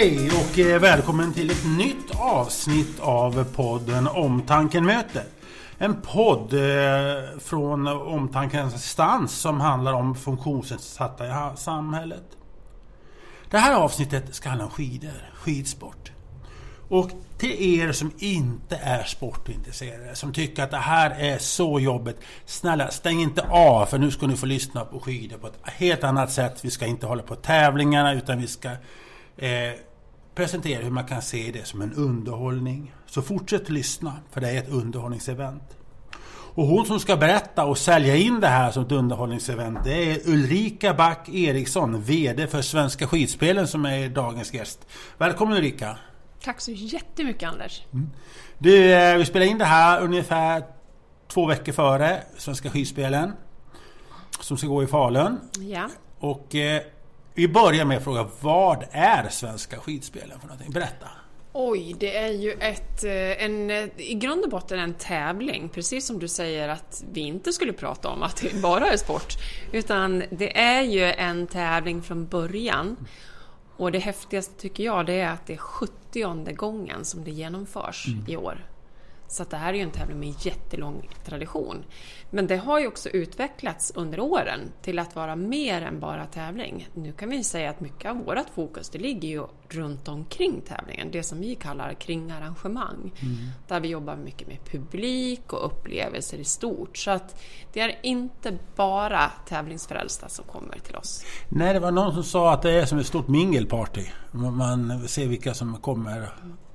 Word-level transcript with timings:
Hej 0.00 0.30
och 0.30 0.58
eh, 0.58 0.80
välkommen 0.80 1.32
till 1.32 1.50
ett 1.50 1.66
nytt 1.78 2.10
avsnitt 2.20 3.00
av 3.00 3.44
podden 3.44 4.08
Omtanken 4.08 4.84
möter. 4.84 5.24
En 5.78 6.00
podd 6.00 6.52
eh, 6.52 7.38
från 7.38 7.86
Omtankens 7.86 8.74
assistans 8.74 9.32
som 9.32 9.60
handlar 9.60 9.92
om 9.92 10.14
funktionsnedsatta 10.14 11.26
i 11.26 11.56
samhället. 11.56 12.22
Det 13.50 13.58
här 13.58 13.74
avsnittet 13.74 14.34
ska 14.34 14.48
handla 14.48 14.64
om 14.64 14.70
skidor, 14.70 15.32
skidsport. 15.34 16.12
Och 16.88 17.10
till 17.38 17.80
er 17.80 17.92
som 17.92 18.12
inte 18.18 18.76
är 18.76 19.04
sportintresserade, 19.04 20.14
som 20.14 20.32
tycker 20.32 20.62
att 20.62 20.70
det 20.70 20.76
här 20.76 21.10
är 21.10 21.38
så 21.38 21.80
jobbigt. 21.80 22.16
Snälla, 22.44 22.90
stäng 22.90 23.20
inte 23.20 23.42
av 23.42 23.86
för 23.86 23.98
nu 23.98 24.10
ska 24.10 24.26
ni 24.26 24.36
få 24.36 24.46
lyssna 24.46 24.84
på 24.84 25.00
skidor 25.00 25.38
på 25.38 25.46
ett 25.46 25.60
helt 25.64 26.04
annat 26.04 26.32
sätt. 26.32 26.64
Vi 26.64 26.70
ska 26.70 26.86
inte 26.86 27.06
hålla 27.06 27.22
på 27.22 27.34
tävlingarna 27.34 28.12
utan 28.12 28.40
vi 28.40 28.46
ska 28.46 28.68
eh, 29.36 29.72
presentera 30.38 30.82
hur 30.82 30.90
man 30.90 31.04
kan 31.04 31.22
se 31.22 31.50
det 31.52 31.66
som 31.66 31.82
en 31.82 31.92
underhållning. 31.92 32.92
Så 33.06 33.22
fortsätt 33.22 33.68
lyssna, 33.68 34.12
för 34.30 34.40
det 34.40 34.50
är 34.50 34.58
ett 34.58 34.68
underhållningsevent. 34.68 35.76
Och 36.54 36.66
hon 36.66 36.86
som 36.86 37.00
ska 37.00 37.16
berätta 37.16 37.64
och 37.64 37.78
sälja 37.78 38.16
in 38.16 38.40
det 38.40 38.46
här 38.46 38.70
som 38.70 38.84
ett 38.84 38.92
underhållningsevent 38.92 39.78
det 39.84 40.10
är 40.12 40.28
Ulrika 40.28 40.94
Back 40.94 41.28
Eriksson, 41.28 42.02
VD 42.02 42.46
för 42.46 42.62
Svenska 42.62 43.06
Skidspelen 43.06 43.66
som 43.68 43.84
är 43.84 44.08
dagens 44.08 44.54
gäst. 44.54 44.86
Välkommen 45.18 45.56
Ulrika! 45.56 45.98
Tack 46.44 46.60
så 46.60 46.70
jättemycket 46.72 47.48
Anders! 47.48 47.82
Mm. 47.92 48.10
Du, 48.58 48.92
eh, 48.92 49.16
vi 49.16 49.24
spelar 49.24 49.46
in 49.46 49.58
det 49.58 49.64
här 49.64 50.00
ungefär 50.00 50.62
två 51.28 51.46
veckor 51.46 51.72
före 51.72 52.22
Svenska 52.36 52.70
Skidspelen 52.70 53.32
som 54.40 54.56
ska 54.56 54.66
gå 54.66 54.82
i 54.82 54.86
Falun. 54.86 55.40
Ja. 55.58 55.88
Och 56.18 56.54
eh, 56.54 56.82
vi 57.38 57.48
börjar 57.48 57.84
med 57.84 57.96
att 57.96 58.04
fråga, 58.04 58.26
vad 58.40 58.84
är 58.90 59.28
Svenska 59.28 59.76
skidspelen 59.76 60.40
för 60.40 60.46
någonting? 60.46 60.72
Berätta! 60.72 61.06
Oj, 61.52 61.96
det 61.98 62.16
är 62.16 62.32
ju 62.32 62.52
ett, 62.52 63.04
eh, 63.04 63.44
en, 63.44 63.70
i 63.96 64.14
grund 64.14 64.44
och 64.44 64.50
botten 64.50 64.78
en 64.78 64.94
tävling, 64.94 65.68
precis 65.68 66.06
som 66.06 66.18
du 66.18 66.28
säger 66.28 66.68
att 66.68 67.04
vi 67.12 67.20
inte 67.20 67.52
skulle 67.52 67.72
prata 67.72 68.08
om 68.08 68.22
att 68.22 68.36
det 68.36 68.62
bara 68.62 68.86
är 68.86 68.96
sport. 68.96 69.34
Utan 69.72 70.22
det 70.30 70.58
är 70.58 70.82
ju 70.82 71.04
en 71.04 71.46
tävling 71.46 72.02
från 72.02 72.26
början. 72.26 72.96
Och 73.76 73.92
det 73.92 73.98
häftigaste 73.98 74.60
tycker 74.60 74.84
jag 74.84 75.06
det 75.06 75.20
är 75.20 75.30
att 75.30 75.46
det 75.46 75.52
är 75.52 75.56
70 75.56 76.52
gången 76.54 77.04
som 77.04 77.24
det 77.24 77.30
genomförs 77.30 78.06
mm. 78.08 78.24
i 78.28 78.36
år. 78.36 78.66
Så 79.28 79.44
det 79.44 79.56
här 79.56 79.72
är 79.72 79.76
ju 79.76 79.82
en 79.82 79.90
tävling 79.90 80.20
med 80.20 80.34
jättelång 80.46 81.08
tradition. 81.24 81.84
Men 82.30 82.46
det 82.46 82.56
har 82.56 82.80
ju 82.80 82.86
också 82.86 83.08
utvecklats 83.08 83.92
under 83.94 84.20
åren 84.20 84.60
till 84.82 84.98
att 84.98 85.16
vara 85.16 85.36
mer 85.36 85.82
än 85.82 86.00
bara 86.00 86.26
tävling. 86.26 86.88
Nu 86.94 87.12
kan 87.12 87.30
vi 87.30 87.44
säga 87.44 87.70
att 87.70 87.80
mycket 87.80 88.10
av 88.10 88.16
vårt 88.16 88.50
fokus 88.54 88.90
det 88.90 88.98
ligger 88.98 89.28
ju 89.28 89.46
runt 89.68 90.08
omkring 90.08 90.60
tävlingen, 90.60 91.10
det 91.10 91.22
som 91.22 91.40
vi 91.40 91.54
kallar 91.54 91.94
kringarrangemang. 91.94 93.12
Mm. 93.20 93.36
Där 93.68 93.80
vi 93.80 93.88
jobbar 93.88 94.16
mycket 94.16 94.48
med 94.48 94.58
publik 94.64 95.52
och 95.52 95.66
upplevelser 95.66 96.38
i 96.38 96.44
stort. 96.44 96.96
Så 96.96 97.10
att 97.10 97.40
det 97.72 97.80
är 97.80 97.98
inte 98.02 98.58
bara 98.76 99.32
tävlingsfrälsta 99.48 100.28
som 100.28 100.44
kommer 100.44 100.78
till 100.78 100.96
oss. 100.96 101.24
Nej, 101.48 101.74
det 101.74 101.80
var 101.80 101.90
någon 101.90 102.14
som 102.14 102.24
sa 102.24 102.52
att 102.52 102.62
det 102.62 102.70
är 102.70 102.86
som 102.86 102.98
ett 102.98 103.06
stort 103.06 103.28
mingelparty. 103.28 104.04
Man 104.32 105.08
ser 105.08 105.26
vilka 105.26 105.54
som 105.54 105.76
kommer 105.76 106.28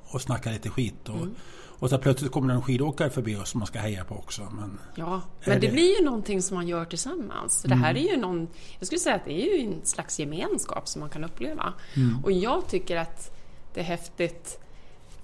och 0.03 0.21
snackar 0.21 0.51
lite 0.51 0.69
skit. 0.69 1.09
Och 1.09 1.15
mm 1.15 1.35
och 1.83 1.89
så 1.89 1.97
plötsligt 1.97 2.31
kommer 2.31 2.47
det 2.47 2.53
en 2.53 2.61
skidåkare 2.61 3.09
förbi 3.09 3.35
oss 3.35 3.49
som 3.49 3.59
man 3.59 3.67
ska 3.67 3.79
heja 3.79 4.03
på 4.03 4.15
också. 4.15 4.41
Men, 4.41 4.79
ja, 4.95 5.21
men 5.45 5.59
det, 5.59 5.67
det, 5.67 5.73
blir 5.73 5.99
ju 5.99 6.05
någonting 6.05 6.41
som 6.41 6.55
man 6.55 6.67
gör 6.67 6.85
tillsammans. 6.85 7.61
Det 7.61 7.75
här 7.75 7.91
mm. 7.91 8.05
är 8.05 8.11
ju 8.11 8.17
någon, 8.17 8.47
jag 8.79 8.87
skulle 8.87 8.99
säga 8.99 9.15
att 9.15 9.25
det 9.25 9.41
är 9.41 9.57
ju 9.57 9.65
en 9.65 9.85
slags 9.85 10.19
gemenskap 10.19 10.87
som 10.87 10.99
man 10.99 11.09
kan 11.09 11.23
uppleva. 11.23 11.73
Mm. 11.95 12.23
Och 12.23 12.31
jag 12.31 12.67
tycker 12.67 12.97
att 12.97 13.31
det 13.73 13.79
är 13.79 13.83
häftigt 13.83 14.59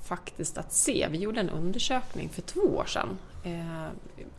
faktiskt 0.04 0.58
att 0.58 0.74
se. 0.74 1.08
Vi 1.12 1.18
gjorde 1.18 1.40
en 1.40 1.50
undersökning 1.50 2.30
för 2.30 2.42
två 2.42 2.62
år 2.62 2.86
sedan 2.86 3.18
eh, 3.44 3.88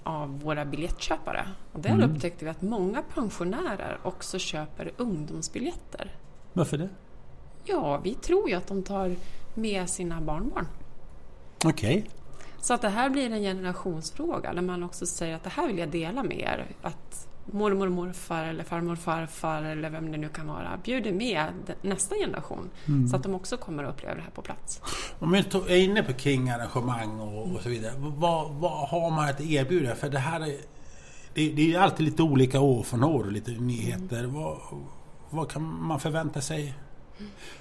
av 0.02 0.40
våra 0.40 0.64
biljettköpare. 0.64 1.46
Och 1.72 1.80
där 1.80 1.90
mm. 1.90 2.10
upptäckte 2.10 2.44
vi 2.44 2.50
att 2.50 2.62
många 2.62 3.02
pensionärer 3.14 3.98
också 4.02 4.38
köper 4.38 4.92
ungdomsbiljetter. 4.96 6.14
Varför 6.52 6.78
det? 6.78 6.88
Ja, 7.64 8.00
vi 8.04 8.14
tror 8.14 8.50
ju 8.50 8.54
att 8.54 8.66
de 8.66 8.82
tar 8.82 9.16
med 9.54 9.90
sina 9.90 10.20
barnbarn. 10.20 10.66
Okej. 11.64 11.98
Okay. 11.98 12.19
Så 12.60 12.74
att 12.74 12.82
det 12.82 12.88
här 12.88 13.10
blir 13.10 13.32
en 13.32 13.42
generationsfråga 13.42 14.52
där 14.52 14.62
man 14.62 14.82
också 14.82 15.06
säger 15.06 15.36
att 15.36 15.44
det 15.44 15.50
här 15.50 15.66
vill 15.66 15.78
jag 15.78 15.88
dela 15.88 16.22
med 16.22 16.40
er. 16.40 16.66
Att 16.82 17.28
mormor 17.46 17.86
och 17.86 17.92
morfar 17.92 18.44
eller 18.44 18.64
farmor 18.64 18.92
och 18.92 18.98
farfar 18.98 19.62
eller 19.62 19.90
vem 19.90 20.12
det 20.12 20.18
nu 20.18 20.28
kan 20.28 20.46
vara 20.46 20.80
bjuder 20.84 21.12
med 21.12 21.74
nästa 21.82 22.14
generation. 22.14 22.70
Mm. 22.88 23.08
Så 23.08 23.16
att 23.16 23.22
de 23.22 23.34
också 23.34 23.56
kommer 23.56 23.84
att 23.84 23.94
uppleva 23.94 24.14
det 24.14 24.20
här 24.20 24.30
på 24.30 24.42
plats. 24.42 24.80
Om 25.18 25.32
vi 25.32 25.38
är 25.38 25.76
inne 25.76 26.02
på 26.02 26.12
King-arrangemang 26.12 27.20
och, 27.20 27.52
och, 27.52 27.60
så 27.62 27.68
vidare. 27.68 27.92
Vad, 27.98 28.50
vad 28.50 28.88
har 28.88 29.10
man 29.10 29.28
att 29.28 29.40
erbjuda? 29.40 29.94
För 29.94 30.08
det 30.08 30.18
här 30.18 30.40
är, 30.40 30.56
det, 31.34 31.52
det 31.52 31.74
är 31.74 31.78
alltid 31.78 32.06
lite 32.06 32.22
olika 32.22 32.60
år 32.60 32.82
från 32.82 33.04
år 33.04 33.24
lite 33.24 33.50
nyheter. 33.50 34.18
Mm. 34.18 34.34
Vad, 34.34 34.58
vad 35.30 35.50
kan 35.50 35.62
man 35.62 36.00
förvänta 36.00 36.40
sig 36.40 36.74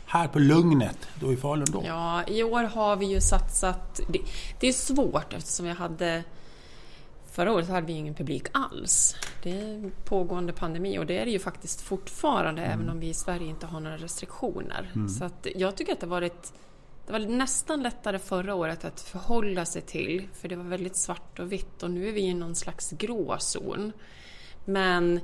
här 0.05 0.27
på 0.27 0.39
Lugnet 0.39 1.07
då 1.19 1.33
i 1.33 1.37
Falun 1.37 1.67
då? 1.71 1.83
Ja, 1.85 2.23
i 2.27 2.43
år 2.43 2.63
har 2.63 2.95
vi 2.95 3.05
ju 3.05 3.21
satsat... 3.21 3.99
Det, 4.09 4.19
det 4.59 4.67
är 4.67 4.73
svårt 4.73 5.33
eftersom 5.33 5.65
vi 5.65 5.71
hade... 5.71 6.23
Förra 7.31 7.51
året 7.51 7.69
hade 7.69 7.87
vi 7.87 7.93
ingen 7.93 8.13
publik 8.13 8.43
alls. 8.51 9.15
Det 9.43 9.51
är 9.51 9.91
pågående 10.05 10.53
pandemi 10.53 10.97
och 10.99 11.05
det 11.05 11.19
är 11.19 11.25
det 11.25 11.31
ju 11.31 11.39
faktiskt 11.39 11.81
fortfarande 11.81 12.61
mm. 12.61 12.79
även 12.79 12.89
om 12.89 12.99
vi 12.99 13.09
i 13.09 13.13
Sverige 13.13 13.47
inte 13.47 13.65
har 13.65 13.79
några 13.79 13.97
restriktioner. 13.97 14.91
Mm. 14.95 15.09
Så 15.09 15.25
att 15.25 15.47
jag 15.55 15.75
tycker 15.75 15.93
att 15.93 15.99
det 15.99 16.07
varit 16.07 16.53
det 17.09 17.13
var 17.13 17.19
nästan 17.19 17.83
lättare 17.83 18.19
förra 18.19 18.55
året 18.55 18.85
att 18.85 19.01
förhålla 19.01 19.65
sig 19.65 19.81
till 19.81 20.27
för 20.33 20.47
det 20.47 20.55
var 20.55 20.63
väldigt 20.63 20.95
svart 20.95 21.39
och 21.39 21.51
vitt 21.51 21.83
och 21.83 21.91
nu 21.91 22.07
är 22.07 22.11
vi 22.11 22.21
i 22.21 22.33
någon 22.33 22.55
slags 22.55 22.91
gråzon. 22.91 23.91
Men 24.65 25.19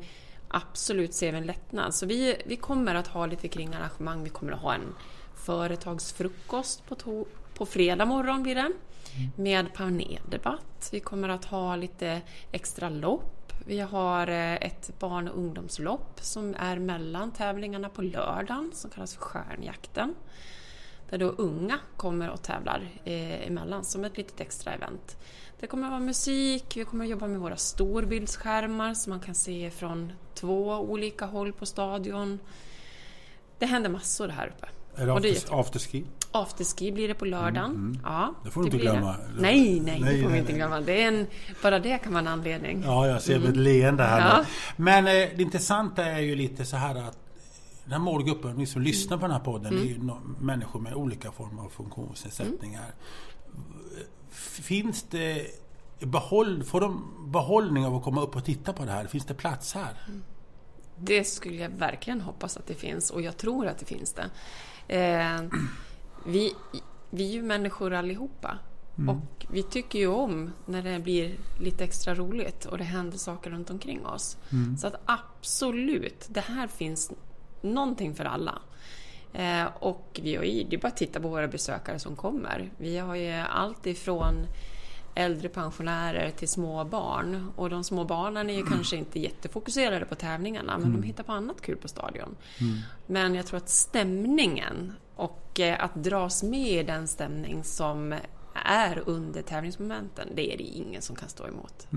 absolut 0.56 1.14
ser 1.14 1.32
vi 1.32 1.38
en 1.38 1.46
lättnad. 1.46 1.96
Så 1.96 2.06
vi, 2.06 2.42
vi 2.46 2.56
kommer 2.56 2.96
att 2.96 3.08
ha 3.08 3.26
lite 3.26 3.48
kring 3.48 3.74
arrangemang. 3.74 4.24
Vi 4.24 4.30
kommer 4.30 4.52
att 4.52 4.60
ha 4.60 4.74
en 4.74 4.96
företagsfrukost 5.36 6.86
på, 6.88 6.96
to, 6.96 7.26
på 7.54 7.66
fredag 7.66 8.06
morgon 8.06 8.44
blir 8.44 8.56
det. 8.56 8.62
Mm. 8.62 9.32
Med 9.36 9.74
paneldebatt. 9.74 10.90
Vi 10.92 11.00
kommer 11.00 11.30
att 11.30 11.46
ha 11.46 11.76
lite 11.76 12.22
extra 12.52 12.90
lopp. 12.90 13.54
Vi 13.66 13.80
har 13.80 14.28
eh, 14.28 14.54
ett 14.54 15.00
barn 15.00 15.28
och 15.28 15.38
ungdomslopp 15.38 16.20
som 16.22 16.56
är 16.60 16.80
mellan 16.80 17.32
tävlingarna 17.32 17.90
på 17.90 18.02
lördagen 18.02 18.72
som 18.74 18.90
kallas 18.90 19.16
för 19.16 19.22
Stjärnjakten. 19.22 20.16
Där 21.10 21.18
då 21.18 21.28
unga 21.28 21.80
kommer 21.98 22.30
och 22.30 22.42
tävlar 22.42 22.88
eh, 23.04 23.48
emellan 23.48 23.84
som 23.84 24.06
ett 24.06 24.18
litet 24.18 24.42
extra 24.42 24.74
event. 24.74 25.18
Det 25.66 25.70
kommer 25.70 25.86
att 25.88 25.92
vara 25.92 26.00
musik, 26.00 26.78
vi 26.78 26.86
kommer 26.86 27.06
att 27.06 27.12
jobba 27.12 27.28
med 27.28 27.40
våra 27.40 27.58
storbildsskärmar 27.58 28.94
som 28.94 29.09
man 29.09 29.20
kan 29.20 29.36
se 29.36 29.72
från 29.72 30.12
två 30.34 30.74
olika 30.74 31.26
håll 31.26 31.53
på 31.53 31.66
stadion. 31.66 32.40
Det 33.59 33.66
händer 33.66 33.90
massor 33.90 34.28
här 34.28 34.48
uppe. 34.48 34.68
Är 35.02 35.06
det, 35.06 35.14
after, 35.14 35.59
afterski? 35.59 36.06
Afterski 36.31 36.92
blir 36.92 37.08
det 37.08 37.14
på 37.14 37.26
lördagen. 37.26 37.72
Mm, 37.72 37.88
mm. 37.88 38.00
Ja, 38.03 38.34
det 38.44 38.52
får 38.52 38.62
du 38.62 38.68
inte 38.68 38.78
glömma. 38.78 39.12
Det. 39.12 39.42
Nej, 39.42 39.80
nej, 39.80 40.00
nej, 40.02 40.16
det 40.16 40.24
får 40.24 40.30
vi 40.30 40.38
inte 40.38 40.53
glömma. 40.53 40.81
Det 40.81 41.03
är 41.03 41.08
en, 41.08 41.28
bara 41.64 41.80
det 41.80 41.97
kan 41.97 42.14
vara 42.14 42.22
en 42.22 42.28
anledning. 42.28 42.84
Ja, 42.86 43.08
jag 43.08 43.22
ser 43.22 43.36
mm. 43.36 43.50
ett 43.50 43.58
leende 43.58 44.03
här. 44.03 44.20
Ja. 44.20 44.46
Men 44.76 45.08
eh, 45.08 45.12
det 45.12 45.42
intressanta 45.42 46.06
är 46.06 46.20
ju 46.20 46.36
lite 46.36 46.66
så 46.66 46.78
här 46.78 46.96
att 46.96 47.18
den 47.84 47.92
här 47.92 48.00
målgruppen, 48.00 48.56
ni 48.56 48.66
som 48.66 48.82
lyssnar 48.82 49.18
på 49.18 49.22
den 49.22 49.32
här 49.32 49.44
podden, 49.44 49.74
mm. 49.74 49.84
är 49.84 49.88
ju 49.88 50.00
människor 50.40 50.80
med 50.80 50.94
olika 50.94 51.32
former 51.32 51.64
av 51.64 51.70
funktionsnedsättningar. 51.70 52.94
Finns 54.35 55.03
det 55.03 55.47
behåll, 55.99 56.64
får 56.64 56.82
de 56.82 57.14
behållning 57.32 57.85
av 57.85 57.96
att 57.96 58.03
komma 58.03 58.22
upp 58.22 58.35
och 58.35 58.46
titta 58.46 58.73
på 58.73 58.85
det 58.85 58.91
här? 58.91 59.08
Finns 59.08 59.26
det 59.26 59.34
plats 59.34 59.73
här? 59.73 59.93
Det 60.97 61.23
skulle 61.23 61.55
jag 61.55 61.70
verkligen 61.70 62.22
hoppas 62.22 62.58
att 62.58 62.67
det 62.67 62.73
finns 62.73 63.11
och 63.11 63.22
jag 63.22 63.37
tror 63.37 63.67
att 63.67 63.78
det 63.78 63.85
finns 63.85 64.14
det. 64.14 64.29
Eh, 64.96 65.41
vi, 66.26 66.53
vi 67.09 67.29
är 67.29 67.34
ju 67.34 67.43
människor 67.43 67.93
allihopa. 67.93 68.58
Mm. 68.97 69.09
Och 69.09 69.46
vi 69.52 69.64
tycker 69.64 69.99
ju 69.99 70.08
om 70.08 70.52
när 70.66 70.84
det 70.84 70.99
blir 70.99 71.35
lite 71.59 71.84
extra 71.84 72.16
roligt 72.16 72.66
och 72.66 72.78
det 72.78 72.84
händer 72.84 73.17
saker 73.17 73.49
runt 73.49 73.70
omkring 73.70 74.05
oss. 74.05 74.38
Mm. 74.52 74.78
Så 74.78 74.88
att 74.88 74.96
absolut, 75.05 76.28
det 76.29 76.41
här 76.41 76.67
finns 76.67 77.11
någonting 77.61 78.16
för 78.16 78.26
alla. 78.26 78.61
Eh, 79.37 79.66
och 79.79 80.20
vi 80.23 80.35
har 80.35 80.43
ju, 80.43 80.64
det 80.64 80.76
är 80.76 80.79
bara 80.79 80.87
att 80.87 80.97
titta 80.97 81.20
på 81.20 81.28
våra 81.28 81.47
besökare 81.47 81.99
som 81.99 82.16
kommer. 82.16 82.72
Vi 82.78 82.97
har 82.97 83.16
ju 83.16 83.32
allt 83.32 83.85
ifrån 83.85 84.47
äldre 85.16 85.49
pensionärer 85.49 86.32
till 86.32 86.47
små 86.47 86.84
barn. 86.84 87.52
Och 87.55 87.70
de 87.70 87.84
små 87.84 88.03
barnen 88.03 88.49
är 88.49 88.53
ju 88.53 88.59
mm. 88.59 88.73
kanske 88.73 88.96
inte 88.96 89.20
jättefokuserade 89.20 90.05
på 90.05 90.16
tävlingarna 90.16 90.78
men 90.78 90.87
mm. 90.87 91.02
de 91.02 91.08
hittar 91.08 91.23
på 91.23 91.32
annat 91.32 91.61
kul 91.61 91.78
på 91.78 91.87
stadion. 91.87 92.35
Mm. 92.61 92.78
Men 93.05 93.35
jag 93.35 93.46
tror 93.46 93.58
att 93.58 93.70
stämningen 93.70 94.93
och 95.16 95.59
eh, 95.59 95.84
att 95.84 95.96
dras 95.96 96.43
med 96.43 96.70
i 96.70 96.84
den 96.84 97.08
stämning 97.08 97.64
som 97.64 98.16
är 98.66 99.03
under 99.05 99.41
tävlingsmomenten, 99.41 100.29
det 100.35 100.53
är 100.53 100.58
det 100.58 100.64
ingen 100.64 101.02
som 101.02 101.16
kan 101.16 101.29
stå 101.29 101.47
emot. 101.47 101.88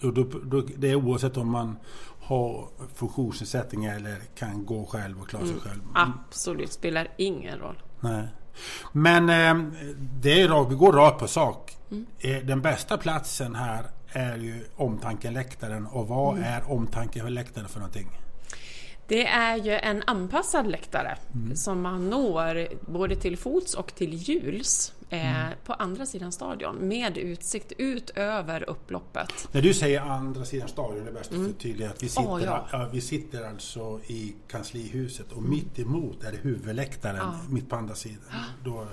Mm. 0.00 0.08
Och 0.08 0.14
då, 0.14 0.38
då, 0.44 0.66
det 0.76 0.90
är 0.90 0.94
oavsett 0.94 1.36
om 1.36 1.50
man 1.50 1.76
har 2.20 2.68
funktionsnedsättning 2.94 3.84
eller 3.84 4.16
kan 4.34 4.66
gå 4.66 4.86
själv 4.86 5.20
och 5.20 5.28
klara 5.28 5.46
sig 5.46 5.56
själv. 5.60 5.80
Absolut, 5.94 6.72
spelar 6.72 7.08
ingen 7.16 7.58
roll. 7.58 7.82
Nej. 8.00 8.28
Men 8.92 9.28
eh, 9.28 9.70
det 9.98 10.42
är 10.42 10.48
rakt, 10.48 10.70
vi 10.70 10.74
går 10.74 10.92
rakt 10.92 11.18
på 11.18 11.28
sak. 11.28 11.76
Eh, 12.18 12.36
Den 12.36 12.62
bästa 12.62 12.98
platsen 12.98 13.54
här 13.54 13.84
är 14.12 14.36
ju 14.36 14.64
omtankeläktaren. 14.76 15.86
Och 15.86 16.08
vad 16.08 16.38
är 16.38 16.72
omtankeläktaren 16.72 17.68
för 17.68 17.80
någonting? 17.80 18.08
Det 19.08 19.26
är 19.26 19.56
ju 19.56 19.72
en 19.72 20.02
anpassad 20.06 20.66
läktare 20.66 21.16
som 21.54 21.80
man 21.82 22.10
når 22.10 22.68
både 22.92 23.16
till 23.16 23.36
fots 23.36 23.74
och 23.74 23.94
till 23.94 24.14
hjuls 24.14 24.92
eh, 25.10 25.46
på 25.64 25.72
andra 25.72 26.06
sidan 26.06 26.32
stadion 26.32 26.76
med 26.76 27.18
utsikt 27.18 27.72
ut 27.78 28.10
över 28.10 28.70
upploppet. 28.70 29.48
När 29.52 29.62
du 29.62 29.74
säger 29.74 30.00
andra 30.00 30.44
sidan 30.44 30.68
stadion, 30.68 31.04
det 31.04 31.10
är 31.10 31.14
bäst 31.14 31.32
att 31.32 31.46
förtydliga 31.46 31.90
att 31.90 32.02
vi 32.02 32.08
sitter, 32.08 32.30
Åh, 32.30 32.44
ja. 32.44 32.66
ja, 32.72 32.88
vi 32.92 33.00
sitter 33.00 33.44
alltså 33.44 34.00
i 34.06 34.34
kanslihuset 34.48 35.32
och 35.32 35.42
mitt 35.42 35.78
emot 35.78 36.24
är 36.24 36.32
det 36.32 36.38
huvudläktaren, 36.38 37.34
mitt 37.48 37.68
på 37.68 37.76
andra 37.76 37.94
sidan. 37.94 38.18
Då 38.64 38.86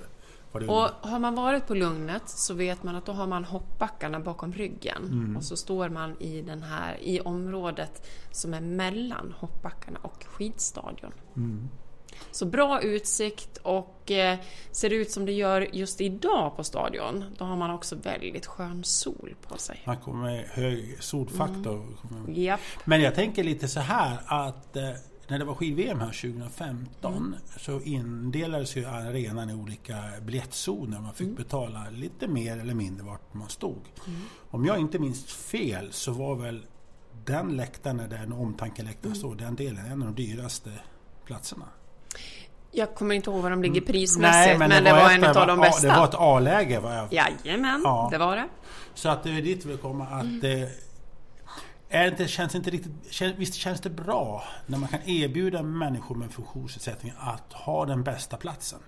var 0.51 0.61
det 0.61 0.67
Och 0.67 1.09
har 1.09 1.19
man 1.19 1.35
varit 1.35 1.67
på 1.67 1.73
Lugnet 1.73 2.29
så 2.29 2.53
vet 2.53 2.83
man 2.83 2.95
att 2.95 3.05
då 3.05 3.11
har 3.11 3.27
man 3.27 3.43
hoppbackarna 3.45 4.19
bakom 4.19 4.53
ryggen 4.53 5.03
Mm. 5.05 5.37
och 5.37 5.43
så 5.43 5.57
står 5.57 5.89
man 5.89 6.21
i, 6.21 6.41
den 6.41 6.63
här, 6.63 6.97
i 7.01 7.19
området 7.19 8.07
som 8.31 8.53
är 8.53 8.61
mellan 8.61 9.33
hoppbackarna 9.37 9.99
och 10.01 10.25
skidstadion. 10.25 11.11
Mm. 11.35 11.69
Så 12.31 12.45
bra 12.45 12.81
utsikt 12.81 13.57
och 13.57 14.11
eh, 14.11 14.39
ser 14.71 14.89
det 14.89 14.95
ut 14.95 15.11
som 15.11 15.25
det 15.25 15.31
gör 15.31 15.67
just 15.73 16.01
idag 16.01 16.55
på 16.55 16.63
stadion, 16.63 17.23
då 17.37 17.45
har 17.45 17.55
man 17.55 17.71
också 17.71 17.95
väldigt 17.95 18.45
skön 18.45 18.83
sol 18.83 19.35
på 19.47 19.57
sig. 19.57 19.81
man 19.85 19.97
kommer 19.97 20.23
med 20.23 20.45
hög 20.49 21.03
solfaktor. 21.03 21.97
Japp. 22.27 22.59
Men 22.85 23.01
jag 23.01 23.15
tänker 23.15 23.43
lite 23.43 23.67
så 23.67 23.79
här 23.79 24.17
att 24.25 24.75
eh, 24.75 24.89
när 25.27 25.39
det 25.39 25.45
var 25.45 25.55
skid-VM 25.55 25.99
här 25.99 26.31
2015 26.33 27.35
så 27.57 27.81
indelades 27.81 28.75
ju 28.75 28.85
arenan 28.85 29.49
i 29.49 29.53
olika 29.53 30.03
biljettzoner. 30.21 30.99
Man 30.99 31.13
fick 31.13 31.37
betala 31.37 31.89
lite 31.91 32.27
mer 32.27 32.57
eller 32.57 32.73
mindre 32.73 33.05
vart 33.05 33.33
man 33.33 33.49
stod. 33.49 33.81
Om 34.49 34.65
jag 34.65 34.79
inte 34.79 34.99
minns 34.99 35.25
fel 35.25 35.87
så 35.91 36.11
var 36.11 36.35
väl 36.35 36.65
den 37.25 37.57
läktaren 37.57 37.97
där 37.97 38.23
en 38.23 38.33
omtankeläktare 38.33 39.15
stod, 39.15 39.37
den 39.37 39.55
delen 39.55 39.85
en 39.85 40.03
av 40.03 40.13
de 40.13 40.23
dyraste 40.23 40.71
platserna. 41.25 41.65
Jag 42.75 42.95
kommer 42.95 43.15
inte 43.15 43.29
ihåg 43.29 43.41
vad 43.41 43.51
de 43.51 43.61
ligger 43.63 43.81
prismässigt, 43.81 44.59
men, 44.59 44.69
det, 44.69 44.91
var 44.91 45.01
var 45.01 45.11
en 45.11 45.23
av 45.23 45.47
de 45.47 45.59
bästa. 45.59 45.87
Det 45.87 45.93
var 45.97 46.05
ett 46.05 46.15
A-läge. 46.17 46.79
Var 46.79 46.93
jag. 46.93 47.13
Jajamän, 47.13 47.81
Ja. 47.83 48.07
det 48.11 48.17
var 48.17 48.35
det. 48.35 48.47
Så 48.93 49.09
att 49.09 49.23
det 49.23 49.29
är 49.29 49.41
dit 49.41 49.65
vi 49.65 49.69
vill 49.69 49.77
komma. 49.77 50.05
Att, 50.05 50.43
eh, 50.43 50.61
är 51.89 52.03
det 52.03 52.07
inte, 52.07 52.27
känns 52.27 52.51
det 52.51 52.57
inte 52.57 52.69
riktigt, 52.69 52.91
visst 53.37 53.53
känns 53.53 53.81
det 53.81 53.89
bra 53.89 54.43
när 54.65 54.77
man 54.77 54.89
kan 54.89 54.99
erbjuda 55.05 55.63
människor 55.63 56.15
med 56.15 56.31
funktionsnedsättning 56.31 57.13
att 57.19 57.53
ha 57.53 57.85
den 57.85 58.03
bästa 58.03 58.37
platsen? 58.37 58.79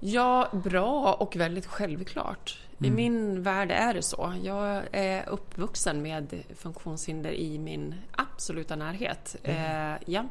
Ja, 0.00 0.48
bra 0.52 1.12
och 1.12 1.36
väldigt 1.36 1.66
självklart. 1.66 2.58
I 2.82 2.90
min 2.90 3.42
värld 3.42 3.70
är 3.70 3.94
det 3.94 4.02
så. 4.02 4.34
Jag 4.42 4.82
är 4.92 5.28
uppvuxen 5.28 6.02
med 6.02 6.42
funktionshinder 6.56 7.32
i 7.32 7.58
min 7.58 7.94
absoluta 8.12 8.76
närhet. 8.76 9.36
Eh, 9.42 9.92
ja. 10.06 10.24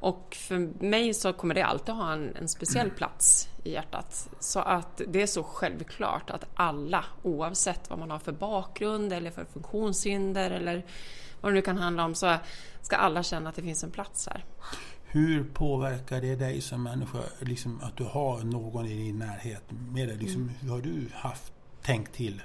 Och 0.00 0.36
för 0.40 0.84
mig 0.84 1.14
så 1.14 1.32
kommer 1.32 1.54
det 1.54 1.62
alltid 1.62 1.94
ha 1.94 2.12
en, 2.12 2.36
en 2.36 2.48
speciell 2.48 2.90
plats 2.90 3.48
i 3.64 3.72
hjärtat. 3.72 4.28
Så 4.40 4.60
att 4.60 5.00
det 5.08 5.22
är 5.22 5.26
så 5.26 5.42
självklart 5.42 6.30
att 6.30 6.44
alla, 6.54 7.04
oavsett 7.22 7.90
vad 7.90 7.98
man 7.98 8.10
har 8.10 8.18
för 8.18 8.32
bakgrund 8.32 9.12
eller 9.12 9.30
för 9.30 9.44
funktionshinder 9.44 10.50
eller 10.50 10.84
vad 11.40 11.52
det 11.52 11.54
nu 11.54 11.62
kan 11.62 11.76
handla 11.76 12.04
om, 12.04 12.14
så 12.14 12.36
ska 12.82 12.96
alla 12.96 13.22
känna 13.22 13.48
att 13.48 13.56
det 13.56 13.62
finns 13.62 13.84
en 13.84 13.90
plats 13.90 14.28
här. 14.32 14.44
Hur 15.10 15.44
påverkar 15.44 16.20
det 16.20 16.36
dig 16.36 16.60
som 16.60 16.82
människa, 16.82 17.18
liksom, 17.40 17.80
att 17.82 17.96
du 17.96 18.04
har 18.04 18.40
någon 18.40 18.86
i 18.86 18.94
din 18.94 19.18
närhet 19.18 19.64
med 19.70 20.08
dig? 20.08 20.16
Liksom, 20.16 20.50
Hur 20.60 20.70
har 20.70 20.80
du 20.80 21.08
haft, 21.14 21.52
tänkt 21.82 22.14
till? 22.14 22.42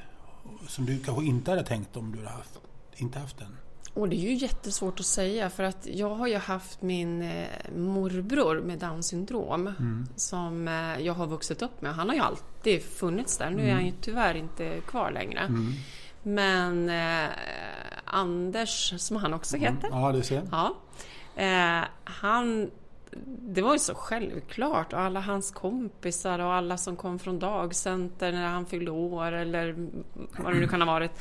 Som 0.67 0.85
du 0.85 0.99
kanske 0.99 1.25
inte 1.25 1.51
hade 1.51 1.63
tänkt 1.63 1.97
om 1.97 2.11
du 2.11 2.17
hade 2.17 2.29
haft, 2.29 2.59
inte 2.95 3.19
haft 3.19 3.37
den? 3.37 3.57
Och 3.93 4.09
det 4.09 4.15
är 4.15 4.29
ju 4.29 4.33
jättesvårt 4.33 4.99
att 4.99 5.05
säga 5.05 5.49
för 5.49 5.63
att 5.63 5.87
jag 5.91 6.09
har 6.15 6.27
ju 6.27 6.37
haft 6.37 6.81
min 6.81 7.21
eh, 7.21 7.47
morbror 7.75 8.61
med 8.61 8.79
Downs 8.79 9.07
syndrom 9.07 9.73
som 10.15 10.67
eh, 10.67 10.99
jag 11.05 11.13
har 11.13 11.27
vuxit 11.27 11.61
upp 11.61 11.81
med. 11.81 11.93
Han 11.95 12.09
har 12.09 12.15
ju 12.15 12.21
alltid 12.21 12.83
funnits 12.83 13.37
där. 13.37 13.49
Nu 13.49 13.69
är 13.69 13.73
han 13.73 13.85
ju 13.85 13.93
tyvärr 14.01 14.35
inte 14.35 14.79
kvar 14.87 15.11
längre. 15.11 15.47
Men 16.23 16.89
eh, 16.89 17.29
Anders, 18.05 18.93
som 18.97 19.17
han 19.17 19.33
också 19.33 19.57
heter, 19.57 19.89
Ja, 19.91 20.11
det 20.11 20.23
ser. 20.23 20.41
Ja. 20.51 20.75
Eh, 21.35 21.87
han, 22.03 22.71
det 23.25 23.61
var 23.61 23.73
ju 23.73 23.79
så 23.79 23.95
självklart 23.95 24.93
och 24.93 24.99
alla 24.99 25.19
hans 25.19 25.51
kompisar 25.51 26.39
och 26.39 26.53
alla 26.53 26.77
som 26.77 26.95
kom 26.95 27.19
från 27.19 27.39
dagcenter 27.39 28.31
när 28.31 28.47
han 28.47 28.65
fyllde 28.65 28.91
år 28.91 29.31
eller 29.31 29.89
vad 30.37 30.53
det 30.53 30.59
nu 30.59 30.67
kan 30.67 30.81
ha 30.81 30.93
varit. 30.93 31.11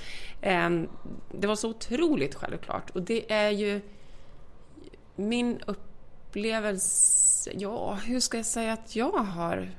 Ehm, 0.41 0.89
det 1.33 1.47
var 1.47 1.56
så 1.56 1.71
otroligt 1.71 2.35
självklart 2.35 2.91
och 2.91 3.03
det 3.03 3.33
är 3.33 3.50
ju 3.50 3.81
min 5.17 5.61
upplevelse, 5.67 7.50
ja 7.55 7.94
hur 7.94 8.21
ska 8.21 8.37
jag 8.37 8.47
säga 8.47 8.73
att 8.73 8.97
jag 8.97 9.12
har 9.12 9.71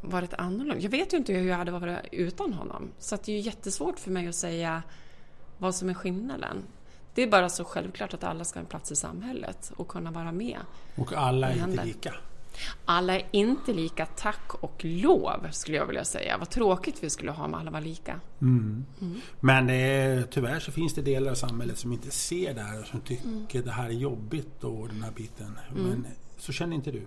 varit 0.00 0.34
annorlunda? 0.34 0.82
Jag 0.82 0.90
vet 0.90 1.12
ju 1.12 1.16
inte 1.16 1.32
hur 1.32 1.48
jag 1.48 1.56
hade 1.56 1.70
varit 1.70 1.98
utan 2.12 2.52
honom 2.52 2.90
så 2.98 3.14
att 3.14 3.22
det 3.22 3.32
är 3.32 3.36
ju 3.36 3.42
jättesvårt 3.42 3.98
för 3.98 4.10
mig 4.10 4.28
att 4.28 4.34
säga 4.34 4.82
vad 5.58 5.74
som 5.74 5.88
är 5.88 5.94
skillnaden. 5.94 6.62
Det 7.16 7.22
är 7.22 7.26
bara 7.26 7.48
så 7.48 7.64
självklart 7.64 8.14
att 8.14 8.24
alla 8.24 8.44
ska 8.44 8.58
ha 8.58 8.62
en 8.62 8.68
plats 8.68 8.92
i 8.92 8.96
samhället 8.96 9.72
och 9.76 9.88
kunna 9.88 10.10
vara 10.10 10.32
med. 10.32 10.58
Och 10.96 11.12
alla 11.12 11.48
är 11.50 11.68
inte 11.68 11.84
lika. 11.84 12.14
Alla 12.84 13.16
är 13.16 13.26
inte 13.30 13.72
lika, 13.72 14.06
tack 14.06 14.54
och 14.54 14.84
lov, 14.84 15.48
skulle 15.50 15.76
jag 15.76 15.86
vilja 15.86 16.04
säga. 16.04 16.38
Vad 16.38 16.50
tråkigt 16.50 17.04
vi 17.04 17.10
skulle 17.10 17.30
ha 17.30 17.44
om 17.44 17.54
alla 17.54 17.70
var 17.70 17.80
lika. 17.80 18.20
Men 19.40 19.66
det 19.66 19.74
är, 19.74 20.22
tyvärr 20.22 20.60
så 20.60 20.72
finns 20.72 20.94
det 20.94 21.02
delar 21.02 21.30
av 21.30 21.34
samhället 21.34 21.78
som 21.78 21.92
inte 21.92 22.10
ser 22.10 22.54
det 22.54 22.62
här 22.62 22.80
och 22.80 22.86
som 22.86 23.00
tycker 23.00 23.62
det 23.62 23.70
här 23.70 23.86
är 23.86 23.90
jobbigt 23.90 24.64
och 24.64 24.88
den 24.88 25.02
här 25.02 25.10
biten. 25.10 25.58
Men 25.74 26.06
så 26.38 26.52
känner 26.52 26.76
inte 26.76 26.90
du? 26.90 27.06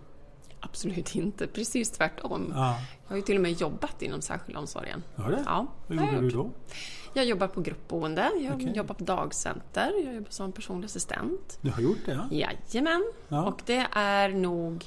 Absolut 0.60 1.16
inte, 1.16 1.48
precis 1.48 1.92
tvärtom. 1.92 2.52
Ja. 2.56 2.80
Jag 3.04 3.10
har 3.10 3.16
ju 3.16 3.22
till 3.22 3.36
och 3.36 3.42
med 3.42 3.52
jobbat 3.52 4.02
inom 4.02 4.22
särskilda 4.22 4.60
omsorgen. 4.60 5.04
Har 5.16 5.32
det? 5.32 5.44
Ja, 5.46 5.68
Vad 5.88 5.98
gjorde 5.98 6.22
du 6.22 6.30
då? 6.30 6.52
Jag 7.20 7.26
jobbar 7.26 7.48
på 7.48 7.62
gruppboende, 7.62 8.32
jag 8.42 8.56
Okej. 8.56 8.72
jobbar 8.76 8.96
på 8.96 9.04
dagcenter, 9.04 9.94
jag 10.06 10.16
jobbar 10.16 10.30
som 10.32 10.52
personlig 10.52 10.86
assistent. 10.86 11.60
Du 11.62 11.72
har 11.72 11.82
gjort 11.82 11.98
det 12.06 12.12
ja? 12.12 12.28
Jajamän. 12.32 13.12
Ja. 13.28 13.46
Och 13.46 13.62
det 13.66 13.88
är 13.92 14.30
nog... 14.30 14.86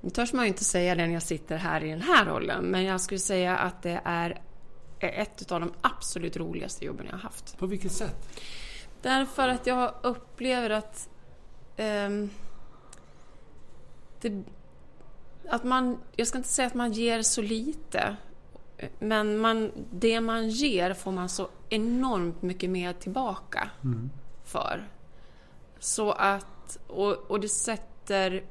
Nu 0.00 0.10
törs 0.10 0.32
man 0.32 0.44
ju 0.44 0.48
inte 0.48 0.64
säga 0.64 0.94
det 0.94 1.06
när 1.06 1.12
jag 1.12 1.22
sitter 1.22 1.56
här 1.56 1.84
i 1.84 1.90
den 1.90 2.02
här 2.02 2.26
rollen, 2.26 2.64
men 2.64 2.84
jag 2.84 3.00
skulle 3.00 3.18
säga 3.18 3.58
att 3.58 3.82
det 3.82 4.00
är 4.04 4.40
ett 5.00 5.52
av 5.52 5.60
de 5.60 5.72
absolut 5.80 6.36
roligaste 6.36 6.84
jobben 6.84 7.06
jag 7.06 7.12
har 7.12 7.20
haft. 7.22 7.58
På 7.58 7.66
vilket 7.66 7.92
sätt? 7.92 8.28
Därför 9.02 9.48
att 9.48 9.66
jag 9.66 9.94
upplever 10.02 10.70
att... 10.70 11.08
ehm, 11.76 12.30
det, 14.20 14.42
att 15.48 15.64
man... 15.64 15.98
Jag 16.16 16.26
ska 16.26 16.38
inte 16.38 16.50
säga 16.50 16.66
att 16.66 16.74
man 16.74 16.92
ger 16.92 17.22
så 17.22 17.42
lite. 17.42 18.16
Men 18.98 19.38
man, 19.38 19.72
det 19.90 20.20
man 20.20 20.48
ger 20.48 20.94
får 20.94 21.12
man 21.12 21.28
så 21.28 21.48
enormt 21.68 22.42
mycket 22.42 22.70
mer 22.70 22.92
tillbaka 22.92 23.70
för. 24.44 24.88
Så 25.78 26.12
att... 26.12 26.78
Och, 26.86 27.12
och 27.12 27.40
det 27.40 27.48
sätter... 27.48 28.44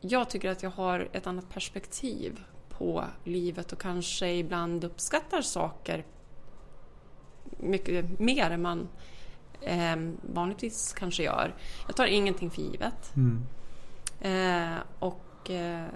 Jag 0.00 0.30
tycker 0.30 0.50
att 0.50 0.62
jag 0.62 0.70
har 0.70 1.08
ett 1.12 1.26
annat 1.26 1.48
perspektiv 1.50 2.40
på 2.68 3.04
livet 3.24 3.72
och 3.72 3.80
kanske 3.80 4.34
ibland 4.34 4.84
uppskattar 4.84 5.42
saker 5.42 6.04
mycket 7.58 8.18
mer 8.20 8.50
än 8.50 8.62
man 8.62 8.88
eh, 9.60 9.96
vanligtvis 10.34 10.92
kanske 10.92 11.22
gör. 11.22 11.54
Jag 11.86 11.96
tar 11.96 12.06
ingenting 12.06 12.50
för 12.50 12.62
givet. 12.62 13.12
Eh, 14.20 14.78
och 14.98 15.50
eh, 15.50 15.86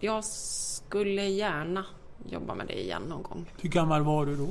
jag 0.00 0.24
skulle 0.24 1.24
gärna 1.24 1.84
jobba 2.24 2.54
med 2.54 2.66
det 2.66 2.82
igen 2.82 3.02
någon 3.02 3.22
gång. 3.22 3.50
Hur 3.60 3.68
gammal 3.68 4.02
var 4.02 4.26
du 4.26 4.36
då? 4.36 4.48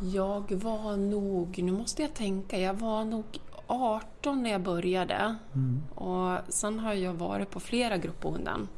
Jag 0.00 0.52
var 0.52 0.96
nog, 0.96 1.58
nu 1.62 1.72
måste 1.72 2.02
jag 2.02 2.14
tänka, 2.14 2.58
jag 2.58 2.74
var 2.74 3.04
nog 3.04 3.24
18 3.66 4.42
när 4.42 4.50
jag 4.50 4.60
började. 4.60 5.36
Och 5.94 6.38
sen 6.48 6.78
har 6.78 6.94
jag 6.94 7.14
varit 7.14 7.50
på 7.50 7.60
flera 7.60 7.96
gruppboenden. 7.96 8.68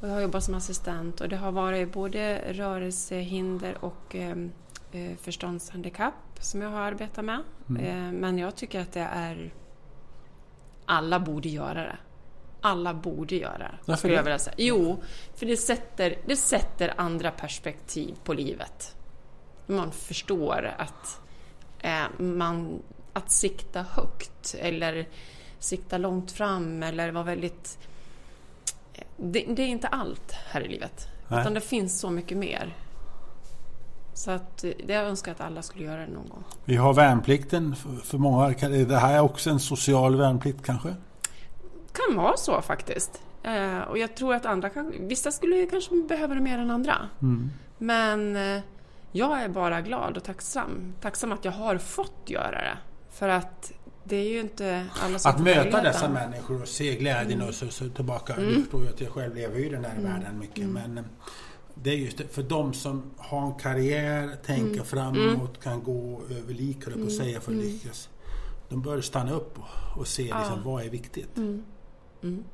Och 0.00 0.08
jag 0.08 0.14
har 0.14 0.20
jobbat 0.20 0.44
som 0.44 0.54
assistent 0.54 1.20
och 1.20 1.28
det 1.28 1.36
har 1.36 1.52
varit 1.52 1.92
både 1.92 2.52
rörelsehinder 2.52 3.84
och 3.84 4.16
eh, 4.16 4.36
eh, 4.92 5.16
förståndshandikapp 5.16 6.14
som 6.40 6.62
jag 6.62 6.70
har 6.70 6.80
arbetat 6.80 7.24
med. 7.24 7.40
Eh, 7.80 8.12
men 8.12 8.38
jag 8.38 8.56
tycker 8.56 8.80
att 8.80 8.92
det 8.92 9.08
är... 9.12 9.52
Alla 10.86 11.20
borde 11.20 11.48
göra 11.48 11.82
det. 11.82 11.96
Alla 12.64 12.94
borde 12.94 13.36
göra 13.36 13.58
det. 13.58 13.78
Varför 13.84 13.98
skulle 13.98 14.14
jag 14.14 14.20
det? 14.20 14.24
vilja 14.24 14.38
säga. 14.38 14.54
Jo, 14.58 15.02
för 15.34 15.46
det 15.46 15.56
sätter, 15.56 16.18
det 16.26 16.36
sätter 16.36 16.94
andra 16.96 17.30
perspektiv 17.30 18.14
på 18.24 18.32
livet. 18.32 18.96
Man 19.66 19.92
förstår 19.92 20.74
att 20.78 21.20
eh, 21.80 22.24
man, 22.24 22.82
att 23.12 23.30
sikta 23.30 23.82
högt 23.82 24.54
eller 24.58 25.08
sikta 25.58 25.98
långt 25.98 26.32
fram 26.32 26.82
eller 26.82 27.10
vara 27.10 27.24
väldigt... 27.24 27.78
Det, 29.16 29.44
det 29.48 29.62
är 29.62 29.66
inte 29.66 29.88
allt 29.88 30.32
här 30.32 30.60
i 30.60 30.68
livet. 30.68 31.08
Nej. 31.28 31.40
Utan 31.40 31.54
det 31.54 31.60
finns 31.60 32.00
så 32.00 32.10
mycket 32.10 32.38
mer. 32.38 32.76
Så 34.14 34.30
att 34.30 34.58
det 34.58 34.92
jag 34.92 35.04
önskar 35.04 35.32
att 35.32 35.40
alla 35.40 35.62
skulle 35.62 35.84
göra 35.84 36.00
det 36.00 36.12
någon 36.12 36.28
gång. 36.28 36.44
Vi 36.64 36.76
har 36.76 36.94
värnplikten 36.94 37.76
för, 38.04 38.18
många. 38.18 38.46
Är 38.46 38.84
Det 38.84 38.96
här 38.96 39.14
är 39.14 39.20
också 39.20 39.50
en 39.50 39.60
social 39.60 40.16
värnplikt 40.16 40.64
kanske? 40.64 40.96
Kan 41.92 42.16
vara 42.16 42.36
så 42.36 42.62
faktiskt. 42.62 43.22
Eh, 43.42 43.78
och 43.78 43.98
jag 43.98 44.14
tror 44.16 44.34
att 44.34 44.46
andra 44.46 44.68
kan, 44.70 44.92
vissa 45.08 45.32
skulle 45.32 45.66
kanske 45.66 45.94
behöva 46.08 46.34
det 46.34 46.40
mer 46.40 46.58
än 46.58 46.70
andra. 46.70 46.96
Mm. 47.22 47.50
Men 47.78 48.36
eh, 48.36 48.62
jag 49.12 49.42
är 49.42 49.48
bara 49.48 49.80
glad 49.80 50.16
och 50.16 50.24
tacksam. 50.24 50.94
Tacksam 51.00 51.32
att 51.32 51.44
jag 51.44 51.52
har 51.52 51.78
fått 51.78 52.22
göra 52.26 52.50
det. 52.50 52.78
För 53.10 53.28
att 53.28 53.72
det 54.04 54.16
är 54.16 54.28
ju 54.28 54.40
inte 54.40 54.86
alla 55.02 55.18
som 55.18 55.30
Att 55.30 55.38
möta 55.40 55.54
möjligheten. 55.56 55.84
dessa 55.84 56.08
människor 56.08 56.62
och 56.62 56.68
se 56.68 56.96
glädjen 56.96 57.42
och 57.42 57.54
så, 57.54 57.68
så 57.68 57.88
tillbaka. 57.88 58.34
Mm. 58.34 58.48
Du 58.48 58.54
förstår 58.62 58.82
ju 58.82 58.88
att 58.88 59.00
jag 59.00 59.10
själv 59.10 59.34
lever 59.34 59.58
i 59.58 59.68
den 59.68 59.84
här 59.84 60.00
världen 60.00 60.38
mycket. 60.38 60.64
Men 60.68 60.98
eh, 60.98 61.04
det 61.74 61.90
är 61.90 61.94
just 61.96 62.18
det, 62.18 62.24
för 62.34 62.42
de 62.42 62.72
som 62.72 63.02
har 63.16 63.46
en 63.46 63.54
karriär, 63.54 64.36
tänker 64.46 64.72
Mm. 64.72 64.84
framåt, 64.84 65.62
kan 65.62 65.82
gå 65.82 66.20
över 66.30 66.54
lik, 66.54 66.84
höll 66.86 66.94
på 66.94 67.06
att 67.06 67.12
säga, 67.12 67.40
för 67.40 67.52
att 67.52 67.58
Mm. 67.58 67.66
lyckas. 67.72 68.08
De 68.68 68.82
bör 68.82 69.00
stanna 69.00 69.32
upp 69.32 69.58
och, 69.58 69.98
och 70.00 70.06
se 70.06 70.22
liksom, 70.22 70.40
Ja. 70.42 70.58
vad 70.64 70.82
är 70.84 70.90
viktigt. 70.90 71.36
Mm. 71.36 71.64
Mm. 72.22 72.44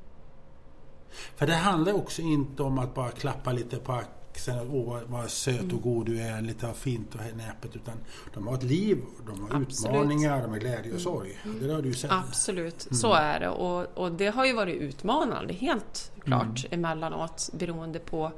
För 1.36 1.46
det 1.46 1.54
handlar 1.54 1.92
också 1.92 2.22
inte 2.22 2.62
om 2.62 2.78
att 2.78 2.94
bara 2.94 3.10
klappa 3.10 3.52
lite 3.52 3.76
på 3.76 3.92
axeln 3.92 4.70
åh 4.72 4.86
vad- 4.92 5.02
vad 5.04 5.30
söt 5.30 5.60
Mm. 5.60 5.76
och 5.76 5.82
god 5.82 6.06
du 6.06 6.20
är, 6.20 6.40
lite 6.40 6.72
fint 6.74 7.14
och 7.14 7.20
näpet. 7.36 7.76
Utan 7.76 7.94
de 8.34 8.46
har 8.46 8.54
ett 8.54 8.62
liv, 8.62 8.98
de 9.26 9.40
har 9.40 9.46
Absolut. 9.62 9.84
Mm. 9.90 10.00
utmaningar, 10.00 10.42
de 10.42 10.50
har 10.50 10.58
glädje 10.58 10.94
och 10.94 11.00
sorg. 11.00 11.38
Det 11.60 11.72
har 11.72 11.82
du 11.82 11.94
sett. 11.94 12.12
Absolut, 12.12 12.86
Mm. 12.86 12.94
så 12.96 13.12
är 13.12 13.40
det. 13.40 13.48
Och, 13.48 13.98
och 13.98 14.12
det 14.12 14.26
har 14.26 14.44
ju 14.46 14.52
varit 14.52 14.76
utmanande, 14.76 15.54
helt 15.54 16.12
klart, 16.24 16.64
Mm. 16.70 16.84
emellanåt 16.84 17.50
beroende 17.52 17.98
på 17.98 18.32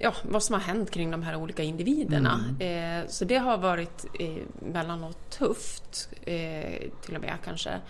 ja, 0.00 0.12
vad 0.22 0.42
som 0.42 0.52
har 0.54 0.60
hänt 0.60 0.90
kring 0.90 1.10
de 1.10 1.22
här 1.22 1.36
olika 1.36 1.62
individerna. 1.62 2.44
Mm. 2.60 3.00
Eh, 3.02 3.08
så 3.08 3.24
det 3.24 3.36
har 3.38 3.58
varit 3.58 4.04
eh, 4.20 4.68
emellanåt 4.68 5.30
tufft, 5.30 6.08
eh, 6.22 6.90
till 7.02 7.14
och 7.14 7.20
med 7.20 7.34
kanske. 7.44 7.80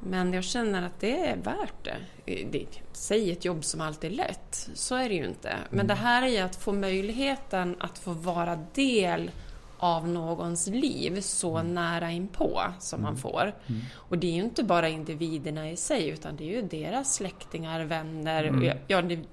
Men 0.00 0.32
jag 0.32 0.44
känner 0.44 0.82
att 0.82 1.00
det 1.00 1.26
är 1.26 1.36
värt 1.36 1.84
det. 1.84 1.96
Eh, 2.26 2.46
det. 2.50 2.66
Säg 2.92 3.32
ett 3.32 3.44
jobb 3.44 3.64
som 3.64 3.80
alltid 3.80 4.12
är 4.12 4.14
lätt, 4.14 4.70
så 4.74 4.94
är 4.94 5.08
det 5.08 5.14
ju 5.14 5.26
inte. 5.26 5.56
Men 5.70 5.86
det 5.86 5.94
här 5.94 6.22
är 6.22 6.28
ju 6.28 6.38
att 6.38 6.56
få 6.56 6.72
möjligheten 6.72 7.76
att 7.80 7.98
få 7.98 8.12
vara 8.12 8.58
del 8.74 9.30
av 9.78 10.08
någons 10.08 10.66
liv 10.66 11.20
så 11.20 11.62
nära 11.62 12.10
inpå 12.10 12.62
som 12.78 13.02
man 13.02 13.16
får. 13.16 13.54
Och 13.94 14.18
det 14.18 14.26
är 14.26 14.32
ju 14.32 14.42
inte 14.42 14.64
bara 14.64 14.88
individerna 14.88 15.70
i 15.70 15.76
sig 15.76 16.08
utan 16.08 16.36
det 16.36 16.44
är 16.44 16.56
ju 16.56 16.62
deras 16.62 17.14
släktingar, 17.14 17.84
vänner, 17.84 18.64
ja, 18.64 18.74
ja 18.86 19.00
ni, 19.00 19.24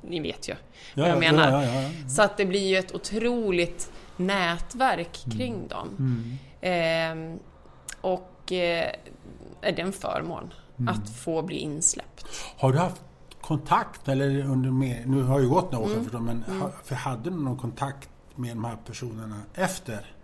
ni 0.00 0.20
vet 0.20 0.48
ju 0.48 0.54
vad 0.94 1.08
jag 1.08 1.18
menar. 1.18 1.50
Ja, 1.50 1.64
ja, 1.64 1.82
ja. 1.82 2.08
Så 2.08 2.22
att 2.22 2.36
det 2.36 2.44
blir 2.44 2.68
ju 2.68 2.76
ett 2.76 2.94
otroligt 2.94 3.92
nätverk 4.16 5.24
kring 5.32 5.68
dem. 5.68 5.88
Mm. 5.98 6.38
Ehm, 6.60 7.38
och 8.44 8.52
eh, 8.52 8.94
är 9.60 9.72
det 9.72 9.82
en 9.82 9.92
förmån 9.92 10.54
Mm. 10.78 10.94
att 10.94 11.10
få 11.10 11.42
bli 11.42 11.56
insläppt. 11.58 12.26
Har 12.58 12.72
du 12.72 12.78
haft 12.78 13.02
kontakt, 13.40 14.08
eller 14.08 14.44
under 14.44 14.70
mer, 14.70 15.02
nu 15.06 15.22
har 15.22 15.38
det 15.38 15.44
ju 15.44 15.50
gått 15.50 15.72
några 15.72 15.84
år 15.86 15.90
Mm. 15.90 16.04
förstås, 16.04 16.20
men 16.22 16.44
har, 16.60 16.70
för 16.84 16.94
hade 16.94 17.30
du 17.30 17.36
någon 17.36 17.56
kontakt 17.56 18.08
med 18.34 18.56
de 18.56 18.64
här 18.64 18.76
personerna 18.86 19.40
efter? 19.54 20.14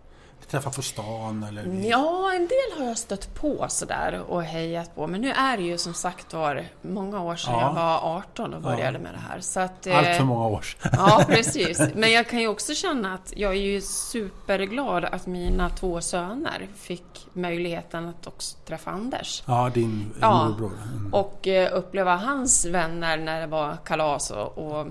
Träffat 0.51 0.77
på 0.77 0.83
stan 0.83 1.43
eller? 1.49 1.65
Ja, 1.89 2.33
en 2.35 2.47
del 2.47 2.79
har 2.79 2.85
jag 2.89 2.99
stött 2.99 3.35
på 3.35 3.67
sådär 3.69 4.21
och 4.29 4.43
hejat 4.43 4.95
på. 4.95 5.07
Men 5.07 5.21
nu 5.21 5.31
är 5.31 5.57
det 5.57 5.63
ju 5.63 5.79
som 5.79 5.95
sagt 5.95 6.35
var 6.35 6.65
många 6.83 7.23
år 7.23 7.37
sedan 7.37 7.55
Ja. 7.55 7.61
jag 7.67 7.75
var 7.75 8.17
18 8.17 8.55
och 8.55 8.63
började 8.63 8.99
Ja. 8.99 9.03
med 9.03 9.15
det 9.15 9.21
här. 9.33 9.41
Så 9.41 9.61
att, 9.61 9.87
eh, 9.87 9.99
Allt 9.99 10.17
för 10.17 10.25
många 10.25 10.47
år 10.47 10.61
sedan. 10.63 10.93
Ja, 10.97 11.25
precis. 11.29 11.81
Men 11.95 12.13
jag 12.13 12.29
kan 12.29 12.41
ju 12.41 12.49
också 12.49 12.75
känna 12.75 13.15
att 13.15 13.33
jag 13.37 13.53
är 13.53 13.61
ju 13.61 13.81
superglad 13.81 15.05
att 15.05 15.27
mina 15.27 15.71
två 15.71 16.01
söner 16.01 16.69
fick 16.77 17.27
möjligheten 17.33 18.09
att 18.09 18.27
också 18.27 18.57
träffa 18.67 18.91
Anders. 18.91 19.43
Ja, 19.47 19.71
din 19.75 20.13
Ja. 20.21 20.45
morbror. 20.49 20.73
Mm. 20.97 21.15
Och 21.15 21.49
eh, 21.49 21.77
uppleva 21.79 22.17
hans 22.17 22.65
vänner 22.67 23.17
när 23.17 23.41
det 23.41 23.47
var 23.47 23.77
kalas 23.85 24.31
och, 24.31 24.59
och 24.59 24.87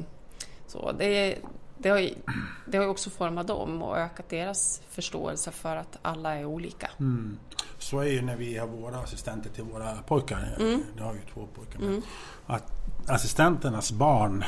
så. 0.67 0.91
Det, 0.91 1.35
det, 1.77 1.89
har, 1.89 1.97
ju- 1.99 2.15
det 2.65 2.77
har 2.77 2.87
också 2.87 3.09
format 3.09 3.47
dem 3.47 3.81
och 3.81 3.97
ökat 3.97 4.29
deras 4.29 4.81
förståelse 4.89 5.51
för 5.51 5.75
att 5.75 5.97
alla 6.01 6.35
är 6.35 6.45
olika. 6.45 6.89
Mm. 6.99 7.37
Så 7.77 7.99
är 7.99 8.05
ju 8.05 8.21
när 8.21 8.35
vi 8.35 8.57
har 8.57 8.67
våra 8.67 8.97
assistenter 8.99 9.49
till 9.49 9.63
våra 9.63 9.93
pojkar. 9.95 10.55
Mm. 10.59 10.83
Det 10.97 11.03
har 11.03 11.13
ju 11.13 11.19
två 11.33 11.47
pojkar. 11.55 11.79
med. 11.79 12.01
Att 12.45 12.71
assistenternas 13.07 13.91
barn, 13.91 14.43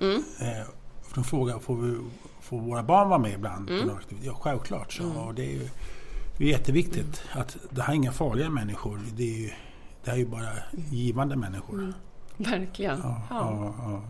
Mm. 0.00 0.24
eh, 0.40 0.66
de 1.14 1.24
frågar 1.24 1.58
får, 1.58 1.76
vi, 1.76 1.98
får 2.40 2.60
våra 2.60 2.82
barn 2.82 3.08
vara 3.08 3.18
med 3.18 3.32
ibland? 3.32 3.70
Mm. 3.70 3.90
Ja, 4.22 4.34
självklart. 4.40 4.92
Så, 4.92 5.12
och 5.12 5.34
det 5.34 5.42
är 5.44 5.50
ju 5.52 5.68
det 6.38 6.44
är 6.44 6.48
jätteviktigt 6.48 7.22
att 7.32 7.56
det 7.70 7.82
här 7.82 7.92
är 7.92 7.96
inga 7.96 8.12
farliga 8.12 8.50
människor. 8.50 9.00
Det 9.16 9.22
är 9.22 9.38
ju, 9.38 9.50
det 10.04 10.10
här 10.10 10.12
är 10.14 10.20
ju 10.20 10.26
bara 10.26 10.48
givande 10.90 11.36
människor. 11.36 11.92
Verkligen. 12.36 12.98
Ja, 13.02 13.22
Ja. 13.30 13.36
ja, 13.40 13.74
ja. 13.78 14.02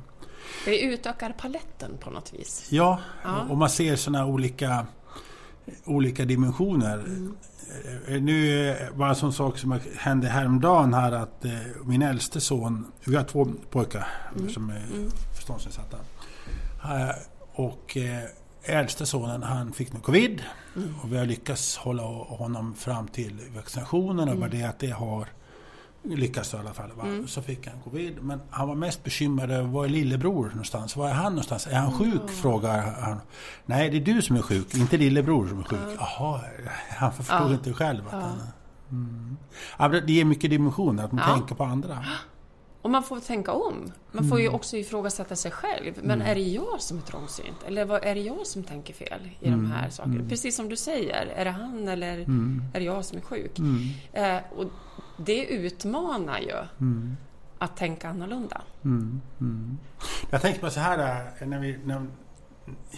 Det 0.64 0.80
utökar 0.80 1.32
paletten 1.32 1.98
på 2.00 2.10
något 2.10 2.32
vis. 2.34 2.66
Ja, 2.70 2.98
Ja. 3.24 3.40
och 3.50 3.56
man 3.58 3.70
ser 3.70 3.96
sådana 3.96 4.26
olika, 4.26 4.86
olika 5.84 6.24
dimensioner. 6.24 6.94
Mm. 6.98 7.36
Eh, 8.08 8.20
Nu 8.22 8.68
eh, 8.70 8.76
var 8.94 9.08
en 9.08 9.16
sån 9.16 9.32
sak 9.32 9.58
som 9.58 9.80
hände 9.98 10.28
häromdagen 10.28 10.94
här 10.94 11.12
att 11.12 11.44
eh, 11.44 11.52
min 11.84 12.02
äldste 12.02 12.40
son, 12.40 12.92
vi 13.04 13.16
har 13.16 13.24
två 13.24 13.48
pojkar 13.70 14.08
Mm. 14.36 14.50
som 14.50 14.70
är 14.70 14.82
förståndsnedsatta. 15.36 15.96
Eh, 16.84 17.14
Och 17.54 17.96
eh, 17.96 18.24
äldste 18.64 19.06
sonen 19.06 19.42
han 19.42 19.72
fick 19.72 19.92
nu 19.92 20.00
covid 20.00 20.42
Mm. 20.76 20.94
och 21.02 21.12
vi 21.12 21.18
har 21.18 21.24
lyckats 21.26 21.76
hålla 21.76 22.02
honom 22.02 22.74
fram 22.74 23.08
till 23.08 23.40
vaccinationen 23.56 24.28
och 24.28 24.36
bara 24.36 24.48
det 24.50 24.62
att 24.62 24.78
det 24.78 24.90
har 24.90 25.28
lyckats 26.04 26.54
i 26.54 26.56
alla 26.56 26.72
fall. 26.72 26.90
Mm. 27.02 27.28
Så 27.28 27.42
fick 27.42 27.66
han 27.66 27.80
covid. 27.84 28.18
Men 28.22 28.40
han 28.50 28.68
var 28.68 28.74
mest 28.74 29.04
bekymrad 29.04 29.50
över 29.50 29.68
var 29.68 29.84
är 29.84 29.88
lillebror 29.88 30.48
någonstans? 30.48 30.96
Var 30.96 31.08
är 31.08 31.12
han 31.14 31.32
någonstans? 31.32 31.66
Är 31.66 31.74
han 31.78 31.92
sjuk? 31.92 32.30
Frågar 32.30 32.92
han. 33.00 33.20
Nej, 33.66 33.90
det 33.90 33.96
är 33.96 34.14
du 34.14 34.22
som 34.22 34.36
är 34.36 34.42
sjuk, 34.42 34.74
inte 34.74 34.96
lillebror 34.96 35.48
som 35.48 35.58
är 35.58 35.64
sjuk. 35.64 35.78
Jaha, 35.98 36.40
han 36.88 37.12
förstod 37.12 37.36
Ja. 37.50 37.52
inte 37.52 37.72
själv. 37.72 38.06
Att 38.06 38.12
Ja. 38.12 38.18
han, 38.20 38.38
mm. 38.90 39.36
ja, 39.78 39.88
det 39.88 40.12
ger 40.12 40.24
mycket 40.24 40.50
dimensioner, 40.50 41.04
att 41.04 41.12
man 41.12 41.24
Ja. 41.28 41.34
tänker 41.34 41.54
på 41.54 41.64
andra. 41.64 42.04
Och 42.82 42.90
man 42.90 43.02
får 43.02 43.20
tänka 43.20 43.52
om. 43.52 43.92
Man 44.12 44.28
får 44.28 44.38
ju 44.40 44.44
Mm. 44.46 44.54
också 44.54 44.76
ifrågasätta 44.76 45.36
sig 45.36 45.50
själv. 45.50 45.94
Men 46.02 46.22
är 46.22 46.34
det 46.34 46.40
jag 46.40 46.80
som 46.80 46.98
är 46.98 47.02
trångsynt? 47.02 47.56
Eller 47.66 47.84
vad- 47.84 48.04
är 48.04 48.14
det 48.14 48.20
jag 48.20 48.46
som 48.46 48.62
tänker 48.64 48.94
fel 48.94 49.30
i 49.40 49.48
Mm. 49.48 49.62
de 49.62 49.70
här 49.72 49.90
sakerna? 49.90 50.28
Precis 50.28 50.56
som 50.56 50.68
du 50.68 50.76
säger, 50.76 51.26
är 51.26 51.44
det 51.44 51.50
han 51.50 51.88
eller 51.88 52.18
är 52.74 52.78
det 52.80 52.84
jag 52.84 53.04
som 53.04 53.18
är 53.18 53.22
sjuk? 53.22 53.58
Mm. 53.58 53.78
Eh, 54.12 54.42
och 54.56 54.64
det 55.16 55.44
utmanar 55.46 56.38
ju 56.40 56.56
Mm. 56.80 57.16
att 57.58 57.76
tänka 57.76 58.08
annorlunda. 58.08 58.62
Mm. 58.84 59.20
Mm. 59.40 59.78
Jag 60.30 60.42
tänkte 60.42 60.60
på 60.60 60.70
så 60.70 60.80
här, 60.80 61.26
äh, 61.40 61.46
när 61.48 61.58
vi, 61.58 61.78
när 61.84 62.06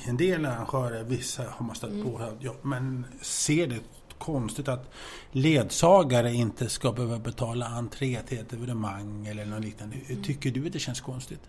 en 0.08 0.16
del 0.16 0.46
arrangörer, 0.46 1.04
vissa 1.04 1.42
har 1.50 1.66
man 1.66 1.74
stött 1.76 1.90
Mm. 1.90 2.04
på, 2.04 2.32
ja, 2.40 2.54
men 2.62 3.06
ser 3.20 3.66
det 3.66 3.78
konstigt 4.18 4.68
att 4.68 4.90
ledsagare 5.32 6.32
inte 6.32 6.68
ska 6.68 6.92
behöva 6.92 7.18
betala 7.18 7.66
entré 7.66 8.20
till 8.28 8.38
ett 8.38 8.52
evenemang 8.52 9.26
eller 9.26 9.44
något 9.44 9.60
liknande. 9.60 9.96
Mm. 10.08 10.22
Tycker 10.22 10.50
du 10.50 10.66
att 10.66 10.72
det 10.72 10.78
känns 10.78 11.00
konstigt? 11.00 11.40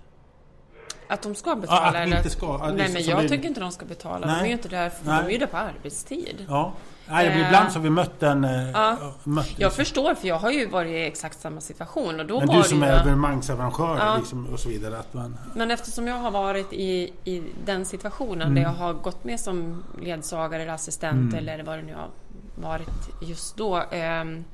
Att 1.09 1.21
de 1.21 1.35
ska 1.35 1.55
betala? 1.55 1.81
Ja, 1.81 1.87
att 1.89 1.95
eller- 1.95 2.17
inte 2.17 2.29
ska. 2.29 2.55
att 2.55 2.61
Nej, 2.61 2.71
liksom 2.77 2.93
men 2.93 3.03
jag 3.03 3.23
det- 3.23 3.29
tycker 3.29 3.47
inte 3.47 3.59
de 3.59 3.71
ska 3.71 3.85
betala. 3.85 4.27
De 4.27 4.33
Nej. 4.33 4.41
är 4.41 4.45
ju 4.45 4.51
inte 4.51 4.69
där, 4.69 4.89
för 4.89 5.05
Nej. 5.05 5.21
de 5.23 5.27
är 5.27 5.31
ju 5.31 5.37
där 5.37 5.47
på 5.47 5.57
arbetstid. 5.57 6.45
Ja. 6.49 6.73
Nej, 7.07 7.27
Eh, 7.27 7.45
ibland 7.47 7.71
så 7.71 7.79
har 7.79 7.83
vi 7.83 7.89
mött 7.89 8.23
en... 8.23 8.43
eh, 8.43 8.69
ja. 8.71 8.97
Mött, 9.23 9.59
Jag 9.59 9.73
förstår, 9.73 10.15
för 10.15 10.27
jag 10.27 10.35
har 10.39 10.51
ju 10.51 10.67
varit 10.67 10.91
i 10.91 11.03
exakt 11.05 11.39
samma 11.39 11.61
situation. 11.61 12.19
Och 12.19 12.25
då 12.25 12.39
men 12.39 12.47
var 12.47 12.57
du 12.57 12.63
som 12.63 12.83
är 12.83 13.01
evenemangsarrangör 13.01 13.97
Ja. 13.99 14.17
liksom, 14.17 14.45
och 14.45 14.59
så 14.59 14.69
vidare. 14.69 14.99
Att 14.99 15.13
man, 15.13 15.37
Men 15.55 15.71
eftersom 15.71 16.07
jag 16.07 16.15
har 16.15 16.31
varit 16.31 16.73
i, 16.73 17.13
i 17.23 17.43
den 17.65 17.85
situationen 17.85 18.41
Mm. 18.41 18.55
där 18.55 18.61
jag 18.61 18.69
har 18.69 18.93
gått 18.93 19.23
med 19.23 19.39
som 19.39 19.83
ledsagare 20.01 20.61
eller 20.61 20.73
assistent 20.73 21.33
eller 21.33 21.63
vad 21.63 21.77
det 21.77 21.83
nu 21.83 21.93
har 21.93 22.07
varit 22.55 23.09
just 23.21 23.57
då. 23.57 23.83
ehm, 23.91 24.45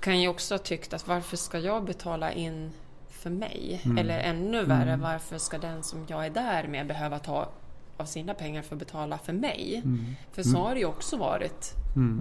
kan 0.00 0.22
jag 0.22 0.30
också 0.30 0.54
ha 0.54 0.58
tyckt 0.58 0.92
att 0.92 1.08
varför 1.08 1.36
ska 1.36 1.58
jag 1.58 1.84
betala 1.84 2.32
in 2.32 2.72
för 3.10 3.30
mig? 3.30 3.80
Mm. 3.84 3.98
Eller 3.98 4.18
ännu 4.18 4.64
värre, 4.64 4.96
varför 4.96 5.38
ska 5.38 5.58
den 5.58 5.82
som 5.82 6.06
jag 6.08 6.26
är 6.26 6.30
där 6.30 6.66
med 6.68 6.86
behöva 6.86 7.18
ta 7.18 7.48
av 7.96 8.04
sina 8.04 8.34
pengar 8.34 8.62
för 8.62 8.74
att 8.74 8.78
betala 8.78 9.18
för 9.18 9.32
mig. 9.32 9.82
För 10.32 10.42
så 10.42 10.58
har 10.58 10.74
det 10.74 10.80
ju 10.80 10.86
också 10.86 11.16
varit 11.16 11.72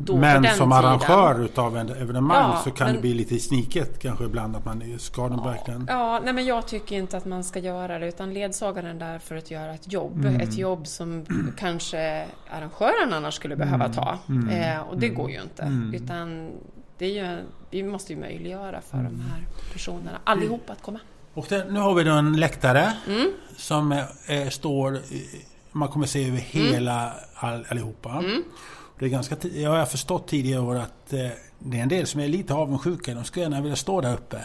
då 0.04 0.14
Mm. 0.14 0.22
Men 0.22 0.42
den 0.44 0.56
som 0.56 0.70
tiden. 0.72 0.86
arrangör 0.86 1.44
utav 1.46 1.78
en 1.78 1.90
evenemang 1.90 2.52
Ja, 2.54 2.62
så 2.64 2.72
kan 2.72 2.88
men- 2.88 2.96
det 2.96 3.02
bli 3.02 3.14
lite 3.14 3.40
sniket 3.40 4.00
kanske 4.00 4.24
ibland 4.26 4.56
att 4.56 4.66
man 4.66 4.84
ska 5.00 5.30
den 5.30 5.44
verkligen... 5.44 5.86
Ja, 5.90 6.22
nej 6.24 6.34
men 6.34 6.46
jag 6.46 6.68
tycker 6.68 6.96
inte 6.96 7.18
att 7.18 7.26
man 7.26 7.44
ska 7.44 7.60
göra 7.60 8.00
det 8.00 8.08
utan 8.08 8.34
ledsagaren 8.34 9.02
är 9.02 9.08
där 9.08 9.20
för 9.20 9.36
att 9.36 9.52
göra 9.52 9.74
ett 9.74 9.92
jobb. 9.94 10.26
Mm. 10.26 10.42
Ett 10.42 10.58
jobb 10.58 10.88
som 10.88 11.26
kanske 11.58 12.26
arrangören 12.50 13.14
annars 13.14 13.34
skulle 13.34 13.56
behöva 13.56 13.86
Mm. 13.86 13.94
ta. 13.96 14.18
Eh, 14.52 14.80
och 14.80 14.98
det 15.00 15.10
går 15.10 15.30
ju 15.32 15.42
inte. 15.42 15.72
Utan 15.94 16.52
det 16.98 17.06
är 17.06 17.24
ju, 17.32 17.38
vi 17.70 17.84
måste 17.84 18.14
ju 18.14 18.20
möjliggöra 18.20 18.82
för 18.82 18.98
Mm. 18.98 19.12
de 19.12 19.22
här 19.22 19.42
personerna, 19.74 20.12
allihopa 20.24 20.74
att 20.74 20.82
komma. 20.82 21.00
Och 21.34 21.46
det, 21.50 21.66
nu 21.72 21.80
har 21.80 21.94
vi 21.94 22.04
då 22.04 22.12
en 22.12 22.40
läktare 22.40 22.94
Mm. 23.08 23.32
som 23.58 23.92
eh, 23.92 24.50
står... 24.50 25.00
Man 25.74 25.88
kommer 25.90 26.06
se 26.06 26.28
över 26.28 26.38
hela 26.38 27.14
all, 27.36 27.66
allihopa. 27.70 28.10
Mm. 28.10 28.44
Det 29.00 29.06
är 29.06 29.10
ganska, 29.10 29.36
jag 29.48 29.70
har 29.70 29.86
förstått 29.86 30.28
tidigare 30.28 30.62
år 30.62 30.76
att 30.76 31.14
eh, 31.14 31.20
det 31.60 31.78
är 31.78 31.82
en 31.82 31.90
del 31.90 32.08
som 32.08 32.20
är 32.22 32.28
lite 32.28 32.54
avundsjuka. 32.54 33.14
De 33.14 33.24
skulle 33.24 33.44
gärna 33.44 33.62
vilja 33.62 33.76
stå 33.76 34.02
där 34.02 34.14
uppe. 34.14 34.42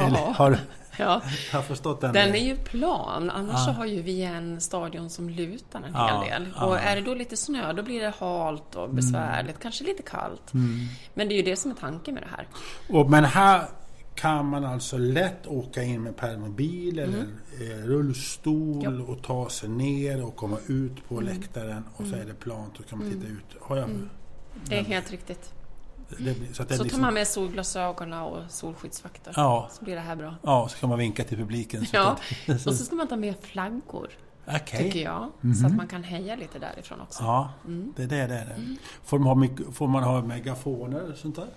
Eller, 0.00 0.32
har, 0.34 0.58
Ja, 1.00 1.22
har 1.52 1.62
förstått 1.62 2.00
den? 2.00 2.12
den 2.12 2.34
är 2.34 2.38
ju 2.44 2.56
plan, 2.56 3.30
annars 3.30 3.54
Ja. 3.58 3.64
så 3.64 3.70
har 3.70 3.86
ju 3.86 4.02
vi 4.02 4.22
en 4.22 4.60
stadion 4.60 5.10
som 5.10 5.30
lutar 5.30 5.78
en 5.82 5.92
Ja, 5.94 6.22
hel 6.24 6.42
del. 6.44 6.52
ja. 6.56 6.64
Och 6.66 6.78
är 6.78 6.96
det 6.96 7.02
då 7.02 7.14
lite 7.14 7.36
snö, 7.36 7.72
då 7.72 7.82
blir 7.82 8.00
det 8.00 8.12
halt 8.20 8.74
och 8.74 8.90
besvärligt, 8.90 9.58
kanske 9.58 9.84
lite 9.84 10.02
kallt. 10.02 10.54
Mm. 10.54 10.86
Men 11.14 11.28
det 11.28 11.34
är 11.34 11.36
ju 11.36 11.42
det 11.42 11.56
som 11.56 11.70
är 11.70 11.74
tanken 11.74 12.14
med 12.14 12.22
det 12.22 12.28
här. 12.36 12.46
Och, 12.98 13.10
men 13.10 13.24
här 13.24 13.64
kan 14.20 14.46
man 14.46 14.64
alltså 14.64 14.98
lätt 14.98 15.46
åka 15.46 15.82
in 15.82 16.02
med 16.02 16.16
permobil 16.16 16.98
eller 16.98 17.18
eh, 17.60 17.84
rullstol 17.86 18.84
Mm. 18.86 18.98
Ja. 19.00 19.04
och 19.12 19.22
ta 19.22 19.48
sig 19.48 19.68
ner 19.68 20.24
och 20.24 20.36
komma 20.36 20.56
ut 20.66 21.08
på 21.08 21.20
läktaren 21.20 21.84
och 21.96 22.06
så 22.06 22.14
är 22.16 22.24
det 22.24 22.34
plant 22.34 22.78
och 22.80 22.86
kan 22.86 22.98
man 22.98 23.10
titta 23.10 23.26
ut. 23.26 23.56
Har 23.60 23.76
jag, 23.76 23.90
Det 24.68 24.78
är 24.78 24.84
helt 24.84 25.10
riktigt. 25.10 25.52
det, 26.18 26.34
så 26.52 26.54
Så 26.54 26.62
liksom, 26.62 26.88
tar 26.88 26.98
man 26.98 27.14
med 27.14 27.28
solglasögonen 27.28 28.22
och 28.22 28.38
solskyddsfaktor. 28.50 29.32
Ja, 29.36 29.68
Så 29.72 29.84
blir 29.84 29.94
det 29.94 30.00
här 30.00 30.16
bra. 30.16 30.34
ja, 30.42 30.68
så 30.70 30.78
kan 30.78 30.88
man 30.88 30.98
vinka 30.98 31.24
till 31.24 31.36
publiken. 31.38 31.86
Så 31.86 31.96
Ja, 31.96 32.16
och 32.54 32.60
så 32.60 32.74
ska 32.84 32.96
man 32.96 33.08
ta 33.08 33.16
med 33.16 33.34
flaggor, 33.42 34.08
Okej. 34.46 34.82
tycker 34.82 35.00
jag. 35.04 35.28
Så 35.60 35.66
att 35.66 35.74
man 35.76 35.86
kan 35.88 36.02
heja 36.02 36.36
lite 36.36 36.58
därifrån 36.58 37.00
också. 37.00 37.22
Ja, 37.22 37.50
Mm. 37.66 37.92
det 37.96 38.02
är 38.02 38.06
det. 38.08 38.16
det, 38.26 38.26
det. 38.56 38.76
Får, 39.04 39.18
man 39.18 39.38
ha, 39.38 39.72
får 39.72 39.86
man 39.86 40.02
ha 40.02 40.22
megafoner 40.22 41.10
och 41.12 41.16
sånt 41.18 41.36
där? 41.36 41.48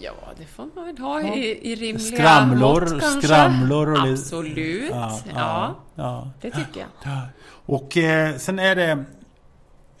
Ja, 0.00 0.12
det 0.38 0.44
får 0.46 0.68
man 0.74 0.84
väl 0.86 0.98
ha 0.98 1.20
Ja. 1.20 1.34
i, 1.34 1.72
i 1.72 1.74
rimliga 1.74 1.98
Skramlor, 2.16 2.80
mått 2.80 3.00
kanske. 3.00 3.22
skramlor 3.28 3.90
och 3.92 4.06
lite- 4.06 4.12
Absolut. 4.22 4.90
Ja, 4.90 5.18
ja, 5.34 5.74
ja. 5.94 6.30
det 6.40 6.50
tycker 6.50 6.80
jag. 6.80 6.88
Ja. 7.04 7.22
Och 7.66 7.96
eh, 7.96 8.36
sen 8.36 8.58
är 8.58 8.76
det... 8.76 9.04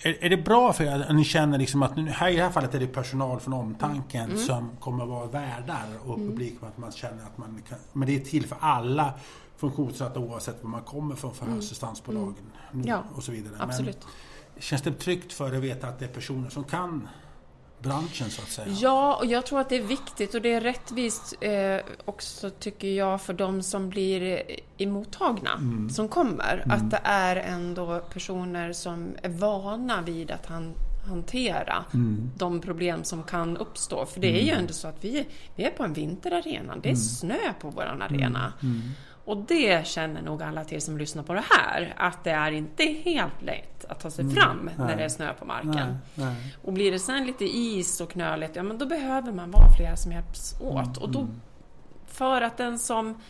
Är, 0.02 0.24
är 0.24 0.30
det 0.30 0.36
bra 0.36 0.72
för 0.72 0.84
er 0.84 1.06
att 1.08 1.14
ni 1.16 1.24
känner 1.24 1.58
liksom 1.58 1.82
att 1.82 1.96
nu, 1.96 2.08
här, 2.10 2.28
i 2.30 2.36
det 2.36 2.42
här 2.42 2.50
fallet 2.50 2.74
är 2.74 2.80
det 2.80 2.86
personal 2.86 3.40
från 3.40 3.54
omtanken 3.54 4.24
Mm. 4.24 4.36
som 4.38 4.70
kommer 4.80 5.02
att 5.04 5.08
vara 5.10 5.26
värdar 5.26 5.86
och 6.06 6.16
publik. 6.16 6.54
Att 6.62 6.78
man 6.78 6.92
känner 6.92 7.22
att 7.24 7.38
man 7.38 7.62
kan... 7.68 7.78
Men 7.92 8.08
det 8.08 8.16
är 8.16 8.20
till 8.20 8.46
för 8.46 8.56
alla 8.60 9.12
funktionsnedsatta 9.56 10.20
oavsett 10.20 10.62
var 10.62 10.70
man 10.70 10.82
kommer 10.82 11.14
från 11.14 11.34
för 11.34 11.46
assistansbolagen 11.58 12.34
Mm. 12.72 12.86
Ja, 12.88 13.02
och 13.14 13.22
så 13.22 13.32
vidare. 13.32 13.54
Absolut. 13.58 13.98
Men 14.54 14.62
känns 14.62 14.82
det 14.82 14.92
tryggt 14.92 15.32
för 15.32 15.52
er 15.52 15.56
att 15.56 15.62
veta 15.64 15.88
att 15.88 15.98
det 15.98 16.04
är 16.04 16.08
personer 16.08 16.50
som 16.50 16.64
kan 16.64 17.08
branschen 17.82 18.30
så 18.30 18.42
att 18.42 18.48
säga? 18.48 18.66
Ja, 18.80 19.16
och 19.16 19.26
jag 19.26 19.46
tror 19.46 19.60
att 19.60 19.68
det 19.68 19.76
är 19.76 19.82
viktigt 19.82 20.34
och 20.34 20.42
det 20.42 20.52
är 20.52 20.60
rättvist 20.60 21.34
eh, 21.40 21.76
också 22.04 22.50
tycker 22.50 22.88
jag 22.88 23.22
för 23.22 23.32
de 23.32 23.62
som 23.62 23.88
blir 23.90 24.42
emottagna, 24.78 25.52
Mm. 25.52 25.90
som 25.90 26.08
kommer. 26.08 26.64
Att 26.70 26.90
det 26.90 27.00
är 27.04 27.36
ändå 27.36 28.00
personer 28.12 28.72
som 28.72 29.14
är 29.22 29.28
vana 29.28 30.02
vid 30.02 30.30
att 30.30 30.46
han, 30.46 30.74
hantera 31.08 31.84
Mm. 31.94 32.30
de 32.36 32.60
problem 32.60 33.04
som 33.04 33.22
kan 33.22 33.56
uppstå. 33.56 34.06
För 34.06 34.20
det 34.20 34.40
är 34.40 34.44
ju 34.44 34.50
ändå 34.52 34.72
så 34.72 34.88
att 34.88 35.04
vi, 35.04 35.26
vi 35.56 35.64
är 35.64 35.70
på 35.70 35.82
en 35.84 35.92
vinterarena. 35.92 36.74
Det 36.82 36.88
är 36.88 36.92
Mm. 36.92 36.96
snö 36.96 37.52
på 37.60 37.70
våran 37.70 38.02
arena. 38.02 38.52
Och 39.24 39.36
det 39.36 39.86
känner 39.86 40.22
nog 40.22 40.42
alla 40.42 40.64
till 40.64 40.82
som 40.82 40.98
lyssnar 40.98 41.22
på 41.22 41.34
det 41.34 41.44
här, 41.50 41.94
att 41.96 42.24
det 42.24 42.30
är 42.30 42.52
inte 42.52 42.84
helt 42.84 43.42
lätt 43.42 43.84
att 43.84 44.00
ta 44.00 44.10
sig 44.10 44.30
fram 44.30 44.56
när 44.56 44.72
Mm. 44.74 44.86
Nej. 44.86 44.96
det 44.96 45.04
är 45.04 45.08
snö 45.08 45.34
på 45.34 45.44
marken. 45.44 45.98
Nej. 46.14 46.34
Och 46.62 46.72
blir 46.72 46.92
det 46.92 46.98
sen 46.98 47.26
lite 47.26 47.44
is 47.44 48.00
och 48.00 48.10
knöligt, 48.10 48.56
ja 48.56 48.62
men 48.62 48.78
då 48.78 48.86
behöver 48.86 49.32
man 49.32 49.50
vara 49.50 49.72
flera 49.76 49.96
som 49.96 50.12
hjälps 50.12 50.54
åt. 50.60 50.96
Och 50.96 51.08
då, 51.10 51.28
för 52.06 52.42
att 52.42 52.56
den 52.56 52.78
som 52.78 53.20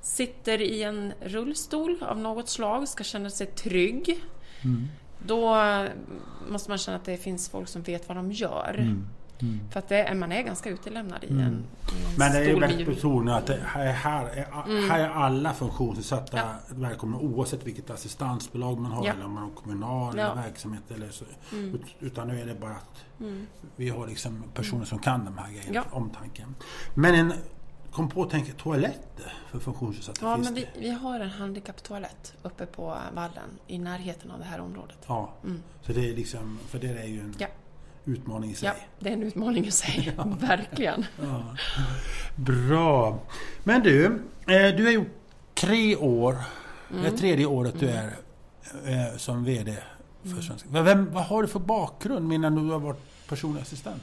sitter 0.00 0.60
i 0.60 0.82
en 0.82 1.12
rullstol 1.20 1.96
av 2.02 2.18
något 2.18 2.48
slag 2.48 2.88
ska 2.88 3.04
känna 3.04 3.30
sig 3.30 3.46
trygg, 3.46 4.20
då 5.26 5.56
måste 6.48 6.70
man 6.70 6.78
känna 6.78 6.96
att 6.96 7.04
det 7.04 7.16
finns 7.16 7.48
folk 7.50 7.68
som 7.68 7.82
vet 7.82 8.08
vad 8.08 8.16
de 8.16 8.32
gör. 8.32 8.96
För 9.70 9.78
att 9.78 9.88
det 9.88 10.14
man 10.14 10.32
är 10.32 10.42
ganska 10.42 10.70
utelämnad 10.70 11.24
i 11.24 11.26
en, 11.26 11.38
i 11.40 11.42
en 11.42 11.64
Men 12.18 12.32
det 12.32 12.38
är 12.38 12.44
ju 12.44 12.60
väldigt 12.60 12.80
hjul. 12.80 12.94
betonat 12.94 13.50
att 13.50 13.58
här, 13.64 13.86
är, 13.86 13.92
här 14.88 14.98
är 15.00 15.08
alla 15.08 15.54
funktionsnedsatta 15.54 16.38
Mm. 16.40 16.52
Ja. 16.68 16.74
välkomna 16.88 17.18
oavsett 17.18 17.66
vilket 17.66 17.90
assistansbolag 17.90 18.78
man 18.80 18.92
har 18.92 19.06
Ja. 19.06 19.12
eller 19.12 19.24
om 19.24 19.32
man 19.32 19.42
har 19.42 19.50
kommunal 19.50 20.18
Ja. 20.18 20.34
verksamhet 20.34 20.82
eller 20.90 21.10
så. 21.10 21.24
Mm. 21.52 21.74
Ut- 21.74 21.94
Utan 22.00 22.28
nu 22.28 22.40
är 22.40 22.46
det 22.46 22.54
bara 22.54 22.70
att 22.74 23.04
vi 23.76 23.88
har 23.88 24.06
liksom 24.06 24.44
personer 24.54 24.84
som 24.84 24.98
kan 24.98 25.24
de 25.24 25.38
här 25.38 25.48
grejerna, 25.50 25.72
Ja. 25.74 25.84
omtanken. 25.90 26.54
Men 26.94 27.14
en, 27.14 27.32
kom 27.92 28.08
på 28.10 28.22
att 28.22 28.30
tänka 28.30 28.52
toaletter 28.52 29.32
för 29.50 29.58
funktionsnedsatta. 29.58 30.26
Ja, 30.26 30.34
finns 30.36 30.46
men 30.46 30.54
vi, 30.54 30.66
vi 30.78 30.90
har 30.90 31.20
en 31.20 31.30
handikapptoalett 31.30 32.34
uppe 32.42 32.66
på 32.66 32.96
vallen 33.14 33.58
i 33.66 33.78
närheten 33.78 34.30
av 34.30 34.38
det 34.38 34.44
här 34.44 34.60
området. 34.60 34.98
Ja, 35.06 35.32
Mm. 35.44 35.62
så 35.82 35.92
det 35.92 36.10
är 36.10 36.16
liksom, 36.16 36.58
för 36.68 36.78
det 36.78 36.88
är 36.88 37.06
ju 37.06 37.20
en 37.20 37.34
Ja. 37.38 37.46
Utmaning 38.04 38.50
i 38.50 38.54
sig. 38.54 38.66
Ja, 38.68 38.74
det 38.98 39.08
är 39.08 39.12
en 39.12 39.22
utmaning 39.22 39.66
i 39.66 39.70
sig. 39.70 40.12
Verkligen. 40.40 41.04
Ja. 41.22 41.56
Bra. 42.36 43.18
Men 43.64 43.82
du, 43.82 44.04
eh, 44.48 44.76
du 44.76 44.84
har 44.84 44.92
gjort 44.92 45.16
tre 45.54 45.96
år. 45.96 46.36
Det 47.02 47.06
är 47.06 47.16
tredje 47.16 47.46
året 47.46 47.74
du 47.80 47.88
är 47.88 48.06
eh, 48.86 49.16
som 49.16 49.44
VD 49.44 49.76
för 50.22 50.42
Svenska. 50.42 50.68
Men 50.72 50.84
Vem, 50.84 51.12
vad 51.12 51.24
har 51.24 51.42
du 51.42 51.48
för 51.48 51.58
bakgrund 51.60 52.32
innan 52.32 52.54
du 52.54 52.72
har 52.72 52.80
varit 52.80 53.28
personlig 53.28 53.62
assistent? 53.62 54.02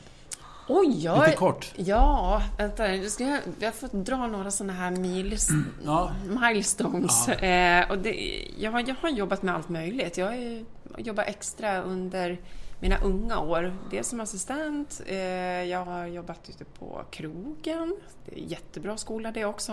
Oj, 0.69 1.03
jag... 1.03 1.25
Lite 1.25 1.37
kort. 1.37 1.73
Ja, 1.75 2.41
vänta. 2.57 2.87
Nu 2.87 3.09
ska 3.09 3.23
jag, 3.23 3.41
jag 3.59 3.75
får 3.75 3.87
dra 4.03 4.27
några 4.27 4.51
sådana 4.51 4.73
här 4.73 4.91
mils, 4.91 5.49
Ja. 5.85 6.11
milestones. 6.41 7.27
Ja. 7.27 7.33
Eh, 7.33 7.91
och 7.91 7.97
det, 7.97 8.43
jag, 8.57 8.71
har, 8.71 8.83
jag 8.87 8.95
har 9.01 9.09
jobbat 9.09 9.41
med 9.41 9.55
allt 9.55 9.69
möjligt. 9.69 10.17
Jag 10.17 10.25
har 10.25 10.63
jobbat 10.97 11.27
extra 11.27 11.81
under 11.81 12.37
mina 12.79 12.97
unga 12.97 13.39
år. 13.39 13.73
Dels 13.91 14.07
som 14.07 14.19
assistent, 14.19 15.01
eh, 15.05 15.17
jag 15.63 15.85
har 15.85 16.05
jobbat 16.05 16.49
ute 16.49 16.65
på 16.65 17.03
krogen. 17.11 17.95
Det 18.25 18.39
är 18.39 18.43
jättebra 18.45 18.97
skola 18.97 19.31
det 19.31 19.45
också. 19.45 19.71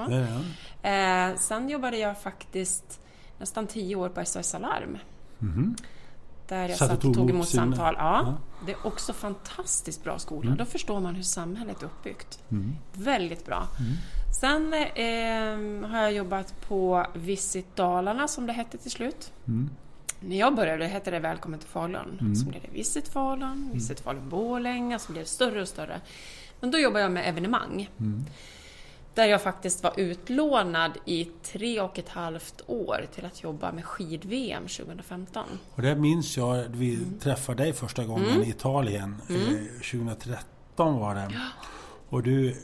Ja. 0.82 0.90
Eh, 0.90 1.36
sen 1.36 1.68
jobbade 1.68 1.96
jag 1.96 2.20
faktiskt 2.22 3.00
nästan 3.38 3.66
tio 3.66 3.96
år 3.96 4.08
på 4.08 4.24
SOS 4.24 4.54
Alarm. 4.54 4.98
Mhm. 5.38 5.76
Där 6.48 6.68
jag 6.68 6.78
Satt 6.78 6.92
och 6.92 7.00
tog 7.00 7.14
tog 7.14 7.22
emot 7.22 7.30
emot 7.34 7.48
sina- 7.48 7.62
samtal. 7.62 7.94
Ja, 7.98 8.22
Ja. 8.26 8.34
Det 8.66 8.72
är 8.72 8.86
också 8.86 9.12
fantastiskt 9.12 10.04
bra 10.04 10.18
skola. 10.18 10.46
Mm. 10.46 10.58
Då 10.58 10.64
förstår 10.64 11.00
man 11.00 11.14
hur 11.14 11.22
samhället 11.22 11.82
är 11.82 11.86
uppbyggt. 11.86 12.38
Mm. 12.50 12.72
Väldigt 12.92 13.46
bra. 13.46 13.68
Mm. 13.80 13.92
Sen 14.40 14.72
eh, 14.74 15.90
har 15.90 15.98
jag 16.02 16.12
jobbat 16.12 16.60
på 16.68 17.06
Visit 17.14 17.76
Dalarna 17.76 18.28
som 18.28 18.46
det 18.46 18.52
hette 18.52 18.78
till 18.78 18.90
slut. 18.90 19.32
Mm. 19.48 19.70
När 20.20 20.36
jag 20.38 20.54
började 20.54 20.86
hette 20.86 21.10
det 21.10 21.18
Välkommen 21.18 21.58
till 21.60 21.68
Falun. 21.68 22.18
Mm. 22.20 22.36
Så 22.36 22.46
blev 22.46 22.62
det 22.62 22.68
Visit 22.78 23.08
Falun, 23.08 23.70
Visit 23.74 24.00
Falun 24.00 24.28
Borlänge, 24.28 24.98
så 24.98 25.12
blev 25.12 25.24
större 25.24 25.60
och 25.62 25.68
större. 25.68 26.00
Men 26.60 26.70
då 26.70 26.78
jobbade 26.78 27.00
jag 27.02 27.12
med 27.12 27.28
evenemang. 27.28 27.90
Mm. 28.00 28.24
Där 29.14 29.26
jag 29.26 29.42
faktiskt 29.42 29.82
var 29.82 29.92
utlånad 29.96 30.92
i 31.04 31.24
tre 31.42 31.80
och 31.80 31.98
ett 31.98 32.08
halvt 32.08 32.60
år 32.66 33.06
till 33.14 33.24
att 33.24 33.42
jobba 33.42 33.72
med 33.72 33.84
skid-VM 33.84 34.62
2015. 34.66 35.44
Och 35.74 35.82
det 35.82 35.94
minns 35.96 36.36
jag, 36.36 36.64
vi 36.68 36.94
Mm. 36.94 37.18
träffade 37.18 37.62
dig 37.62 37.72
första 37.72 38.04
gången 38.04 38.42
i 38.44 38.48
Italien. 38.48 39.16
Eh, 39.28 39.80
2013 39.90 40.98
var 41.00 41.14
det. 41.14 41.40
Och 42.08 42.22
du, 42.22 42.56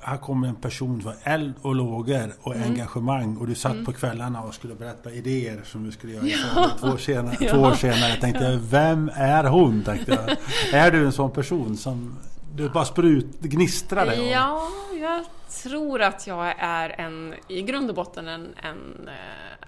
här 0.00 0.16
kom 0.16 0.44
en 0.44 0.54
person 0.54 1.00
var 1.04 1.14
eld 1.22 1.54
och 1.62 1.74
lågor 1.74 2.32
och 2.42 2.54
Mm. 2.54 2.68
engagemang. 2.70 3.36
Och 3.36 3.46
du 3.46 3.54
satt 3.54 3.84
på 3.84 3.92
kvällarna 3.92 4.42
och 4.42 4.54
skulle 4.54 4.74
berätta 4.74 5.10
idéer 5.12 5.60
som 5.64 5.84
du 5.84 5.92
skulle 5.92 6.12
göra 6.12 6.26
i 6.26 6.30
Falun. 6.30 6.70
två, 6.80 6.86
år 6.86 6.96
senare, 6.96 7.36
Ja. 7.40 7.50
två 7.50 7.58
år 7.60 7.72
senare 7.72 8.16
tänkte 8.20 8.44
jag, 8.44 8.56
vem 8.58 9.10
är 9.14 9.44
hon? 9.44 9.82
Tänkte 9.84 10.12
jag. 10.12 10.36
Är 10.86 10.90
du 10.90 11.04
en 11.06 11.12
sån 11.12 11.30
person 11.30 11.76
som 11.76 12.18
du 12.54 12.68
bara 12.68 12.84
sprut, 12.84 13.40
gnistrade? 13.40 14.12
av? 14.12 14.24
Ja, 14.26 14.68
jag 15.00 15.24
tror 15.62 16.02
att 16.02 16.26
jag 16.26 16.54
är 16.58 17.00
en, 17.00 17.34
i 17.48 17.62
grund 17.62 17.88
och 17.90 17.96
botten 17.96 18.28
en, 18.28 18.40
en 18.62 19.08
eh, 19.08 19.14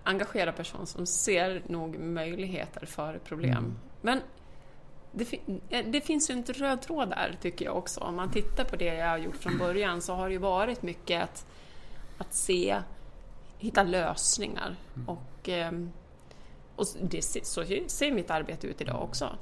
engagerad 0.04 0.56
person 0.56 0.86
som 0.86 1.06
ser 1.06 1.62
nog 1.66 1.98
möjligheter 1.98 2.86
för 2.86 3.18
problem. 3.28 3.50
Mm. 3.58 3.74
Men 4.02 4.20
det, 5.12 5.40
eh, 5.70 5.86
det 5.86 6.00
finns 6.00 6.30
ju 6.30 6.34
en 6.34 6.44
röd 6.44 6.80
tråd 6.80 7.08
där 7.08 7.36
tycker 7.42 7.64
jag 7.64 7.76
också. 7.76 8.00
Om 8.00 8.16
man 8.16 8.30
tittar 8.30 8.64
på 8.64 8.76
det 8.76 8.94
jag 8.94 9.08
har 9.08 9.18
gjort 9.18 9.36
från 9.36 9.58
början 9.58 10.02
så 10.02 10.14
har 10.14 10.26
det 10.26 10.32
ju 10.32 10.38
varit 10.38 10.82
mycket 10.82 11.22
att, 11.22 11.46
att 12.18 12.34
se, 12.34 12.76
hitta 13.58 13.82
lösningar 13.82 14.76
Mm. 14.96 15.08
och, 15.08 15.48
ehm, 15.48 15.90
och 16.76 16.86
det, 17.02 17.22
så 17.24 17.64
ser 17.86 18.12
mitt 18.12 18.30
arbete 18.30 18.66
ut 18.66 18.80
idag 18.80 19.02
också. 19.02 19.36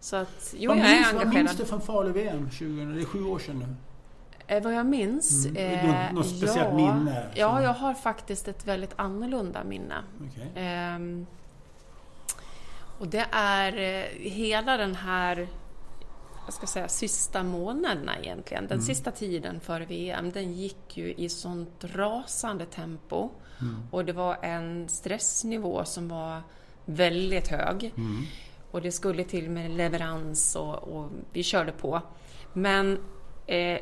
Så 0.00 0.16
att, 0.16 0.54
jo, 0.58 0.70
vad 0.70 0.78
jag 0.78 0.86
är 0.86 0.94
minns, 0.94 1.06
engagerad. 1.06 1.26
Vad 1.26 1.34
minns 1.34 1.56
du 1.56 1.64
från 1.64 1.80
Falu-VM 1.80 2.50
2000? 2.50 2.94
Det 2.94 3.00
är 3.00 3.04
sju 3.04 3.24
år 3.24 3.38
sedan 3.38 3.58
nu. 3.58 3.74
Eh, 4.46 4.62
vad 4.62 4.74
jag 4.74 4.86
minns? 4.86 5.46
Mm. 5.46 5.86
Något, 5.86 6.12
något 6.14 6.36
speciellt 6.36 6.74
minne? 6.74 7.26
Ja, 7.34 7.62
jag 7.62 7.74
har 7.74 7.94
faktiskt 7.94 8.48
ett 8.48 8.66
väldigt 8.66 8.92
annorlunda 8.96 9.64
minne. 9.64 9.94
Okej. 10.30 10.52
Ehm, 10.54 11.26
och 12.98 13.08
det 13.08 13.26
är 13.30 13.76
eh, 13.76 14.30
hela 14.30 14.76
den 14.76 14.94
här 14.94 15.48
jag 16.48 16.54
ska 16.54 16.66
säga, 16.66 16.88
sista 16.88 17.42
månaderna 17.42 18.18
egentligen. 18.18 18.66
Den 18.66 18.82
sista 18.82 19.10
tiden 19.10 19.60
före 19.60 19.84
VM, 19.84 20.30
den 20.32 20.52
gick 20.52 20.96
ju 20.96 21.14
i 21.14 21.28
sånt 21.28 21.84
rasande 21.84 22.66
tempo. 22.66 23.30
Och 23.90 24.04
det 24.04 24.12
var 24.12 24.38
en 24.42 24.88
stressnivå 24.88 25.84
som 25.84 26.08
var 26.08 26.42
väldigt 26.84 27.48
hög. 27.48 27.92
Och 28.70 28.82
det 28.82 28.92
skulle 28.92 29.24
till 29.24 29.50
med 29.50 29.70
leverans 29.70 30.56
och, 30.56 30.74
och 30.74 31.10
vi 31.32 31.42
körde 31.42 31.72
på. 31.72 32.02
Men 32.52 32.98
eh, 33.46 33.80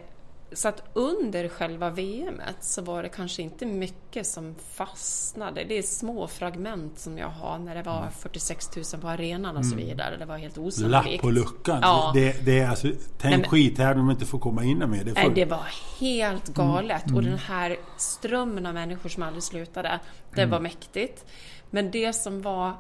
så 0.57 0.69
att 0.69 0.83
under 0.93 1.49
själva 1.49 1.91
VMet 1.91 2.57
så 2.61 2.83
var 2.83 3.03
det 3.03 3.09
kanske 3.09 3.43
inte 3.43 3.67
mycket 3.67 4.27
som 4.27 4.55
fastnade. 4.73 5.65
Det 5.65 5.79
är 5.79 5.83
små 5.83 6.29
fragment 6.29 6.99
som 6.99 7.19
jag 7.19 7.29
har 7.29 7.59
när 7.59 7.75
det 7.75 7.83
var 7.83 8.09
46 8.19 8.77
000 8.77 8.85
på 9.03 9.09
arenan 9.09 9.57
och 9.57 9.67
så 9.67 9.77
vidare. 9.77 10.17
Det 10.17 10.25
var 10.25 10.37
helt 10.39 10.57
Lapp 10.57 10.67
osannolikt. 10.67 11.23
på 11.23 11.31
luckan. 11.31 11.79
Ja. 11.83 12.11
Det, 12.15 12.45
det 12.45 12.59
är 12.59 12.69
alltså, 12.69 12.89
tänk 13.19 13.47
skit 13.47 13.79
här 13.79 13.95
de 13.95 14.11
inte 14.11 14.27
får 14.27 14.39
komma 14.39 14.65
in 14.65 14.79
med. 14.79 15.07
Det 15.07 15.13
Nej, 15.13 15.31
det 15.35 15.45
var 15.45 15.67
helt 16.01 16.49
galet. 16.49 17.05
Mm. 17.07 17.17
Och 17.17 17.23
den 17.23 17.39
här 17.39 17.77
strömmen 17.97 18.67
av 18.67 18.75
människor 18.75 19.09
som 19.09 19.23
aldrig 19.23 19.43
slutade, 19.43 20.01
det 20.35 20.41
Mm. 20.43 20.51
var 20.51 20.61
mäktigt. 20.61 21.25
Men 21.71 21.91
det 21.91 22.13
som 22.13 22.43
var 22.43 22.73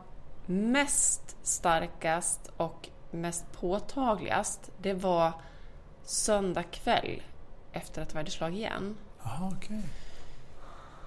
mest 0.46 1.36
starkast 1.42 2.50
och 2.56 2.88
mest 3.10 3.44
påtagligast, 3.60 4.70
det 4.82 4.94
var 4.94 5.32
söndag 6.04 6.62
kväll 6.62 7.22
efter 7.76 8.02
att 8.02 8.14
vi 8.14 8.18
hade 8.18 8.30
slagit 8.30 8.58
igen. 8.58 8.96
Aha, 9.22 9.52
okej. 9.56 9.82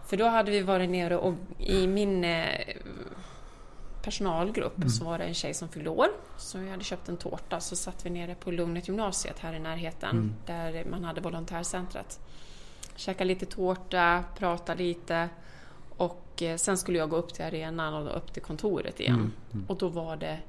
För 0.07 0.17
då 0.17 0.27
hade 0.27 0.51
vi 0.51 0.61
varit 0.61 0.89
nere 0.89 1.17
och 1.17 1.33
i 1.59 1.87
min 1.87 2.23
eh, 2.23 2.59
personalgrupp 4.03 4.89
så 4.97 5.05
var 5.05 5.17
det 5.17 5.23
en 5.23 5.33
tjej 5.33 5.53
som 5.53 5.69
fyllde 5.69 5.89
år. 5.89 6.07
Så 6.37 6.57
jag 6.57 6.69
hade 6.71 6.83
köpt 6.83 7.09
en 7.09 7.17
tårta 7.17 7.59
så 7.59 7.75
satt 7.75 8.05
vi 8.05 8.09
nere 8.09 8.35
på 8.35 8.51
Lugnet 8.51 8.87
gymnasiet 8.87 9.39
här 9.39 9.53
i 9.53 9.59
närheten 9.59 10.35
där 10.45 10.85
man 10.85 11.03
hade 11.03 11.21
volontärcentret. 11.21 12.19
Käkade 12.95 13.25
lite 13.27 13.45
tårta, 13.45 14.23
pratade 14.37 14.83
lite 14.83 15.29
och 15.97 16.41
eh, 16.41 16.57
sen 16.57 16.77
skulle 16.77 16.97
jag 16.97 17.09
gå 17.09 17.15
upp 17.15 17.33
till 17.33 17.45
arenan 17.45 17.93
och 17.93 18.17
upp 18.17 18.33
till 18.33 18.41
kontoret 18.43 18.99
igen. 18.99 19.33
Och 19.67 19.77
då 19.77 19.87
var 19.87 20.15
det 20.15 20.39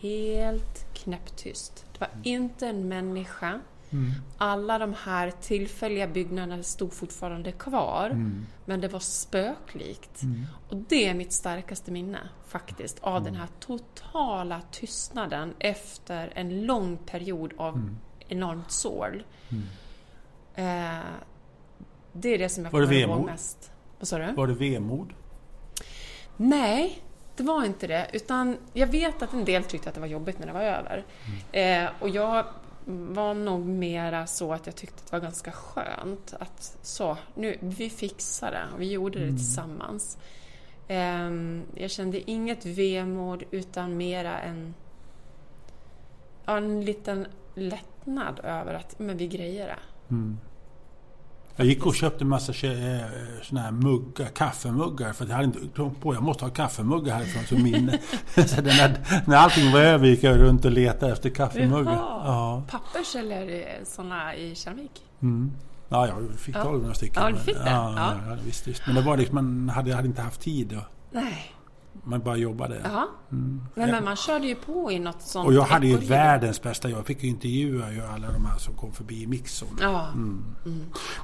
helt 0.00 0.94
knäpptyst. 0.94 1.84
Det 1.92 2.00
var 2.00 2.10
inte 2.22 2.66
en 2.66 2.88
människa. 2.88 3.60
Alla 4.38 4.78
de 4.78 4.94
här 5.04 5.30
tillfälliga 5.40 6.06
byggnaderna 6.06 6.62
stod 6.62 6.92
fortfarande 6.92 7.52
kvar. 7.52 8.10
Men 8.64 8.80
det 8.80 8.88
var 8.88 9.00
spöklikt. 9.00 10.22
Och 10.68 10.76
det 10.76 11.08
är 11.08 11.14
mitt 11.14 11.32
starkaste 11.32 11.90
minne 11.90 12.18
faktiskt. 12.46 12.98
Av 13.00 13.24
den 13.24 13.34
här 13.34 13.48
totala 13.60 14.60
tystnaden 14.70 15.54
efter 15.58 16.32
en 16.34 16.66
lång 16.66 16.96
period 16.96 17.52
av 17.56 17.90
enormt 18.28 18.70
sorl. 18.70 19.22
Eh, 20.54 20.98
det 22.12 22.28
är 22.34 22.38
det 22.38 22.48
som 22.48 22.64
jag 22.64 22.70
Var 22.70 22.80
det 22.80 22.86
kommer 22.86 23.00
ihåg 23.00 23.10
vemod? 23.10 23.26
mest. 23.26 23.72
Vad 23.98 24.08
sa 24.08 24.18
du? 24.18 24.32
Var 24.32 24.46
det 24.46 24.54
vemod? 24.54 25.12
Nej, 26.36 27.02
det 27.36 27.42
var 27.42 27.64
inte 27.64 27.86
det. 27.86 28.06
Utan 28.12 28.56
jag 28.72 28.86
vet 28.86 29.22
att 29.22 29.32
en 29.32 29.44
del 29.44 29.64
tyckte 29.64 29.88
att 29.88 29.94
det 29.94 30.00
var 30.00 30.08
jobbigt 30.08 30.38
när 30.38 30.46
det 30.46 30.52
var 30.52 30.62
över. 30.62 31.04
Eh, 31.52 31.90
och 32.00 32.08
jag 32.08 32.46
var 32.88 33.34
nog 33.34 33.66
mera 33.66 34.26
så 34.26 34.52
att 34.52 34.66
jag 34.66 34.76
tyckte 34.76 34.96
att 34.96 35.06
det 35.06 35.12
var 35.12 35.20
ganska 35.20 35.52
skönt 35.52 36.34
att 36.40 36.78
så, 36.82 37.16
nu, 37.34 37.58
vi 37.60 37.90
fixar 37.90 38.50
det 38.50 38.74
och 38.74 38.80
vi 38.80 38.92
gjorde 38.92 39.18
det 39.18 39.30
tillsammans. 39.30 40.18
Ehm, 40.88 41.62
jag 41.74 41.90
kände 41.90 42.30
inget 42.30 42.66
vemod 42.66 43.42
utan 43.50 43.96
mera 43.96 44.40
en, 44.40 44.74
en 46.46 46.84
liten 46.84 47.26
lättnad 47.54 48.40
över 48.44 48.74
att 48.74 48.98
men 48.98 49.16
vi 49.16 49.26
grejer 49.26 49.66
det. 49.66 50.14
Jag 51.56 51.66
gick 51.66 51.86
och 51.86 51.94
köpte 51.94 52.24
en 52.24 52.28
massa 52.28 52.52
eh, 52.66 53.00
såna 53.42 53.60
här 53.60 53.70
muggar, 53.70 54.26
kaffemuggar. 54.26 55.12
För 55.12 55.26
jag 55.26 55.32
hade 55.32 55.44
inte 55.44 55.60
kommit 55.76 56.00
på 56.00 56.14
jag 56.14 56.22
måste 56.22 56.44
ha 56.44 56.50
kaffemuggar 56.50 57.14
härifrån 57.14 57.44
som 57.44 57.62
minne. 57.62 57.98
så 58.46 58.60
den 58.60 58.70
här, 58.72 58.98
när 59.26 59.36
allting 59.36 59.72
var 59.72 59.80
över 59.80 60.06
gick 60.06 60.22
jag 60.22 60.38
runt 60.40 60.64
och 60.64 60.70
letade 60.70 61.12
efter 61.12 61.30
kaffemuggar. 61.30 61.92
Ja. 61.92 62.62
Pappers 62.70 63.16
eller 63.16 63.64
sådana 63.84 64.34
i 64.36 64.54
keramik? 64.54 64.90
Mm. 65.22 65.52
Ja, 65.88 66.06
jag 66.08 66.38
fick 66.38 66.56
Ja. 66.56 66.62
tag 66.62 66.78
i 66.78 66.82
några 66.82 66.94
stycken. 66.94 67.22
Ja, 67.22 67.30
du 67.30 67.36
fick 67.38 67.54
det? 67.54 67.70
Ja, 67.70 67.92
Ja. 67.96 68.14
ja. 68.26 68.30
ja 68.30 68.36
visst, 68.44 68.68
visst. 68.68 68.82
Men 68.86 68.94
det 68.94 69.02
var 69.02 69.16
liksom, 69.16 69.34
man 69.34 69.68
hade, 69.68 69.94
hade 69.94 70.08
inte 70.08 70.22
haft 70.22 70.40
tid. 70.40 70.72
Och 70.76 70.82
Nej. 71.12 71.52
Man 72.04 72.20
bara 72.20 72.36
jobbade. 72.36 72.80
Jaha. 72.84 73.06
Nej, 73.74 73.90
men 73.90 74.04
man 74.04 74.16
körde 74.16 74.46
ju 74.46 74.54
på 74.54 74.92
i 74.92 74.98
något 74.98 75.22
sånt 75.22 75.46
Och 75.46 75.54
jag 75.54 75.62
hade 75.62 75.86
ju 75.86 75.96
världens 75.96 76.62
bästa 76.62 76.90
Jag 76.90 77.06
fick 77.06 77.22
ju 77.22 77.28
intervjua 77.28 77.92
ju 77.92 78.02
alla 78.02 78.32
de 78.32 78.46
här 78.46 78.58
som 78.58 78.74
kom 78.74 78.92
förbi 78.92 79.22
i 79.22 79.26
Mixon. 79.26 79.78
Ja. 79.80 80.08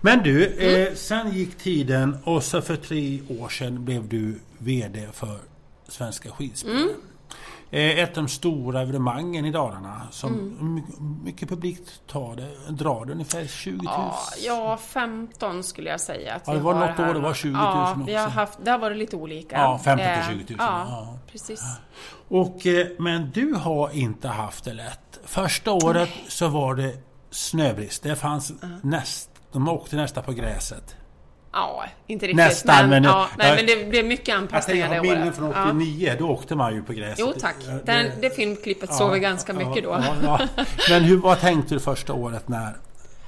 Men 0.01 0.23
du, 0.23 0.47
eh, 0.47 0.95
sen 0.95 1.33
gick 1.33 1.59
tiden 1.59 2.17
och 2.25 2.43
så 2.43 2.61
för 2.63 2.77
tre 2.77 3.21
år 3.41 3.49
sedan 3.49 3.85
blev 3.85 4.09
du 4.09 4.39
VD 4.59 5.09
för 5.13 5.39
Svenska 5.89 6.31
skidspelen. 6.31 6.89
Eh, 7.75 7.99
ett 7.99 8.09
av 8.19 8.25
de 8.25 8.29
stora 8.29 8.81
evenemangen 8.83 9.45
i 9.45 9.51
Dalarna. 9.51 10.03
Som 10.11 10.33
Mm. 10.33 10.75
my- 10.75 10.83
mycket 11.25 11.49
publik 11.49 11.79
tar 12.07 12.37
det, 12.37 12.73
drar 12.73 13.05
det 13.05 13.13
ungefär 13.13 13.47
20 13.47 13.77
000. 13.77 13.83
Ja, 13.85 14.19
ja, 14.43 14.77
15 14.77 15.63
skulle 15.63 15.91
jag 15.91 16.01
säga. 16.01 16.35
Att 16.35 16.43
Ja, 16.47 16.53
det 16.53 16.59
var 16.61 16.75
något 16.75 17.01
år 17.01 17.15
det 17.15 17.21
var 17.21 17.35
20 17.35 17.53
000 17.53 17.63
ja, 17.65 17.97
vi 18.07 18.15
har 18.15 18.27
också. 18.27 18.39
haft, 18.39 18.65
Där 18.65 18.79
var 18.79 18.91
det 18.91 18.97
lite 18.97 19.17
olika. 19.17 19.57
Ja, 19.57 19.79
15 19.85 20.07
Eh, 20.07 20.29
till 20.29 20.39
20 20.39 20.55
000. 20.55 20.57
Ja, 20.69 20.87
Ja. 20.89 21.19
precis. 21.33 21.63
Och, 22.29 22.67
eh, 22.67 22.87
men 22.99 23.31
du 23.31 23.55
har 23.55 23.91
inte 23.91 24.29
haft 24.29 24.65
det 24.65 24.73
lätt. 24.73 25.19
Första 25.25 25.73
året 25.73 26.11
så 26.29 26.49
var 26.49 26.75
det 26.75 26.95
snöbrist. 27.31 28.03
Det 28.03 28.17
fanns 28.17 28.53
näst, 28.83 29.31
de 29.53 29.69
åkte 29.69 29.97
nästan 29.97 30.25
på 30.25 30.33
gräset. 30.33 30.97
Ja, 31.53 31.85
inte 32.07 32.27
riktigt. 32.27 32.37
Nästan, 32.37 32.77
men, 32.81 32.89
men- 32.91 33.03
ja, 33.05 33.29
nej, 33.39 33.49
jag- 33.49 33.57
men 33.57 33.67
det 33.67 33.91
blev 33.91 34.05
mycket 34.07 34.29
Jag 34.29 34.37
anpassningar 34.39 34.89
det 34.91 34.97
på 34.97 35.03
minnen 35.03 35.23
året. 35.23 35.37
från 35.37 35.51
Ja. 35.51 35.65
89, 35.71 36.17
då 36.19 36.29
åkte 36.29 36.55
man 36.55 36.75
ju 36.75 36.83
på 36.83 36.93
gräset. 36.93 37.19
Jo 37.19 37.33
tack, 37.41 37.57
Ja, 37.67 37.73
Den, 37.85 38.07
det 38.21 38.31
filmklippet 38.31 38.95
såg 38.95 39.13
vi 39.13 39.19
ganska 39.21 39.53
mycket 39.53 39.85
då. 39.85 39.91
Ja, 39.91 40.15
ja. 40.23 40.65
Men 40.91 41.03
hur, 41.03 41.17
vad 41.17 41.41
tänkte 41.41 41.75
du 41.75 41.81
första 41.81 42.13
året 42.13 42.49
när... 42.49 42.77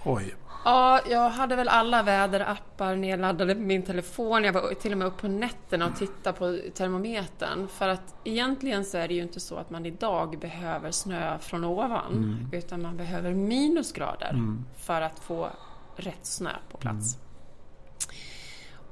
Oj. 0.05 0.35
Ja, 0.65 1.01
jag 1.11 1.31
hade 1.31 1.57
väl 1.57 1.69
alla 1.69 2.03
väderappar 2.03 2.97
nedladdade 2.97 3.55
på 3.55 3.61
min 3.61 3.83
telefon. 3.83 4.45
Jag 4.45 4.53
var 4.53 4.75
till 4.75 4.93
och 4.93 4.99
med 4.99 5.07
uppe 5.07 5.21
på 5.21 5.29
nätterna 5.29 5.87
och 5.87 5.97
tittade 5.97 6.39
på 6.39 6.59
termometern. 6.75 7.69
För 7.69 7.89
att 7.89 8.15
egentligen 8.25 8.85
så 8.85 8.99
är 8.99 9.09
det 9.09 9.15
ju 9.15 9.23
inte 9.23 9.41
så 9.41 9.57
att 9.57 9.71
man 9.71 9.87
idag 9.87 10.39
behöver 10.41 10.91
snö 10.91 11.39
från 11.39 11.65
ovan. 11.65 12.49
Utan 12.53 12.83
man 12.83 12.97
behöver 12.97 13.35
minusgrader 13.35 14.37
för 14.79 15.01
att 15.01 15.19
få 15.19 15.49
rätt 15.97 16.19
snö 16.27 16.51
på 16.71 16.77
plats. 16.79 17.19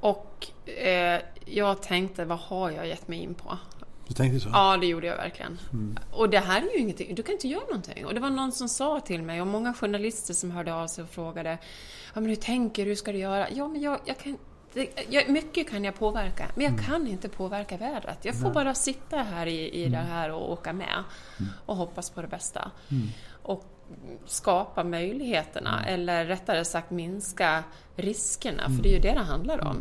Och 0.02 0.46
eh, 0.66 1.20
jag 1.44 1.82
tänkte, 1.82 2.24
vad 2.24 2.38
har 2.38 2.70
jag 2.70 2.86
gett 2.86 3.08
mig 3.08 3.18
in 3.18 3.34
på? 3.34 3.58
Du 4.08 4.14
tänkte 4.14 4.40
så? 4.40 4.48
Ja, 4.52 4.76
det 4.76 4.86
gjorde 4.86 5.06
jag 5.06 5.16
verkligen. 5.16 5.58
Och 6.12 6.30
det 6.30 6.38
här 6.38 6.62
är 6.62 6.72
ju 6.72 6.78
ingenting, 6.78 7.14
du 7.14 7.22
kan 7.22 7.32
inte 7.32 7.48
göra 7.48 7.64
någonting. 7.64 8.06
Och 8.06 8.14
det 8.14 8.20
var 8.20 8.30
någon 8.30 8.52
som 8.52 8.68
sa 8.68 9.00
till 9.00 9.22
mig, 9.22 9.40
och 9.40 9.46
många 9.46 9.74
journalister 9.74 10.34
som 10.34 10.50
hörde 10.50 10.74
av 10.74 10.86
sig 10.86 11.04
och 11.04 11.10
frågade 11.10 11.58
ja, 12.14 12.20
men 12.20 12.26
hur 12.26 12.36
tänker 12.36 12.84
du, 12.84 12.90
hur 12.90 12.96
ska 12.96 13.12
du 13.12 13.18
göra? 13.18 13.50
Ja, 13.50 13.68
men 13.68 13.80
jag, 13.80 14.00
jag 14.04 14.18
kan... 14.18 14.38
Det, 14.74 14.88
jag, 15.08 15.28
mycket 15.28 15.70
kan 15.70 15.84
jag 15.84 15.94
påverka, 15.94 16.50
men 16.54 16.64
jag 16.64 16.86
kan 16.86 17.06
inte 17.06 17.28
påverka 17.28 17.76
vädret. 17.76 18.24
Jag 18.24 18.40
får 18.40 18.50
bara 18.50 18.74
sitta 18.74 19.16
här 19.16 19.46
i, 19.46 19.70
i 19.84 19.88
det 19.88 19.96
här 19.96 20.30
och 20.30 20.52
åka 20.52 20.72
med 20.72 21.04
och 21.66 21.76
hoppas 21.76 22.10
på 22.10 22.22
det 22.22 22.28
bästa. 22.28 22.70
Och 23.42 23.64
skapa 24.26 24.84
möjligheterna, 24.84 25.84
eller 25.86 26.24
rättare 26.26 26.64
sagt 26.64 26.90
minska 26.90 27.64
riskerna, 27.96 28.62
för 28.66 28.82
det 28.82 28.88
är 28.88 28.92
ju 28.94 28.98
det 29.00 29.12
det 29.12 29.20
handlar 29.20 29.64
om. 29.68 29.76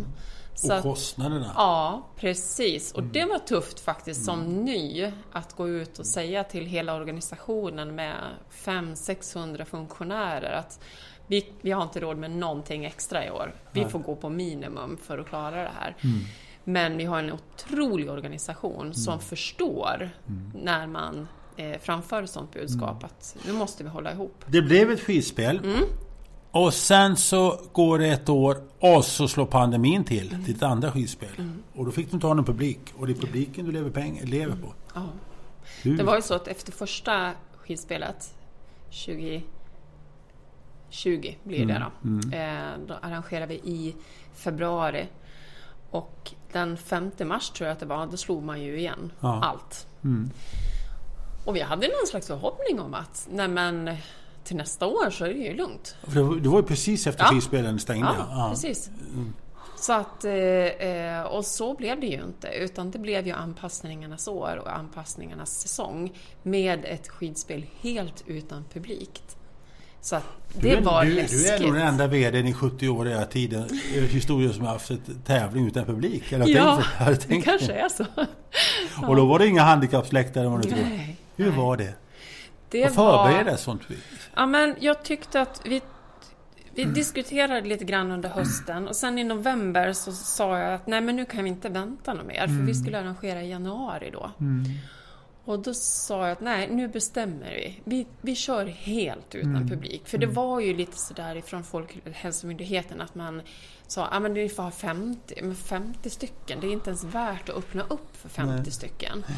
Så 0.55 0.67
Och 0.71 0.77
att- 0.77 0.83
kostnaderna? 0.83 1.51
Ja, 1.55 2.07
precis. 2.15 2.91
Och 2.91 3.03
det 3.03 3.25
var 3.25 3.39
tufft 3.39 3.79
faktiskt 3.79 4.25
som 4.25 4.39
ny 4.65 5.11
att 5.31 5.53
gå 5.55 5.69
ut 5.69 5.99
och 5.99 6.05
säga 6.05 6.43
till 6.43 6.65
hela 6.65 6.95
organisationen 6.95 7.95
med 7.95 8.15
500-600 8.51 9.65
funktionärer 9.65 10.51
att 10.53 10.79
vi, 11.27 11.45
vi 11.61 11.71
har 11.71 11.83
inte 11.83 11.99
råd 11.99 12.17
med 12.17 12.31
någonting 12.31 12.85
extra 12.85 13.25
i 13.25 13.31
år. 13.31 13.53
Vi 13.71 13.85
får 13.85 13.99
gå 13.99 14.15
på 14.15 14.29
minimum 14.29 14.97
för 15.03 15.17
att 15.17 15.27
klara 15.27 15.63
det 15.63 15.71
här. 15.79 15.95
Men 16.63 16.97
vi 16.97 17.05
har 17.05 17.19
en 17.19 17.31
otrolig 17.33 18.09
organisation 18.09 18.93
som 18.93 19.19
förstår 19.19 20.09
när 20.55 20.87
man 20.87 21.27
eh, 21.57 21.79
framför 21.81 22.23
ett 22.23 22.29
sådant 22.29 22.53
budskap 22.53 23.03
att 23.03 23.35
nu 23.45 23.53
måste 23.53 23.83
vi 23.83 23.89
hålla 23.89 24.11
ihop. 24.11 24.45
Det 24.47 24.61
blev 24.61 24.91
ett 24.91 25.01
skidspel. 25.01 25.57
Mm. 25.57 25.83
Och 26.51 26.73
sen 26.73 27.17
så 27.17 27.59
går 27.71 27.99
det 27.99 28.07
ett 28.07 28.29
år 28.29 28.57
och 28.79 29.05
så 29.05 29.27
slår 29.27 29.45
pandemin 29.45 30.03
till, 30.03 30.33
mm. 30.33 30.43
ditt 30.43 30.63
andra 30.63 30.91
skidspel. 30.91 31.29
Mm. 31.37 31.63
Och 31.75 31.85
då 31.85 31.91
fick 31.91 32.09
du 32.09 32.15
inte 32.15 32.27
ha 32.27 32.33
någon 32.33 32.45
publik. 32.45 32.79
Och 32.97 33.07
det 33.07 33.13
är 33.13 33.17
publiken 33.17 33.65
du 33.65 33.71
lever, 33.71 33.89
peng, 33.89 34.21
lever 34.23 34.55
på. 34.55 34.73
Ja. 34.93 35.09
Det 35.83 36.03
var 36.03 36.15
ju 36.15 36.21
så 36.21 36.33
att 36.33 36.47
efter 36.47 36.71
första 36.71 37.31
skidspelet, 37.57 38.33
2020 38.89 39.43
blir 41.43 41.65
det 41.65 41.85
då. 42.01 42.09
Mm. 42.09 42.19
mm. 42.19 42.33
Eh, 42.33 42.87
då 42.87 42.93
arrangerade 42.93 43.45
vi 43.45 43.55
i 43.55 43.95
februari. 44.33 45.07
Och 45.91 46.31
den 46.51 46.77
5 46.77 47.11
mars 47.23 47.49
tror 47.49 47.67
jag 47.67 47.73
att 47.73 47.79
det 47.79 47.85
var, 47.85 48.07
då 48.07 48.17
slog 48.17 48.43
man 48.43 48.61
ju 48.61 48.79
igen 48.79 49.11
ja. 49.19 49.43
allt. 49.43 49.87
Mm. 50.03 50.31
Och 51.45 51.55
vi 51.55 51.61
hade 51.61 51.87
någon 51.87 52.07
slags 52.07 52.27
förhoppning 52.27 52.79
om 52.79 52.93
att, 52.93 53.27
nej 53.31 53.47
men 53.47 53.97
till 54.43 54.55
nästa 54.55 54.87
år 54.87 55.09
så 55.09 55.25
är 55.25 55.29
det 55.29 55.39
ju 55.39 55.53
lugnt. 55.53 55.95
Det 56.41 56.49
var 56.49 56.57
ju 56.57 56.63
precis 56.63 57.07
efter 57.07 57.23
ja. 57.23 57.29
skivspelen 57.29 57.79
stängde. 57.79 58.15
Ja, 58.19 58.27
ja. 58.29 58.49
precis. 58.49 58.87
Mm. 58.87 59.33
Så 59.77 59.93
att, 59.93 60.25
eh, 60.25 61.21
och 61.21 61.45
så 61.45 61.73
blev 61.73 61.99
det 61.99 62.07
ju 62.07 62.23
inte, 62.23 62.47
utan 62.47 62.91
det 62.91 62.99
blev 62.99 63.27
ju 63.27 63.33
anpassningarnas 63.33 64.27
år 64.27 64.61
och 64.63 64.77
anpassningarnas 64.77 65.61
säsong 65.61 66.13
med 66.43 66.85
ett 66.85 67.07
skidspel 67.07 67.65
helt 67.81 68.23
utan 68.27 68.65
publik. 68.73 69.21
Så 70.01 70.15
att 70.15 70.23
det 70.53 70.75
du, 70.75 70.81
var 70.81 71.05
du, 71.05 71.11
läskigt. 71.11 71.41
Du 71.41 71.47
är 71.47 71.59
nog 71.59 71.73
den 71.73 71.87
enda 71.87 72.07
VDn 72.07 72.47
i 72.47 72.53
70-åriga 72.53 73.25
tiden, 73.25 73.69
historien 74.09 74.53
som 74.53 74.65
har 74.65 74.73
haft 74.73 74.91
ett 74.91 75.25
tävling 75.25 75.67
utan 75.67 75.85
publik. 75.85 76.31
Eller 76.31 76.47
ja, 76.47 76.83
tänkt, 76.99 77.25
det 77.27 77.41
kanske 77.41 77.73
är 77.73 77.89
så. 77.89 78.05
och 79.07 79.15
då 79.15 79.25
var 79.25 79.39
det 79.39 79.47
inga 79.47 79.61
handikappsläktare 79.61 80.47
vad 80.47 80.61
du 80.61 80.69
tror. 80.69 80.85
Hur 81.41 81.49
nej. 81.49 81.59
var 81.59 81.77
det? 81.77 81.93
Det 82.69 82.83
Vad 82.83 82.93
förberedde 82.93 83.51
var... 83.51 83.57
sånt? 83.57 83.81
Ja, 84.35 84.45
men 84.45 84.75
jag 84.79 85.03
tyckte 85.03 85.41
att 85.41 85.61
vi 85.65 85.81
vi 86.75 86.81
mm. 86.81 86.93
diskuterade 86.93 87.67
lite 87.67 87.85
grann 87.85 88.11
under 88.11 88.29
hösten 88.29 88.87
och 88.87 88.95
sen 88.95 89.17
i 89.17 89.23
november 89.23 89.93
så 89.93 90.11
sa 90.11 90.59
jag 90.59 90.73
att 90.73 90.87
nej 90.87 91.01
men 91.01 91.15
nu 91.15 91.25
kan 91.25 91.43
vi 91.43 91.49
inte 91.49 91.69
vänta 91.69 92.13
något 92.13 92.25
mer 92.25 92.39
för 92.39 92.53
mm. 92.53 92.65
vi 92.65 92.73
skulle 92.73 92.99
arrangera 92.99 93.43
i 93.43 93.49
januari 93.49 94.09
då. 94.13 94.31
Mm. 94.39 94.63
Och 95.45 95.59
då 95.59 95.73
sa 95.73 96.21
jag 96.23 96.31
att 96.31 96.41
nej, 96.41 96.69
nu 96.71 96.87
bestämmer 96.87 97.51
vi. 97.51 97.81
Vi, 97.83 98.07
vi 98.21 98.35
kör 98.35 98.65
helt 98.65 99.35
utan 99.35 99.55
mm. 99.55 99.69
publik. 99.69 100.07
För 100.07 100.17
det 100.17 100.25
mm. 100.25 100.35
var 100.35 100.59
ju 100.59 100.75
lite 100.75 100.97
sådär 100.97 101.35
ifrån 101.35 101.63
Folkhälsomyndigheten 101.63 103.01
att 103.01 103.15
man 103.15 103.41
sa 103.87 104.05
att 104.05 104.15
ah, 104.15 104.19
men 104.19 104.33
vi 104.33 104.49
får 104.49 104.63
ha 104.63 104.71
50, 104.71 105.35
men 105.41 105.55
50 105.55 106.09
stycken. 106.09 106.59
Det 106.59 106.67
är 106.67 106.71
inte 106.71 106.89
ens 106.89 107.03
värt 107.03 107.49
att 107.49 107.55
öppna 107.55 107.83
upp 107.83 108.17
för 108.17 108.29
50 108.29 108.53
nej. 108.55 108.71
stycken. 108.71 109.23
Eh, 109.29 109.35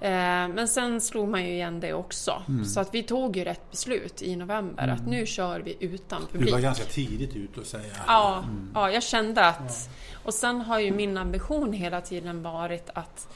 men 0.00 0.68
sen 0.68 1.00
slog 1.00 1.28
man 1.28 1.44
ju 1.44 1.52
igen 1.52 1.80
det 1.80 1.92
också. 1.92 2.42
Mm. 2.48 2.64
Så 2.64 2.80
att 2.80 2.94
vi 2.94 3.02
tog 3.02 3.36
ju 3.36 3.44
rätt 3.44 3.70
beslut 3.70 4.22
i 4.22 4.36
november 4.36 4.84
mm. 4.84 4.96
att 4.96 5.06
nu 5.06 5.26
kör 5.26 5.60
vi 5.60 5.76
utan 5.80 6.22
publik. 6.32 6.46
Du 6.46 6.52
var 6.52 6.60
ganska 6.60 6.84
tidigt 6.84 7.36
ute 7.36 7.60
och 7.60 7.66
säga. 7.66 7.92
Ja, 8.06 8.38
mm. 8.38 8.70
ja 8.74 8.90
jag 8.90 9.02
kände 9.02 9.46
att... 9.46 9.90
Och 10.24 10.34
sen 10.34 10.60
har 10.60 10.78
ju 10.78 10.92
min 10.92 11.16
ambition 11.16 11.72
hela 11.72 12.00
tiden 12.00 12.42
varit 12.42 12.90
att 12.94 13.28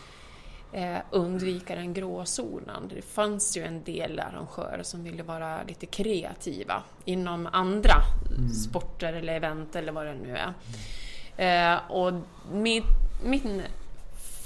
eh, 0.72 0.98
undvika 1.10 1.74
den 1.74 1.94
grå 1.94 2.24
zonen. 2.24 2.90
Det 2.94 3.02
fanns 3.02 3.56
ju 3.56 3.64
en 3.64 3.84
del 3.84 4.20
arrangörer 4.20 4.82
som 4.82 5.04
ville 5.04 5.22
vara 5.22 5.62
lite 5.62 5.86
kreativa 5.86 6.82
inom 7.04 7.48
andra 7.52 7.94
mm. 8.38 8.50
sporter 8.50 9.12
eller 9.12 9.36
event 9.36 9.76
eller 9.76 9.92
vad 9.92 10.06
det 10.06 10.14
nu 10.14 10.36
är. 10.36 10.54
Eh, 11.36 11.90
och 11.90 12.12
min, 12.52 12.82
min 13.24 13.62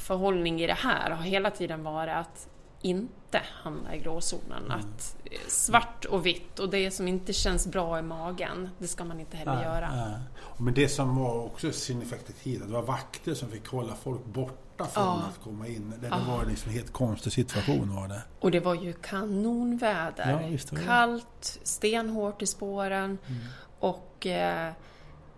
förhållning 0.08 0.60
i 0.60 0.66
det 0.66 0.74
här 0.74 1.10
har 1.10 1.22
hela 1.22 1.50
tiden 1.50 1.82
varit 1.82 2.14
att 2.14 2.48
inte 2.82 3.42
hamna 3.62 3.94
i 3.94 3.98
gråzonen. 3.98 4.64
Mm. 4.64 4.78
Att 4.78 5.16
eh, 5.24 5.38
svart 5.48 6.04
och 6.04 6.26
vitt 6.26 6.58
och 6.58 6.70
det 6.70 6.90
som 6.90 7.08
inte 7.08 7.32
känns 7.32 7.66
bra 7.66 7.98
i 7.98 8.02
magen, 8.02 8.70
det 8.78 8.86
ska 8.86 9.04
man 9.04 9.20
inte 9.20 9.36
heller 9.36 9.62
ja, 9.62 9.62
göra. 9.62 9.90
Ja. 9.96 10.64
Men 10.64 10.74
det 10.74 10.88
som 10.88 11.16
var 11.16 11.44
också 11.44 11.72
signifikativt, 11.72 12.62
det 12.66 12.72
var 12.72 12.82
vakter 12.82 13.34
som 13.34 13.48
fick 13.48 13.68
hålla 13.68 13.94
folk 13.94 14.24
borta 14.24 14.84
från 14.84 15.04
ja. 15.04 15.22
att 15.30 15.44
komma 15.44 15.66
in. 15.66 15.94
Det, 16.00 16.08
det 16.08 16.24
var 16.28 16.44
liksom 16.44 16.68
en 16.68 16.74
helt 16.74 16.92
konstig 16.92 17.32
situation 17.32 17.96
var 17.96 18.08
det. 18.08 18.22
Och 18.40 18.50
det 18.50 18.60
var 18.60 18.74
ju 18.74 18.92
kanonväder. 18.92 20.58
Ja, 20.70 20.78
Kallt, 20.86 21.60
stenhårt 21.62 22.42
i 22.42 22.46
spåren 22.46 23.18
mm. 23.26 23.42
och 23.78 24.26
eh, 24.26 24.72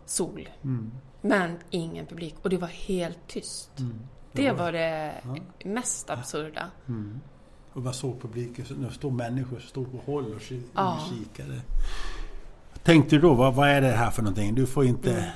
sol. 0.07 0.49
Mm. 0.63 0.93
Men 1.21 1.59
ingen 1.71 2.07
publik 2.07 2.35
och 2.43 2.51
det 2.51 2.57
var 2.57 2.69
helt 2.69 3.19
tyst. 3.27 3.71
Mm. 4.33 4.45
Det 4.45 4.63
var 4.63 4.73
det 4.73 5.15
ja. 5.25 5.37
mest 5.65 6.11
absurda. 6.11 6.71
Mm. 6.89 7.21
Och 7.73 7.83
man 7.83 7.95
såg 7.95 8.23
publiken, 8.23 8.65
det 8.69 8.95
stod 8.95 9.13
människor 9.13 9.59
som 9.59 9.69
stod 9.69 9.93
på 9.93 10.13
håll 10.13 10.35
och 10.35 10.43
ja. 10.75 10.99
kikade. 11.11 11.61
Tänkte 12.83 13.17
du 13.17 13.23
då, 13.23 13.35
vad, 13.35 13.55
vad, 13.55 13.69
är 13.69 13.81
det 13.81 13.89
här 13.89 14.11
för 14.11 14.23
någonting? 14.23 14.55
Du 14.55 14.67
får 14.67 14.85
inte... 14.85 15.13
Mm. 15.13 15.31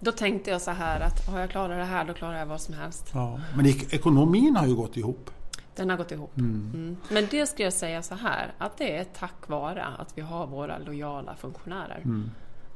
Då 0.00 0.12
tänkte 0.12 0.50
jag 0.50 0.62
så 0.62 0.70
här 0.70 1.00
att 1.00 1.26
har 1.28 1.40
jag 1.40 1.50
klarat 1.50 1.78
det 1.78 1.84
här, 1.84 2.04
då 2.04 2.14
klarar 2.14 2.38
jag 2.38 2.46
vad 2.46 2.60
som 2.60 2.74
helst. 2.74 3.10
Ja. 3.14 3.40
Men 3.56 3.66
ekonomin 3.66 4.56
har 4.56 4.66
ju 4.66 4.74
gått 4.74 4.96
ihop. 4.96 5.30
Den 5.76 5.90
har 5.90 5.96
gått 5.96 6.12
ihop. 6.12 6.36
Mm. 6.36 6.70
Mm. 6.74 6.96
Men 7.10 7.26
det 7.30 7.46
ska 7.46 7.62
jag 7.62 7.72
säga 7.72 8.02
så 8.02 8.14
här, 8.14 8.52
att 8.58 8.78
det 8.78 8.96
är 8.96 9.04
tack 9.04 9.48
vare 9.48 9.84
att 9.84 10.18
vi 10.18 10.22
har 10.22 10.46
våra 10.46 10.78
lojala 10.78 11.36
funktionärer. 11.36 12.02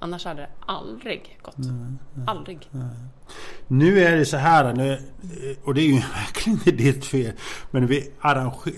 Annars 0.05 0.25
hade 0.25 0.41
det 0.41 0.49
aldrig 0.61 1.39
gått. 1.43 1.59
Nej, 1.59 1.73
nej, 2.15 2.25
aldrig. 2.27 2.69
Nej. 2.71 2.97
Nu 3.69 4.01
är 4.01 4.17
det 4.17 4.27
så 4.27 4.37
här, 4.37 4.73
nu, 4.73 4.99
och 5.65 5.75
det 5.75 5.81
är 5.81 5.87
ju 5.87 5.93
verkligen 6.15 6.59
inte 6.59 6.71
ditt 6.71 7.05
fel, 7.05 7.33
men 7.71 7.87
vi 7.87 8.11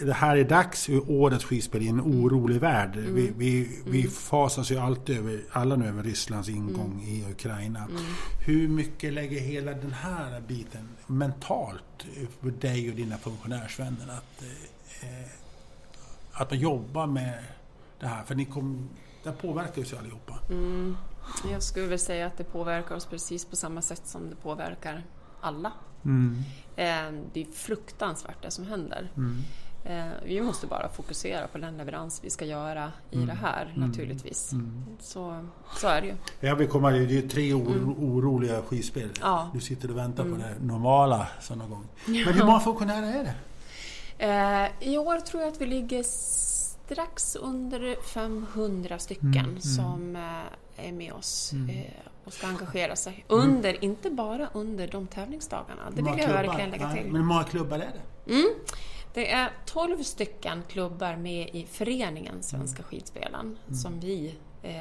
det 0.05 0.13
här 0.13 0.37
är 0.37 0.45
dags 0.45 0.89
i 0.89 0.99
årets 0.99 1.45
skidspel 1.45 1.83
i 1.83 1.89
en 1.89 2.01
orolig 2.01 2.61
värld. 2.61 2.97
Mm. 2.97 3.15
Vi, 3.15 3.33
vi, 3.37 3.81
vi 3.87 4.01
mm. 4.01 4.11
fasas 4.11 4.71
ju 4.71 4.79
alltid 4.79 5.19
över, 5.19 5.41
alla 5.53 5.77
nu 5.77 5.89
över 5.89 6.03
Rysslands 6.03 6.49
ingång 6.49 6.93
mm. 6.93 7.09
i 7.09 7.31
Ukraina. 7.31 7.85
Mm. 7.85 8.03
Hur 8.47 8.69
mycket 8.69 9.13
lägger 9.13 9.41
hela 9.41 9.73
den 9.73 9.93
här 9.93 10.41
biten 10.41 10.89
mentalt 11.07 12.07
för 12.41 12.51
dig 12.51 12.91
och 12.91 12.97
dina 12.97 13.19
funktionärsvänner 13.19 14.05
att, 14.05 14.43
eh, 15.03 15.31
att 16.33 16.51
man 16.51 16.61
jobbar 16.61 17.07
med 17.07 17.39
det 18.01 18.07
här? 18.07 18.25
För 18.25 18.35
ni 18.35 18.45
kom, 18.45 18.89
det 19.27 19.33
påverkar 19.33 19.79
ju 19.79 19.85
sig 19.85 19.99
allihopa. 19.99 20.39
Mm. 20.51 20.97
Jag 21.51 21.63
skulle 21.63 21.87
väl 21.87 21.99
säga 21.99 22.27
att 22.27 22.39
det 22.39 22.45
påverkar 22.45 22.95
oss 22.95 23.07
precis 23.07 23.45
på 23.45 23.57
samma 23.57 23.83
sätt 23.83 24.03
som 24.05 24.31
det 24.31 24.37
påverkar 24.37 25.03
alla. 25.41 25.73
Mm. 26.05 26.43
Eh, 26.77 27.23
det 27.33 27.41
är 27.41 27.53
fruktansvärt 27.53 28.43
det 28.43 28.51
som 28.51 28.67
händer. 28.67 29.11
Mm. 29.17 29.43
Eh, 29.85 30.13
vi 30.25 30.41
måste 30.41 30.67
bara 30.67 30.89
fokusera 30.89 31.47
på 31.47 31.59
den 31.59 31.77
leverans 31.77 32.21
vi 32.25 32.31
ska 32.31 32.45
göra 32.45 32.93
i 33.11 33.17
mm. 33.17 33.27
det 33.27 33.35
här 33.35 33.73
mm. 33.77 33.89
naturligtvis. 33.89 34.53
Mm. 34.53 34.85
Så, 35.01 35.47
så 35.77 35.89
är 35.89 36.01
det 36.01 36.07
ju. 36.07 36.15
Jag 36.41 36.57
vill 36.57 36.69
komma, 36.69 36.91
det 36.91 37.19
är 37.19 37.29
tre 37.29 37.55
oro, 37.55 37.73
mm. 37.73 37.95
oroliga 37.99 38.63
skidspel. 38.63 39.09
Ja. 39.21 39.51
Du 39.55 39.61
sitter 39.61 39.91
och 39.91 39.97
väntar 39.97 40.25
på 40.25 40.37
det 40.37 40.55
normala 40.61 41.29
sådana 41.41 41.67
gånger. 41.67 41.89
Men 42.07 42.35
hur 42.35 42.45
många 42.45 42.61
funktionärer 42.61 43.19
är 43.19 43.25
det? 43.25 43.35
Eh, 44.19 44.89
I 44.93 44.99
år 44.99 45.21
tror 45.21 45.43
jag 45.43 45.53
att 45.53 45.61
vi 45.61 45.67
ligger 45.67 46.03
strax 46.87 47.37
under 47.37 47.97
500 48.03 48.99
stycken 48.99 49.61
som 49.61 50.17
är 50.77 50.93
med 50.93 51.13
oss 51.13 51.53
mm. 51.53 51.71
Eh, 51.71 51.85
och 52.25 52.33
ska 52.33 52.47
engagera 52.47 52.97
sig. 52.97 53.25
Under, 53.29 53.71
mm. 53.71 53.83
inte 53.83 54.11
bara 54.11 54.49
under 54.53 54.89
de 54.89 55.07
tävlingsdagarna. 55.07 55.91
Det 55.91 56.03
vill 56.03 56.19
jag 56.19 56.29
verkligen 56.29 56.71
lägga 56.71 56.93
till. 56.93 57.05
Men 57.05 57.17
hur 57.17 57.23
många 57.23 57.45
klubbar 57.45 57.77
är 57.77 57.93
det? 58.25 58.33
Mm. 58.33 58.55
Det 59.15 59.33
är 59.33 59.53
12 59.67 60.03
stycken 60.03 60.63
klubbar 60.69 61.17
med 61.17 61.49
i 61.53 61.67
föreningen 61.67 62.43
Svenska 62.43 62.79
mm. 62.79 62.89
skidspelen 62.89 63.59
mm. 63.67 63.75
som 63.75 64.01
vi 64.01 64.35
eh, 64.63 64.73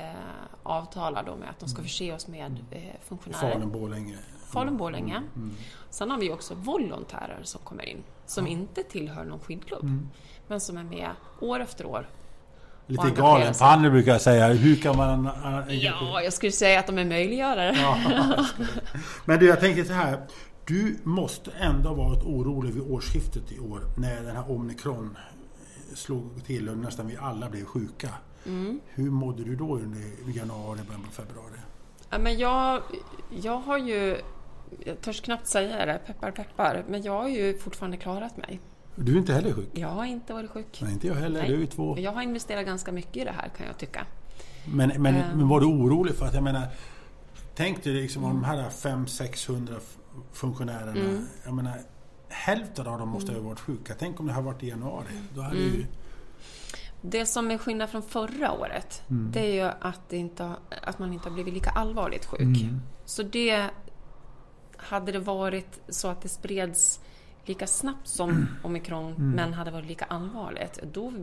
avtalar 0.64 1.24
då 1.24 1.36
med 1.36 1.50
att 1.50 1.60
de 1.60 1.70
ska 1.70 1.78
mm. 1.78 1.88
förse 1.88 2.14
oss 2.14 2.28
med 2.28 2.66
eh, 2.72 2.82
funktionärer. 3.02 3.54
Falun-Borlänge. 3.54 4.18
Falun-Borlänge. 4.52 5.22
Mm. 5.36 5.54
Sen 5.90 6.12
har 6.12 6.18
vi 6.18 6.32
också 6.32 6.56
volontärer 6.56 7.40
som 7.44 7.62
kommer 7.64 7.86
in 7.86 8.04
som 8.26 8.48
inte 8.48 8.84
tillhör 8.84 9.24
någon 9.24 9.40
skidklubb 9.40 10.10
men 10.48 10.60
som 10.60 10.78
är 10.78 10.84
med 10.84 11.10
år 11.40 11.60
efter 11.60 11.86
år 11.86 12.08
Lite 12.88 13.10
galen 13.10 13.54
panne 13.60 13.90
brukar 13.90 14.12
jag 14.12 14.22
säga. 14.22 14.48
Hur 14.48 14.76
kan 14.76 14.98
man... 14.98 15.30
Ja, 15.68 16.22
jag 16.22 16.34
skulle 16.34 16.52
säga 16.52 16.80
att 16.80 16.88
de 16.88 16.98
är 16.98 17.06
möjliggörare. 17.06 17.76
Ja, 17.76 17.98
Men 19.26 19.40
du, 19.40 19.48
jag 19.48 19.60
tänker 19.60 19.84
så 19.84 19.94
här. 19.94 20.20
Du 20.66 20.98
måste 21.04 21.52
ändå 21.52 21.90
ha 21.90 21.96
varit 21.96 22.24
orolig 22.24 22.74
vid 22.74 22.84
årsskiftet 22.84 23.52
i 23.52 23.60
år 23.60 23.82
när 23.98 24.22
den 24.22 24.36
här 24.36 24.52
omikron 24.52 25.18
slog 25.94 26.46
till 26.46 26.70
och 26.70 26.78
nästan 26.78 27.08
vi 27.08 27.18
alla 27.18 27.50
blev 27.50 27.66
sjuka. 27.66 28.10
Mm. 28.46 28.80
Hur 28.88 29.10
mådde 29.10 29.44
du 29.44 29.56
då 29.56 29.76
under 29.76 30.02
januari, 30.28 30.80
början 30.88 31.04
på 31.04 31.12
februari? 31.12 31.60
Ja, 32.10 32.18
men 32.18 32.38
jag, 32.38 32.82
jag 33.42 33.58
har 33.58 33.78
ju, 33.78 34.18
jag 34.86 35.02
törs 35.02 35.22
knappt 35.22 35.48
säga 35.48 35.86
det, 35.86 36.00
peppar 36.08 36.32
peppar, 36.32 36.84
men 36.88 37.04
jag 37.04 37.14
har 37.22 37.28
ju 37.28 37.58
fortfarande 37.58 37.98
klarat 37.98 38.38
mig. 38.38 38.60
Du 38.96 39.14
är 39.14 39.18
inte 39.18 39.34
heller 39.34 39.54
sjuk? 39.54 39.70
Jag 39.74 39.88
har 39.88 40.06
inte 40.06 40.34
varit 40.34 40.52
sjuk. 40.52 40.80
Nej, 40.82 40.94
inte 40.94 41.08
jag 41.08 41.16
heller. 41.16 41.42
Nej. 41.42 41.50
Du 41.50 41.64
är 41.64 41.66
två. 41.66 42.00
Jag 42.00 42.12
har 42.12 42.22
investerat 42.22 42.66
ganska 42.66 42.92
mycket 42.92 43.18
i 43.18 43.24
det 43.24 43.32
här 43.32 43.50
kan 43.58 43.68
jag 43.68 43.78
tycka. 43.78 44.06
Men, 44.66 45.02
men, 45.02 45.16
um. 45.16 45.38
men 45.38 45.48
var 45.48 45.60
du 45.60 45.66
orolig 45.66 46.16
för 46.16 46.26
att, 46.26 46.34
jag 46.34 46.44
menar, 46.44 46.68
tänk 47.56 47.84
dig 47.84 47.94
liksom 47.94 48.24
mm. 48.24 48.36
om 48.36 48.42
de 48.42 48.48
här 48.48 48.70
500-600 48.70 49.80
funktionärerna. 50.32 50.92
Mm. 50.92 51.28
Jag 51.46 51.54
menar, 51.54 51.80
hälften 52.30 52.88
av 52.88 53.00
dem 53.00 53.10
måste 53.10 53.32
mm. 53.32 53.44
ha 53.44 53.50
varit 53.50 53.60
sjuka. 53.60 53.94
Tänk 54.00 54.20
om 54.20 54.28
det 54.28 54.34
har 54.34 54.42
varit 54.42 54.64
i 54.64 54.68
januari. 54.68 55.08
Då 55.36 55.42
hade 55.42 55.58
mm. 55.58 55.74
ju... 55.74 55.86
Det 57.02 57.26
som 57.26 57.52
är 57.52 57.58
skillnad 57.58 57.90
från 57.90 58.02
förra 58.02 58.52
året, 58.52 59.04
det 59.08 59.40
är 59.40 59.54
ju 59.54 59.72
att, 59.82 60.10
det 60.10 60.18
inte, 60.18 60.44
har- 60.44 60.60
att 60.82 61.00
man 61.00 61.14
inte 61.14 61.30
har 61.30 61.34
blivit 61.34 61.54
lika 61.54 61.70
allvarligt 61.70 62.26
sjuk. 62.26 62.42
Mm. 62.42 62.82
Så 63.06 63.24
det... 63.24 63.70
Hade 64.78 65.12
det 65.12 65.20
varit 65.20 65.80
så 65.90 66.08
att 66.08 66.22
det 66.22 66.30
spreds 66.30 67.00
lika 67.46 67.68
snabbt 67.68 68.08
som 68.08 68.48
omikron, 68.64 69.14
men 69.36 69.54
hade 69.54 69.72
varit 69.72 69.88
lika 69.88 70.06
allvarligt, 70.06 70.80
då 70.94 71.14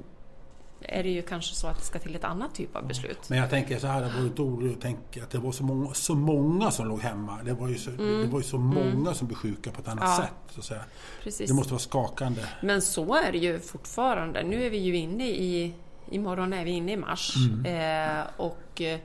är 0.85 1.03
det 1.03 1.09
ju 1.11 1.23
kanske 1.23 1.55
så 1.55 1.67
att 1.67 1.79
det 1.79 1.85
ska 1.85 1.99
till 1.99 2.15
ett 2.17 2.25
annat 2.25 2.55
typ 2.55 2.77
av 2.77 2.87
beslut. 2.87 3.19
Men 3.29 3.39
jag 3.39 3.51
tänker 3.51 3.79
så 3.79 3.87
här, 3.87 4.01
det 4.03 4.13
var 4.19 4.23
inte 4.27 4.43
oroligt 4.43 4.77
att 4.77 4.83
tänka 4.83 5.23
att 5.23 5.31
det 5.31 5.39
var 5.39 5.53
så 5.53 5.65
många, 5.65 5.95
så 5.95 6.15
många 6.15 6.71
som 6.71 6.89
låg 6.89 7.01
hemma. 7.01 7.39
Det 7.45 7.53
var 7.53 7.69
ju 7.69 7.75
så, 7.79 7.91
det 7.91 8.27
var 8.27 8.39
ju 8.41 8.45
så 8.45 8.59
många 8.59 9.15
som 9.15 9.27
blev 9.27 9.37
sjuka 9.37 9.71
på 9.71 9.81
ett 9.81 9.89
annat 9.89 10.05
Ja. 10.05 10.17
sätt. 10.17 10.33
Så 10.55 10.61
att 10.61 10.65
säga. 10.67 10.85
Precis. 11.23 11.49
Det 11.51 11.55
måste 11.57 11.73
vara 11.73 11.81
skakande. 11.81 12.41
Men 12.63 12.83
så 12.83 13.15
är 13.15 13.33
det 13.33 13.39
ju 13.39 13.59
fortfarande. 13.61 14.43
Nu 14.43 14.65
är 14.65 14.71
vi 14.71 14.79
ju 14.79 14.97
inne 14.97 15.29
i... 15.29 15.75
Imorgon 16.11 16.53
är 16.53 16.65
vi 16.65 16.71
inne 16.71 16.93
i 16.93 16.97
mars. 16.97 17.35
Eh, 17.67 18.21
och 18.37 18.81
eh, 18.81 18.99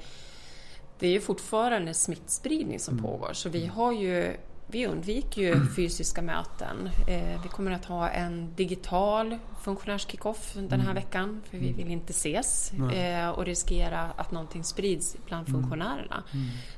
det 1.00 1.08
är 1.08 1.12
ju 1.12 1.22
fortfarande 1.22 1.94
smittspridning 1.94 2.80
som 2.80 2.98
pågår. 2.98 3.34
Så 3.34 3.50
vi 3.50 3.66
har 3.66 3.92
ju... 3.92 4.34
Vi 4.70 4.88
undviker 4.88 5.42
ju 5.42 5.66
fysiska 5.76 6.22
möten. 6.22 6.90
Eh, 7.08 7.42
vi 7.44 7.50
kommer 7.50 7.72
att 7.72 7.86
ha 7.86 8.10
en 8.10 8.56
digital 8.56 9.38
funktionärskickoff 9.64 10.54
den 10.54 10.80
här 10.80 10.94
veckan. 10.94 11.42
För 11.50 11.58
vi 11.58 11.74
vill 11.74 11.92
inte 11.92 12.12
ses 12.12 12.72
eh, 12.74 13.30
och 13.30 13.46
riskera 13.46 14.02
att 14.02 14.32
någonting 14.32 14.64
sprids 14.64 15.18
bland 15.26 15.48
funktionärerna. 15.48 16.24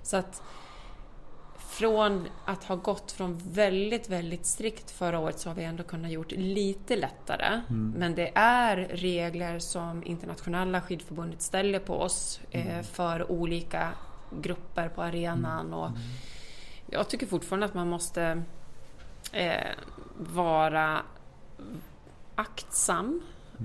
Så 0.03 0.17
att 0.17 0.41
från 1.69 2.27
att 2.45 2.63
ha 2.63 2.75
gått 2.75 3.11
från 3.11 3.37
väldigt, 3.51 4.09
väldigt 4.09 4.45
strikt 4.45 4.91
förra 4.91 5.19
året 5.19 5.39
så 5.39 5.49
har 5.49 5.55
vi 5.55 5.63
ändå 5.63 5.83
kunnat 5.83 6.11
gjort 6.11 6.31
lite 6.31 6.95
lättare. 6.95 7.61
Men 7.95 8.15
det 8.15 8.31
är 8.35 8.77
regler 8.77 9.59
som 9.59 10.03
internationella 10.03 10.81
skidförbundet 10.81 11.41
ställer 11.41 11.79
på 11.79 11.93
oss 12.01 12.39
eh, 12.51 12.81
för 12.81 13.31
olika 13.31 13.89
grupper 14.41 14.89
på 14.89 15.01
arenan. 15.01 15.73
Och 15.73 15.89
jag 16.91 17.07
tycker 17.09 17.27
fortfarande 17.27 17.65
att 17.65 17.73
man 17.73 17.89
måste 17.89 18.43
eh, 19.33 19.67
vara 20.17 21.01
aktsam 22.35 23.21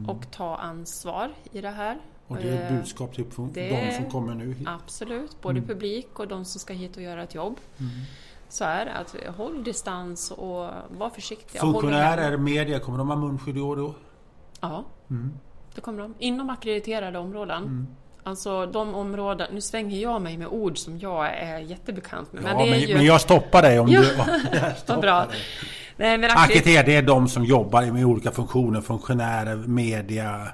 och 0.09 0.31
ta 0.31 0.57
ansvar 0.57 1.31
i 1.53 1.61
det 1.61 1.71
här. 1.71 1.99
Och 2.27 2.37
det 2.37 2.49
är 2.49 2.65
ett 2.65 2.71
Eh, 2.71 2.77
budskap 2.77 3.15
till 3.15 3.25
de 3.55 3.93
som 3.93 4.11
kommer 4.11 4.35
nu 4.35 4.53
hit. 4.53 4.69
Absolut, 4.69 5.41
både 5.43 5.63
publik 5.63 6.19
och 6.19 6.29
de 6.29 6.45
som 6.45 6.61
ska 6.61 6.73
hit 6.73 6.97
och 6.97 7.03
göra 7.03 7.23
ett 7.23 7.35
jobb. 7.35 7.57
Så 8.49 8.65
är 8.65 8.85
det, 8.85 8.93
att 8.93 9.37
håll 9.37 9.65
distans 9.65 10.31
och 10.31 10.71
var 10.91 11.11
er 11.55 11.59
Funktionärer, 11.59 12.37
media, 12.37 12.79
kommer 12.81 12.99
de 12.99 13.09
ha 13.09 13.17
munskydd 13.17 13.57
i 13.57 13.61
år 13.61 13.77
då? 13.77 13.95
Ja, 14.61 14.85
Mm. 15.11 15.33
det 15.75 15.81
kommer 15.81 16.03
de. 16.03 16.15
Inom 16.19 16.51
ackrediterade 16.51 17.19
områden. 17.19 17.87
Alltså 18.27 18.67
de 18.67 18.95
områden, 18.95 19.47
nu 19.53 19.61
svänger 19.61 19.99
jag 20.03 20.23
mig 20.23 20.37
med 20.39 20.49
ord 20.49 20.79
som 20.79 20.99
jag 20.99 21.27
är 21.39 21.59
jättebekant 21.59 22.33
med. 22.33 22.43
Ja, 22.45 22.59
men 22.59 22.71
men, 22.71 22.81
ju... 22.81 22.95
men 22.95 23.05
jag 23.05 23.21
stoppar 23.21 23.63
dig 23.63 23.81
om 23.81 23.89
Ja, 23.89 24.01
du... 24.01 24.07
Vad 24.87 25.01
bra. 25.01 25.27
Nej, 25.97 26.19
men 26.19 26.31
ackredit- 26.31 26.45
Ackrediterade, 26.45 26.91
det 26.91 26.97
är 26.97 27.03
de 27.03 27.29
som 27.29 27.45
jobbar 27.45 27.83
med 27.83 28.05
olika 28.05 28.31
funktioner. 28.31 28.81
Funktionärer, 28.81 29.57
media 29.57 30.49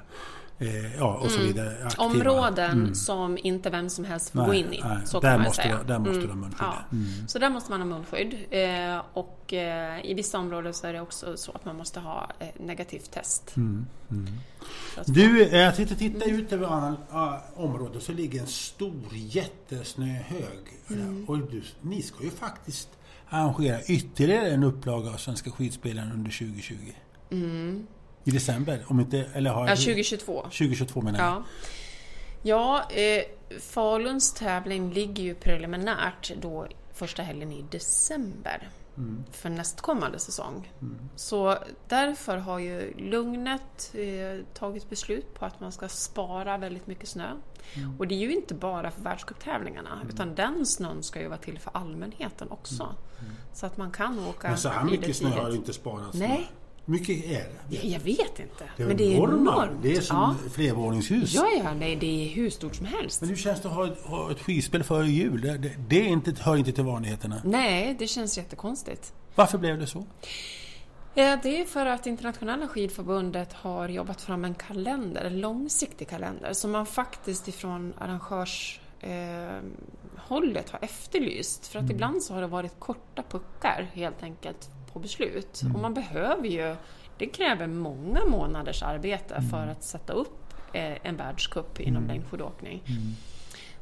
eh, 0.61 0.95
ja, 0.97 1.13
och 1.17 1.31
så 1.31 1.39
vidare. 1.41 1.85
Aktiva. 1.85 2.05
Mm. 2.05 2.17
Områden 2.17 2.95
som 2.95 3.37
inte 3.43 3.69
vem 3.69 3.89
som 3.89 4.05
helst 4.05 4.29
får 4.29 4.39
Nej, 4.39 4.47
gå 4.47 4.53
in 4.53 4.73
i. 4.73 4.81
nej, 4.83 4.97
så 5.05 5.19
där 5.19 5.37
måste 5.37 5.63
säga. 5.63 5.83
där 5.83 5.99
måste 5.99 6.13
Mm, 6.13 6.21
du 6.21 6.27
ha 6.27 6.35
munskydd. 6.35 6.59
Ja. 6.59 7.27
Så 7.27 7.39
där 7.39 7.49
måste 7.49 7.71
man 7.71 7.81
ha 7.81 7.87
munskydd. 7.87 8.33
Eh, 8.49 9.01
och 9.13 9.53
eh, 9.53 10.05
i 10.05 10.13
vissa 10.13 10.39
områden 10.39 10.73
så 10.73 10.87
är 10.87 10.93
det 10.93 11.01
också 11.01 11.37
så 11.37 11.51
att 11.51 11.65
man 11.65 11.75
måste 11.75 11.99
ha 11.99 12.31
negativt 12.59 13.11
test. 13.11 13.53
Mm, 13.57 13.85
att- 14.97 15.13
Du, 15.13 15.43
jag 15.47 15.75
sitter 15.75 15.93
och 15.93 15.99
tittar 15.99 16.29
ut 16.29 16.51
över 16.53 16.67
annan, 16.67 16.97
ah, 17.11 17.37
område 17.55 17.99
så 17.99 18.11
ligger 18.13 18.41
en 18.41 18.47
stor 18.47 18.93
jättesnöhög. 19.11 20.59
Mm. 20.89 21.25
Och 21.27 21.37
du, 21.37 21.63
ni 21.81 22.01
ska 22.01 22.23
ju 22.23 22.29
faktiskt 22.29 22.89
arrangera 23.29 23.81
ytterligare 23.83 24.49
en 24.49 24.63
upplaga 24.63 25.09
av 25.09 25.17
Svenska 25.17 25.51
skidspelen 25.51 26.11
under 26.11 26.31
2020. 26.31 26.75
I 28.23 28.31
december, 28.31 28.83
om 28.87 28.99
inte... 28.99 29.29
Eller 29.33 29.49
har 29.49 29.61
Mm. 29.61 29.69
Ja, 29.69 29.75
2022. 29.75 30.41
2022 30.41 31.01
menar 31.01 31.19
jag. 31.19 31.27
Ja, 31.27 31.43
ja 32.41 32.95
eh, 32.95 33.23
Faluns 33.59 34.33
tävling 34.33 34.93
ligger 34.93 35.23
ju 35.23 35.35
preliminärt 35.35 36.31
då 36.41 36.67
första 36.93 37.23
helgen 37.23 37.51
i 37.51 37.65
december 37.71 38.69
för 39.31 39.49
nästkommande 39.49 40.19
säsong. 40.19 40.71
Så 41.15 41.57
därför 41.87 42.37
har 42.37 42.59
ju 42.59 42.93
Lugnet 42.97 43.93
eh, 43.93 44.45
tagit 44.53 44.89
beslut 44.89 45.33
på 45.33 45.45
att 45.45 45.59
man 45.59 45.71
ska 45.71 45.87
spara 45.87 46.57
väldigt 46.57 46.87
mycket 46.87 47.09
snö. 47.09 47.31
Och 47.99 48.07
det 48.07 48.15
är 48.15 48.19
ju 48.19 48.33
inte 48.33 48.53
bara 48.53 48.91
för 48.91 49.01
världscuptävlingarna 49.01 50.01
utan 50.09 50.35
den 50.35 50.65
snön 50.65 51.03
ska 51.03 51.21
ju 51.21 51.27
vara 51.27 51.37
till 51.37 51.59
för 51.59 51.71
allmänheten 51.73 52.51
också. 52.51 52.95
Så 53.53 53.65
att 53.65 53.77
man 53.77 53.91
kan 53.91 54.19
åka 54.19 54.47
Men 54.47 54.57
så 54.57 54.69
här 54.69 54.85
det 54.85 54.91
mycket 54.91 55.15
snö 55.15 55.29
har 55.29 55.49
ju 55.49 55.55
inte 55.55 55.73
sparats. 55.73 56.17
Nej. 56.17 56.51
Mycket 56.85 57.25
är 57.25 57.29
det? 57.29 57.75
Ja, 57.75 57.79
Jag 57.83 57.99
vet 57.99 58.39
inte. 58.39 58.69
Det 58.77 58.83
är 58.83 58.87
men 58.87 58.97
det 58.97 59.03
är 59.03 59.15
enorma. 59.15 59.51
enormt. 59.51 59.83
Det 59.83 59.95
är 59.95 60.01
som 60.01 60.17
ja. 60.17 60.49
flervåningshus. 60.51 61.33
Ja, 61.33 61.47
ja, 61.63 61.73
nej, 61.73 61.95
det 61.95 62.25
är 62.25 62.29
hur 62.29 62.49
stort 62.49 62.75
som 62.75 62.85
helst. 62.85 63.21
Men 63.21 63.29
hur 63.29 63.35
känns 63.35 63.61
det 63.61 63.67
att 63.67 63.75
ha 63.75 63.87
ett, 63.87 64.01
ha 64.03 64.31
ett 64.31 64.39
skidspel 64.39 64.83
före 64.83 65.07
jul? 65.07 65.41
Det, 65.41 65.57
det, 65.57 65.71
det 65.87 66.01
är 66.01 66.07
inte, 66.07 66.33
hör 66.39 66.57
inte 66.57 66.71
till 66.71 66.83
vanligheterna. 66.83 67.41
Nej, 67.45 67.95
det 67.99 68.07
känns 68.07 68.37
jättekonstigt. 68.37 69.13
Varför 69.35 69.57
blev 69.57 69.79
det 69.79 69.87
så? 69.87 70.05
Det 71.13 71.21
är 71.21 71.65
för 71.65 71.85
att 71.85 72.07
Internationella 72.07 72.67
skidförbundet 72.67 73.53
har 73.53 73.89
jobbat 73.89 74.21
fram 74.21 74.45
en 74.45 74.53
kalender, 74.53 75.23
en 75.25 75.39
långsiktig 75.39 76.09
kalender, 76.09 76.53
som 76.53 76.71
man 76.71 76.85
faktiskt 76.85 77.47
ifrån 77.47 77.93
arrangörshållet 77.97 78.81
eh, 79.01 79.61
hållet 80.17 80.69
har 80.69 80.79
efterlyst. 80.81 81.67
För 81.67 81.79
att 81.79 81.89
ibland 81.89 82.23
så 82.23 82.33
har 82.33 82.41
det 82.41 82.47
varit 82.47 82.79
korta 82.79 83.23
puckar 83.29 83.89
helt 83.93 84.23
enkelt 84.23 84.69
på 84.93 84.99
beslut. 84.99 85.61
Och 85.73 85.79
man 85.79 85.93
behöver 85.93 86.47
ju, 86.47 86.75
det 87.17 87.25
kräver 87.25 87.67
många 87.67 88.25
månaders 88.25 88.83
arbete 88.83 89.41
för 89.51 89.67
att 89.67 89.83
sätta 89.83 90.13
upp 90.13 90.53
eh, 90.73 91.07
en 91.07 91.17
världscup 91.17 91.79
inom 91.79 92.07
längdskidåkning. 92.07 92.83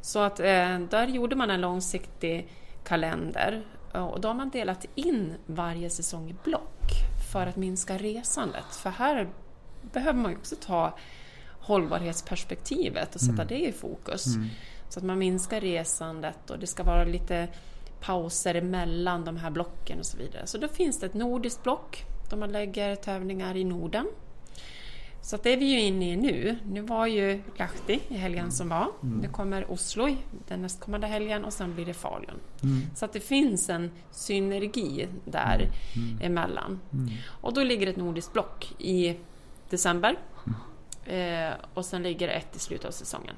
Så 0.02 0.20
att 0.20 0.40
eh, 0.40 0.80
där 0.90 1.08
gjorde 1.08 1.36
man 1.36 1.50
en 1.50 1.62
långsiktig 1.62 2.48
kalender 2.84 3.66
och 3.94 4.22
då 4.22 4.28
har 4.28 4.36
man 4.36 4.50
delat 4.50 4.86
in 4.96 5.34
varje 5.46 5.90
säsong 5.90 6.30
i 6.30 6.36
block 6.44 6.84
för 7.32 7.48
att 7.48 7.56
minska 7.56 7.98
resandet. 7.98 8.76
För 8.76 8.90
här 8.90 9.30
behöver 9.82 10.20
man 10.20 10.32
ju 10.32 10.38
också 10.38 10.56
ta 10.56 10.98
hållbarhetsperspektivet 11.60 13.16
och 13.16 13.22
sätta 13.22 13.46
det 13.46 13.68
i 13.68 13.72
fokus. 13.72 14.26
Så 14.90 15.00
att 15.00 15.06
man 15.06 15.20
minskar 15.20 15.62
resandet 15.62 16.50
och 16.50 16.60
det 16.60 16.68
ska 16.68 16.84
vara 16.84 17.04
lite 17.04 17.48
pauser 18.02 18.56
emellan 18.56 19.26
de 19.26 19.38
här 19.38 19.50
blocken 19.50 20.00
och 20.00 20.06
så 20.06 20.18
vidare. 20.18 20.48
Så 20.48 20.58
då 20.58 20.68
finns 20.68 21.00
det 21.00 21.06
ett 21.06 21.14
nordiskt 21.14 21.64
block 21.64 22.06
där 22.30 22.38
man 22.38 22.52
lägger 22.52 22.96
tävlingar 22.96 23.58
i 23.58 23.64
Norden. 23.64 24.08
Så 25.22 25.38
det 25.38 25.54
är 25.54 25.58
vi 25.58 25.66
ju 25.66 25.80
inne 25.80 26.12
i 26.12 26.16
nu. 26.16 26.58
Nu 26.66 26.82
var 26.82 27.08
ju 27.08 27.42
Lahti 27.58 28.00
i 28.08 28.18
helgen 28.18 28.52
som 28.52 28.70
var. 28.70 28.88
Nu 29.22 29.28
kommer 29.28 29.72
Oslo 29.72 30.08
i 30.08 30.18
den 30.48 30.62
nästkommande 30.62 31.08
helgen 31.08 31.46
och 31.46 31.54
sen 31.54 31.76
blir 31.76 31.86
det 31.86 31.94
Falun. 31.94 32.40
Så 32.96 33.06
att 33.06 33.14
det 33.14 33.20
finns 33.20 33.70
en 33.70 33.92
synergi 34.12 35.08
där 35.26 35.70
emellan. 36.22 36.80
Och 37.28 37.54
då 37.54 37.64
ligger 37.64 37.88
ett 37.88 37.98
nordiskt 37.98 38.34
block 38.34 38.74
i 38.80 39.18
december. 39.70 40.20
Eh, 41.06 41.54
och 41.74 41.86
sen 41.86 42.04
ligger 42.04 42.28
ett 42.28 42.56
i 42.56 42.60
slutet 42.60 42.86
av 42.86 42.92
säsongen. 42.92 43.36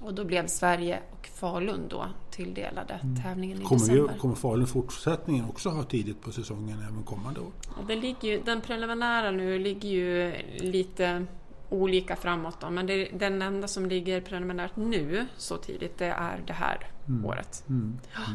Och 0.00 0.14
då 0.14 0.24
blev 0.24 0.46
Sverige 0.46 1.00
och 1.12 1.26
Falun 1.34 1.88
då 1.88 2.06
tilldelade 2.30 3.00
tävlingen 3.24 3.60
i 3.62 3.64
Kommer, 3.64 3.80
december. 3.80 4.12
vi, 4.12 4.18
kommer 4.18 4.34
Falun 4.34 4.66
fortsättningen 4.66 5.44
också 5.48 5.68
ha 5.68 5.82
tidigt 5.82 6.20
på 6.22 6.32
säsongen 6.32 6.78
även 6.90 7.02
kommande 7.02 7.40
år? 7.40 7.52
Och 7.80 7.86
det 7.86 7.96
ligger 7.96 8.28
ju, 8.28 8.40
den 8.44 8.60
preliminära 8.60 9.30
nu 9.30 9.58
ligger 9.58 9.88
ju 9.88 10.32
lite 10.58 11.26
olika 11.68 12.16
framåt 12.16 12.60
då, 12.60 12.70
men 12.70 12.86
det, 12.86 13.04
den 13.04 13.42
enda 13.42 13.68
som 13.68 13.86
ligger 13.86 14.20
preliminärt 14.20 14.76
nu 14.76 15.26
så 15.36 15.56
tidigt 15.56 15.98
det 15.98 16.06
är 16.06 16.42
det 16.46 16.52
här 16.52 16.86
året. 17.24 17.64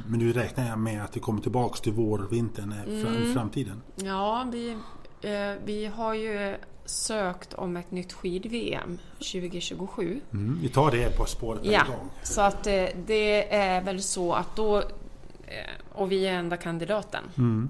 Men 0.08 0.20
nu 0.20 0.34
räknar 0.34 0.68
jag 0.68 0.80
med 0.80 1.04
att 1.04 1.12
det 1.12 1.20
kommer 1.20 1.42
tillbaks 1.42 1.82
till 1.82 1.94
vårvintern 1.94 2.72
eh, 2.72 3.02
fram, 3.04 3.16
Mm. 3.16 3.34
framtiden. 3.34 3.82
Ja, 3.96 4.48
vi, 4.52 4.72
eh, 5.22 5.54
vi 5.66 5.86
har 5.96 6.14
ju 6.14 6.56
sökt 6.86 7.54
om 7.54 7.78
ett 7.78 7.92
nytt 7.92 8.14
skid-VM 8.14 8.98
2027. 9.18 10.22
Mm. 10.34 10.60
Vi 10.62 10.70
tar 10.70 10.92
det 10.92 11.18
på 11.18 11.26
spåret 11.26 11.62
Ja, 11.66 11.82
en 11.86 11.92
gång. 11.92 12.10
så 12.24 12.42
att 12.42 12.68
eh, 12.68 12.86
det 13.06 13.56
är 13.56 13.82
väl 13.82 14.02
så 14.04 14.34
att 14.34 14.56
då, 14.56 14.78
eh, 14.78 14.84
och 15.94 16.12
vi 16.12 16.26
är 16.28 16.34
enda 16.34 16.58
kandidaten 16.58 17.24
Mm. 17.38 17.70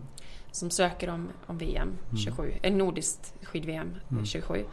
som 0.51 0.69
söker 0.69 1.09
om, 1.09 1.29
om 1.45 1.57
VM 1.57 1.89
27, 2.25 2.53
ett 2.61 2.73
nordiskt 2.73 3.33
skid-VM 3.43 3.95
27. 4.25 4.65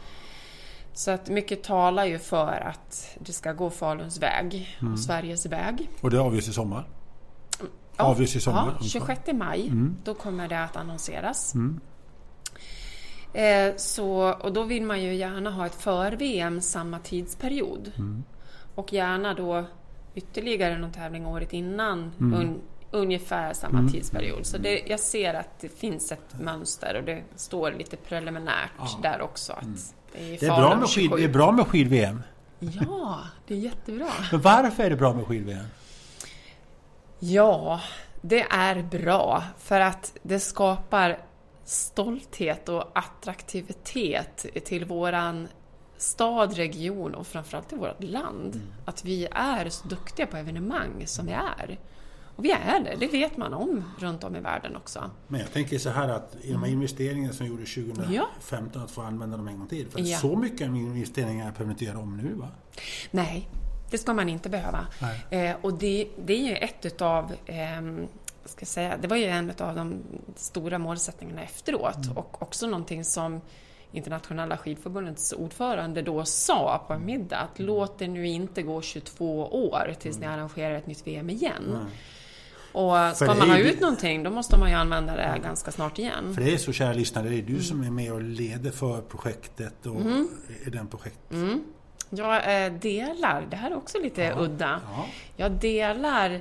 Så 0.94 1.10
att 1.10 1.28
mycket 1.28 1.62
talar 1.62 2.04
ju 2.04 2.18
för 2.18 2.52
att 2.66 3.16
det 3.18 3.32
ska 3.32 3.52
gå 3.52 3.70
Faluns 3.70 4.18
väg 4.22 4.78
och 4.92 4.98
Sveriges 4.98 5.46
väg. 5.46 5.90
Och 6.00 6.10
det 6.10 6.18
avgörs 6.20 6.48
i 6.48 6.52
sommar? 6.52 6.88
Ja, 7.96 8.04
Avgörs 8.04 8.36
i 8.36 8.40
sommar? 8.40 8.76
Ja, 8.80 8.86
26 8.86 9.20
maj, 9.32 9.66
Mm. 9.66 9.96
då 10.04 10.14
kommer 10.14 10.48
det 10.48 10.64
att 10.64 10.76
annonseras. 10.76 11.54
Eh, 13.34 13.76
så, 13.76 14.32
och 14.32 14.52
då 14.52 14.62
vill 14.62 14.82
man 14.82 15.02
ju 15.02 15.14
gärna 15.14 15.50
ha 15.50 15.66
ett 15.66 15.74
för-VM 15.74 16.60
samma 16.60 16.98
tidsperiod. 16.98 17.92
Och 18.74 18.92
gärna 18.92 19.34
då 19.34 19.64
ytterligare 20.14 20.78
någon 20.78 20.92
tävling 20.92 21.26
året 21.26 21.52
innan. 21.52 22.12
Un, 22.18 22.60
ungefär 22.90 23.52
samma 23.52 23.88
tidsperiod. 23.88 24.46
Så 24.46 24.58
det, 24.58 24.82
jag 24.86 25.00
ser 25.00 25.34
att 25.34 25.60
det 25.60 25.68
finns 25.68 26.12
ett 26.12 26.40
mönster 26.40 26.96
och 26.96 27.04
det 27.04 27.22
står 27.36 27.72
lite 27.72 27.96
preliminärt 27.96 29.02
där 29.02 29.20
också. 29.22 29.52
Att 29.52 29.94
det 30.12 30.34
är, 30.34 30.40
Det 30.40 30.46
är 30.46 30.56
bra 30.56 30.76
med, 30.76 30.88
skid, 30.88 31.04
27. 31.04 31.16
det 31.16 31.24
är 31.24 31.28
bra 31.28 31.52
med 31.52 31.66
skid-VM. 31.66 32.22
Ja, 32.58 33.20
det 33.46 33.54
är 33.54 33.58
jättebra. 33.58 34.06
Men 34.32 34.40
varför 34.40 34.82
är 34.82 34.90
det 34.90 34.96
bra 34.96 35.12
med 35.12 35.26
skid-VM? 35.26 35.64
Ja, 37.18 37.80
det 38.20 38.42
är 38.50 38.82
bra 38.82 39.42
för 39.58 39.80
att 39.80 40.16
det 40.22 40.40
skapar 40.40 41.18
stolthet 41.64 42.68
och 42.68 42.98
attraktivitet 42.98 44.46
till 44.64 44.84
våran 44.84 45.48
stad, 45.96 46.56
region 46.56 47.14
och 47.14 47.26
framförallt 47.26 47.68
till 47.68 47.78
vårt 47.78 48.02
land. 48.02 48.60
Att 48.84 49.04
vi 49.04 49.28
är 49.30 49.68
så 49.68 49.88
duktiga 49.88 50.26
på 50.26 50.36
evenemang 50.36 51.02
som 51.06 51.26
vi 51.26 51.32
är. 51.32 51.78
Och 52.36 52.44
vi 52.44 52.50
är 52.50 52.80
det, 52.84 52.96
det 53.00 53.06
vet 53.06 53.36
man 53.36 53.54
om 53.54 53.84
runt 53.98 54.24
om 54.24 54.36
i 54.36 54.40
världen 54.40 54.76
också. 54.76 55.10
Men 55.28 55.40
jag 55.40 55.52
tänker 55.52 55.78
så 55.78 55.90
här 55.90 56.08
att 56.08 56.36
i 56.42 56.52
de 56.52 56.62
här 56.62 56.70
investeringarna 56.70 57.32
som 57.32 57.46
gjordes 57.46 57.74
2015 57.74 58.82
att 58.82 58.90
få 58.90 59.02
använda 59.02 59.36
dem 59.36 59.48
en 59.48 59.58
gång 59.58 59.68
till. 59.68 59.88
För 59.90 60.00
Ja. 60.00 60.18
så 60.18 60.36
mycket 60.36 60.60
investeringar 60.60 61.52
behöver 61.52 61.70
inte 61.72 61.84
göra 61.84 61.98
om 61.98 62.16
nu 62.16 62.34
va? 62.34 62.48
Nej, 63.10 63.48
det 63.90 63.98
ska 63.98 64.14
man 64.14 64.28
inte 64.28 64.48
behöva. 64.48 64.86
Eh, 65.30 65.56
och 65.60 65.74
det, 65.74 66.08
det 66.24 66.32
är 66.32 66.48
ju 66.48 66.56
ett 66.56 66.86
utav 66.86 67.32
ehm, 67.46 68.08
ska 68.44 68.66
säga, 68.66 68.96
det 68.96 69.08
var 69.08 69.16
ju 69.16 69.24
en 69.24 69.52
av 69.58 69.76
de 69.76 70.02
stora 70.36 70.78
målsättningarna 70.78 71.42
efteråt 71.42 71.98
och 72.14 72.42
också 72.42 72.66
någonting 72.66 73.04
som 73.04 73.40
Internationella 73.94 74.56
skidförbundets 74.56 75.32
ordförande 75.32 76.02
då 76.02 76.24
sa 76.24 76.84
på 76.86 76.92
en 76.92 77.06
middag 77.06 77.36
att 77.38 77.58
låt 77.58 77.98
det 77.98 78.08
nu 78.08 78.26
inte 78.26 78.62
gå 78.62 78.82
22 78.82 79.46
år 79.46 79.94
tills 79.98 80.18
ni 80.18 80.26
arrangerar 80.26 80.74
ett 80.74 80.86
nytt 80.86 81.06
VM 81.06 81.30
igen. 81.30 81.86
Och 82.72 83.16
ska 83.16 83.24
det 83.24 83.34
man 83.38 83.50
är 83.50 83.54
ha 83.54 83.58
ut 83.58 83.80
någonting 83.80 84.22
då 84.22 84.30
måste 84.30 84.58
man 84.58 84.70
ju 84.70 84.76
använda 84.76 85.16
det 85.16 85.40
ganska 85.42 85.72
snart 85.72 85.98
igen. 85.98 86.34
För 86.34 86.42
det 86.42 86.54
är 86.54 86.58
så 86.58 86.72
kära 86.72 86.92
lyssnare, 86.92 87.28
det 87.28 87.34
är 87.34 87.38
Mm. 87.40 87.54
du 87.54 87.62
som 87.62 87.82
är 87.82 87.90
med 87.90 88.12
och 88.12 88.22
leder 88.22 88.70
för 88.70 89.00
projektet 89.00 89.86
och 89.86 90.00
i 90.66 90.70
den 90.70 90.86
projekt... 90.86 91.32
Mm. 91.32 91.64
Jag 92.10 92.64
eh, 92.66 92.72
delar, 92.72 93.46
det 93.50 93.56
här 93.56 93.70
är 93.70 93.76
också 93.76 93.98
lite 93.98 94.34
udda, 94.38 94.80
Ja. 94.96 95.06
jag 95.36 95.52
delar 95.52 96.40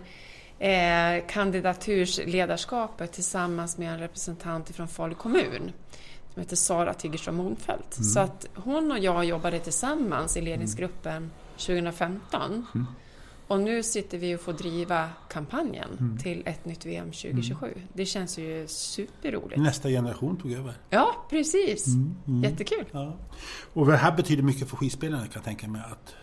eh, 0.62 1.26
kandidatursledarskapet 1.28 3.12
tillsammans 3.12 3.78
med 3.78 3.94
en 3.94 4.00
representant 4.00 4.70
från 4.70 4.88
Falu 4.88 5.16
kommun 5.16 5.72
som 6.34 6.42
heter 6.42 6.56
Sara 6.56 6.94
Tiggerström 6.94 7.36
Monfeldt. 7.36 8.06
Så 8.14 8.20
att 8.20 8.46
hon 8.56 8.92
och 8.92 9.00
jag 9.00 9.26
jobbade 9.26 9.60
tillsammans 9.60 10.38
i 10.38 10.42
ledningsgruppen 10.42 11.32
2015. 11.58 12.66
Och 13.48 13.60
nu 13.62 13.84
sitter 13.84 14.18
vi 14.18 14.36
och 14.36 14.42
får 14.42 14.54
driva 14.54 15.10
kampanjen 15.30 16.20
till 16.24 16.44
ett 16.46 16.66
nytt 16.66 16.86
VM 16.86 17.12
2027. 17.12 17.74
Det 17.94 18.06
känns 18.06 18.38
ju 18.38 18.68
superroligt. 18.68 19.62
Nästa 19.62 19.90
generation 19.90 20.38
tog 20.38 20.52
över. 20.52 20.74
Ja, 20.90 21.16
precis. 21.30 21.86
Jättekul. 22.44 22.86
Ja. 22.92 23.18
Och 23.74 23.86
det 23.86 23.98
här 23.98 24.12
betyder 24.12 24.44
mycket 24.44 24.70
för 24.70 24.78
skidspelarna 24.78 25.24
kan 25.24 25.32
jag 25.34 25.44
tänka 25.44 25.68
mig. 25.68 25.82
Att, 25.92 26.14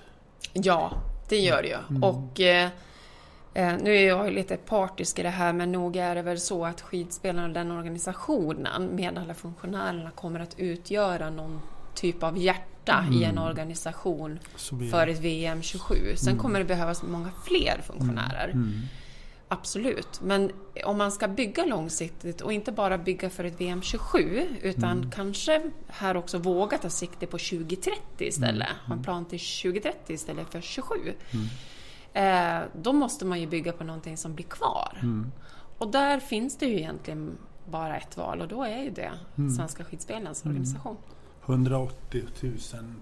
Ja, 0.52 1.02
det 1.28 1.36
gör 1.36 1.62
det 1.62 1.68
ju. 1.68 2.00
Och 2.02 2.40
eh, 2.40 2.68
eh, 3.58 3.76
nu 3.82 3.96
är 3.96 4.08
jag 4.08 4.28
ju 4.28 4.34
lite 4.34 4.56
partisk 4.56 5.18
i 5.18 5.22
det 5.22 5.30
här, 5.30 5.52
men 5.52 5.72
nog 5.72 5.96
är 5.96 6.14
det 6.14 6.22
väl 6.22 6.40
så 6.40 6.64
att 6.64 6.80
skidspelarna 6.80 7.48
och 7.48 7.54
den 7.54 7.70
organisationen 7.70 8.86
med 8.96 9.18
alla 9.18 9.34
funktionärerna 9.34 10.10
kommer 10.10 10.40
att 10.40 10.58
utgöra 10.58 11.30
någon 11.30 11.60
typ 11.94 12.22
av 12.22 12.38
hjärta 12.38 13.04
i 13.12 13.24
en 13.24 13.38
organisation 13.38 14.38
så 14.56 14.74
blir 14.74 14.90
för 14.90 15.06
ett 15.06 15.20
VM 15.20 15.62
27. 15.62 15.94
Sen 16.16 16.38
kommer 16.38 16.58
det 16.58 16.64
behövas 16.64 17.02
många 17.02 17.30
fler 17.46 17.80
funktionärer. 17.82 18.50
Absolut, 19.50 20.20
men 20.22 20.50
om 20.84 20.98
man 20.98 21.12
ska 21.12 21.28
bygga 21.28 21.64
långsiktigt 21.64 22.40
och 22.40 22.52
inte 22.52 22.72
bara 22.72 22.98
bygga 22.98 23.30
för 23.30 23.44
ett 23.44 23.60
VM 23.60 23.82
27 23.82 24.42
utan 24.62 25.10
kanske 25.14 25.70
här 25.88 26.16
också 26.16 26.38
våga 26.38 26.78
ta 26.78 26.90
sikte 26.90 27.26
på 27.26 27.38
2030 27.38 27.92
istället. 28.18 28.68
Ha 28.86 28.94
en 28.94 29.02
plan 29.02 29.24
till 29.24 29.38
2030 29.38 30.12
istället 30.12 30.52
för 30.52 30.60
27. 30.60 30.94
Eh, 32.12 32.60
då 32.74 32.92
måste 32.92 33.24
man 33.24 33.40
ju 33.40 33.46
bygga 33.46 33.72
på 33.72 33.84
någonting 33.84 34.16
som 34.16 34.34
blir 34.34 34.46
kvar. 34.46 34.98
Och 35.78 35.90
där 35.90 36.20
finns 36.20 36.56
det 36.58 36.66
ju 36.66 36.76
egentligen 36.78 37.38
bara 37.70 37.96
ett 37.96 38.16
val 38.16 38.40
och 38.40 38.48
då 38.48 38.62
är 38.64 38.82
ju 38.82 38.90
det 38.90 39.12
Svenska 39.56 39.84
Skidspelarnas 39.84 40.46
organisation. 40.46 40.96
180 41.46 42.22
000 42.42 42.54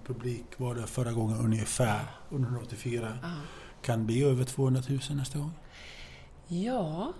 publik 0.05 0.45
var 0.57 0.75
det 0.75 0.87
förra 0.87 1.11
gången 1.11 1.37
ungefär, 1.37 2.01
under 2.29 2.49
184. 2.49 3.17
Kan 3.81 3.99
det 3.99 4.05
bli 4.05 4.23
över 4.23 4.43
200 4.43 4.81
000 4.89 4.99
nästa 5.09 5.39
gång? 5.39 5.51
Ja, 6.47 7.13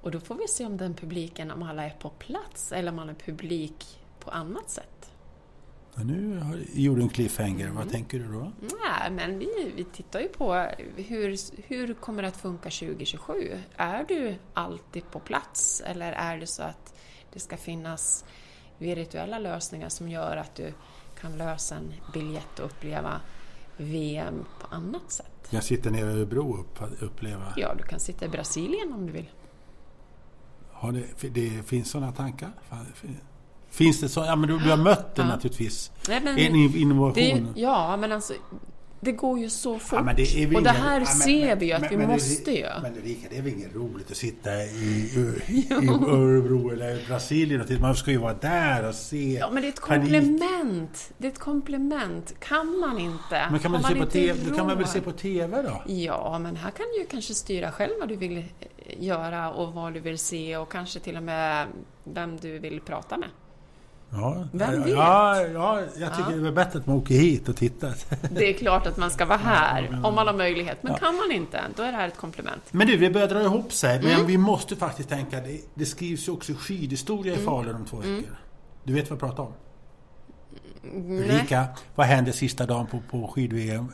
och 0.00 0.10
då 0.10 0.20
får 0.20 0.34
vi 0.34 0.48
se 0.48 0.66
om 0.66 0.76
den 0.76 0.94
publiken, 0.94 1.50
om 1.50 1.62
alla 1.62 1.84
är 1.84 1.90
på 1.90 2.10
plats 2.10 2.72
eller 2.72 2.90
om 2.90 2.96
man 2.96 3.08
är 3.08 3.14
publik 3.14 4.00
på 4.20 4.30
annat 4.30 4.70
sätt. 4.70 4.93
Ja, 5.96 6.02
nu 6.04 6.38
har- 6.38 6.60
gjorde 6.74 7.00
du 7.00 7.02
en 7.02 7.08
cliffhanger, 7.08 7.68
vad 7.70 7.90
tänker 7.90 8.18
du 8.18 8.32
då? 8.32 8.52
Nej, 8.60 9.10
men 9.10 9.38
vi, 9.38 9.72
vi 9.76 9.84
tittar 9.84 10.20
ju 10.20 10.28
på 10.28 10.54
hur, 10.96 11.36
hur 11.68 11.94
kommer 11.94 12.22
det 12.22 12.28
att 12.28 12.36
funka 12.36 12.70
2027? 12.70 13.58
Är 13.76 14.04
du 14.04 14.34
alltid 14.54 15.10
på 15.10 15.20
plats 15.20 15.82
eller 15.86 16.12
är 16.12 16.38
det 16.38 16.46
så 16.46 16.62
att 16.62 16.94
det 17.32 17.38
ska 17.40 17.56
finnas 17.56 18.24
virtuella 18.78 19.38
lösningar 19.38 19.88
som 19.88 20.08
gör 20.08 20.36
att 20.36 20.54
du 20.54 20.72
kan 21.20 21.36
lösa 21.38 21.74
en 21.76 21.92
biljett 22.12 22.58
och 22.58 22.66
uppleva 22.66 23.20
VM 23.76 24.44
på 24.60 24.66
annat 24.74 25.10
sätt? 25.12 25.26
Jag 25.50 25.64
sitter 25.64 25.90
nere 25.90 26.10
i 26.10 26.14
Örebro 26.14 26.50
och 26.52 26.60
upp, 26.60 27.02
uppleva. 27.02 27.52
Ja, 27.56 27.74
du 27.78 27.84
kan 27.84 28.00
sitta 28.00 28.24
i 28.24 28.28
Brasilien 28.28 28.92
om 28.92 29.06
du 29.06 29.12
vill. 29.12 29.30
Har 30.72 30.92
det, 30.92 31.28
det 31.28 31.62
finns 31.66 31.90
sådana 31.90 32.12
tankar? 32.12 32.52
Finns 33.74 34.00
det 34.00 34.08
så? 34.08 34.20
Ja, 34.20 34.36
men 34.36 34.48
du, 34.48 34.58
du 34.58 34.70
har 34.70 34.76
mött 34.76 35.14
det 35.14 35.22
Ja. 35.22 35.28
naturligtvis. 35.28 35.90
Nej, 36.08 36.20
men 36.24 36.38
En 36.38 36.54
in- 36.54 36.76
innovation. 36.76 37.14
det, 37.54 37.60
ja, 37.60 37.96
men 37.96 38.12
alltså 38.12 38.32
det 39.00 39.12
går 39.12 39.38
ju 39.38 39.50
så 39.50 39.78
fort. 39.78 39.98
Ja, 40.06 40.12
det 40.16 40.56
och 40.56 40.62
det 40.62 40.70
här 40.70 40.92
ja, 40.94 40.98
men- 40.98 41.06
ser 41.06 41.56
vi 41.56 41.66
ju 41.66 41.72
att 41.72 41.80
men- 41.80 41.90
vi 41.90 41.96
men 41.96 42.08
måste 42.08 42.50
det, 42.50 42.56
ju. 42.56 42.66
Men 42.82 42.96
Ulrika, 42.98 43.26
det 43.30 43.38
är 43.38 43.42
väl 43.42 43.52
inget 43.52 43.74
roligt 43.74 44.10
att 44.10 44.16
sitta 44.16 44.50
i, 44.54 44.66
i, 44.66 45.42
i 45.58 45.68
Örebro 45.72 46.70
eller 46.70 47.06
Brasilien 47.08 47.60
och 47.60 47.66
titta. 47.66 47.80
Man 47.80 47.94
ska 47.96 48.10
ju 48.10 48.16
vara 48.18 48.34
där 48.34 48.88
och 48.88 48.94
se. 48.94 49.32
Ja, 49.32 49.50
men 49.50 49.62
det 49.62 49.68
är 49.68 49.72
ett 49.72 49.80
komplement. 49.80 51.12
Det 51.18 51.26
är 51.26 51.30
ett 51.32 51.38
komplement. 51.38 52.34
Kan 52.40 52.78
man 52.78 52.98
inte? 52.98 53.46
Men 53.50 53.60
kan 53.60 53.70
man, 53.72 53.84
har 53.84 53.90
se 53.90 54.00
på 54.00 54.06
TV, 54.06 54.38
det 54.50 54.56
kan 54.56 54.66
man 54.66 54.78
väl 54.78 54.86
se 54.86 55.00
på 55.00 55.12
TV 55.12 55.62
då? 55.62 55.82
Ja, 55.92 56.38
men 56.38 56.56
här 56.56 56.70
kan 56.70 56.86
du 56.94 57.00
ju 57.00 57.06
kanske 57.06 57.34
styra 57.34 57.72
själv 57.72 57.92
vad 58.00 58.08
du 58.08 58.16
vill 58.16 58.36
eh, 58.38 58.44
göra 59.04 59.52
och 59.52 59.72
vad 59.74 59.94
du 59.94 60.00
vill 60.00 60.18
se 60.18 60.56
och 60.56 60.72
kanske 60.72 61.00
till 61.00 61.16
och 61.16 61.22
med 61.22 61.66
vem 62.04 62.36
du 62.36 62.58
vill 62.58 62.80
prata 62.80 63.16
med. 63.16 63.28
Ja, 64.10 64.44
Vem 64.52 64.82
vet? 64.82 64.90
ja, 64.92 65.40
ja, 65.46 65.80
jag 65.96 66.16
tycker 66.16 66.30
Ja. 66.30 66.36
det 66.36 66.48
är 66.48 66.52
bättre 66.52 66.78
att 66.78 66.86
man 66.86 66.96
åker 66.96 67.14
hit 67.14 67.48
och 67.48 67.56
tittar. 67.56 67.94
Det 68.30 68.48
är 68.50 68.52
klart 68.52 68.86
att 68.86 68.96
man 68.96 69.10
ska 69.10 69.24
vara 69.24 69.38
här 69.38 70.00
om 70.04 70.14
man 70.14 70.26
har 70.26 70.34
möjlighet, 70.34 70.82
men 70.82 70.94
kan 70.94 71.16
man 71.16 71.32
inte, 71.32 71.60
då 71.76 71.82
är 71.82 71.86
det 71.92 71.98
här 71.98 72.08
ett 72.08 72.16
komplement. 72.16 72.62
Men 72.70 72.86
du, 72.86 72.96
det 72.96 73.10
börjar 73.10 73.28
dra 73.28 73.42
ihop 73.42 73.72
sig. 73.72 74.02
Men 74.02 74.10
Mm. 74.14 74.26
vi 74.26 74.38
måste 74.38 74.76
faktiskt 74.76 75.08
tänka, 75.08 75.40
det, 75.40 75.60
det 75.74 75.86
skrivs 75.86 76.28
ju 76.28 76.32
också 76.32 76.52
skidhistoria 76.58 77.32
Mm. 77.32 77.42
i 77.42 77.46
Falun 77.46 77.74
om 77.76 77.84
två 77.84 77.96
veckor. 77.96 78.38
Du 78.84 78.92
vet 78.92 79.10
vad 79.10 79.12
jag 79.12 79.20
pratar 79.28 79.42
om? 79.42 79.52
Ulrika, 80.92 81.64
vad 81.94 82.06
händer 82.06 82.32
sista 82.32 82.66
dagen 82.66 82.86
på, 82.86 83.00
på, 83.10 83.34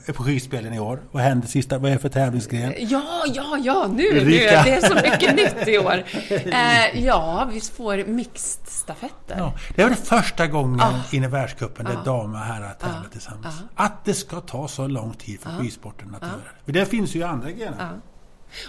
eh, 0.08 0.14
på 0.14 0.22
skidspelen 0.22 0.74
i 0.74 0.78
år? 0.80 1.00
Vad 1.12 1.22
händer 1.22 1.48
sista, 1.48 1.78
vad 1.78 1.90
är 1.90 1.94
det 1.94 2.00
för 2.00 2.08
tävlingsgren? 2.08 2.74
Ja, 2.78 3.02
ja, 3.34 3.58
ja, 3.64 3.86
nu, 3.86 3.96
nu! 3.96 4.20
Ulrika. 4.20 4.62
Det 4.62 4.70
är 4.74 4.80
så 4.88 4.94
mycket 4.94 5.36
nytt 5.36 5.68
i 5.68 5.78
år. 5.78 6.04
Eh, 6.30 7.04
ja, 7.04 7.48
vi 7.52 7.60
får 7.60 8.04
mixed 8.04 8.66
stafetter. 8.68 9.38
Ja, 9.38 9.52
det 9.76 9.82
var 9.82 9.90
det 9.90 9.96
första 9.96 10.46
gången 10.46 10.80
Ah. 10.80 10.94
i 11.12 11.18
världscupen 11.18 11.86
där 11.86 11.96
Ah. 12.00 12.04
damer 12.04 12.38
och 12.38 12.44
herrar 12.44 12.72
tävlar 12.74 13.04
Ah. 13.06 13.12
tillsammans. 13.12 13.54
Ah. 13.74 13.84
Att 13.84 14.04
det 14.04 14.14
ska 14.14 14.40
ta 14.40 14.68
så 14.68 14.86
lång 14.86 15.12
tid 15.14 15.40
för 15.40 15.50
skidsporten 15.50 16.14
att 16.14 16.22
göra 16.22 16.32
det. 16.32 16.64
För 16.64 16.72
det 16.72 16.86
finns 16.86 17.14
ju 17.14 17.22
andra 17.22 17.50
grenar. 17.50 17.76
Ja. 17.78 17.88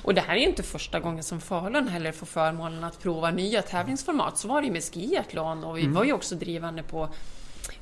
Och 0.03 0.13
det 0.13 0.21
här 0.21 0.35
är 0.35 0.39
ju 0.39 0.45
inte 0.47 0.63
första 0.63 0.99
gången 0.99 1.23
som 1.23 1.41
Falun 1.41 1.87
heller 1.87 2.11
får 2.11 2.25
förmånen 2.25 2.83
att 2.83 2.99
prova 3.01 3.31
nya 3.31 3.61
tävlingsformat. 3.61 4.37
Så 4.37 4.47
var 4.47 4.61
det 4.61 4.67
ju 4.67 4.73
med 4.73 4.83
skiathlon 4.83 5.63
och 5.63 5.77
vi 5.77 5.81
Mm. 5.81 5.93
var 5.93 6.03
ju 6.03 6.13
också 6.13 6.35
drivande 6.35 6.83
på 6.83 7.09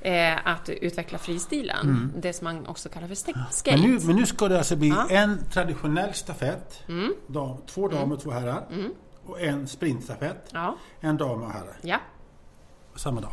eh, 0.01 0.47
att 0.47 0.69
utveckla 0.69 1.17
fristilen. 1.17 2.13
Det 2.17 2.33
som 2.33 2.43
man 2.45 2.67
också 2.67 2.89
kallar 2.89 3.07
för 3.07 3.15
skate. 3.15 3.39
Mm. 3.71 3.81
Men 3.81 3.91
nu, 3.91 3.99
men 4.07 4.15
nu 4.15 4.25
ska 4.25 4.47
det 4.47 4.57
alltså 4.57 4.75
bli 4.75 4.89
Ja. 4.89 5.07
en 5.09 5.39
traditionell 5.51 6.13
stafett, 6.13 6.83
Mm. 6.87 7.13
dam, 7.27 7.57
två 7.67 7.87
damer 7.87 8.15
och 8.15 8.21
två 8.21 8.31
herrar. 8.31 8.65
Och 9.25 9.41
en 9.41 9.67
sprintstafett, 9.67 10.49
Ja, 10.53 10.75
en 10.99 11.17
dam 11.17 11.41
och 11.41 11.51
herrar. 11.51 11.77
ja. 11.81 11.97
Samma 12.95 13.21
dag. 13.21 13.31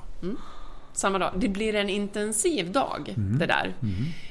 Samma 0.99 1.19
dag. 1.19 1.33
Det 1.37 1.49
blir 1.49 1.75
en 1.75 1.89
intensiv 1.89 2.73
dag, 2.73 3.15
det 3.17 3.47
där. 3.47 3.75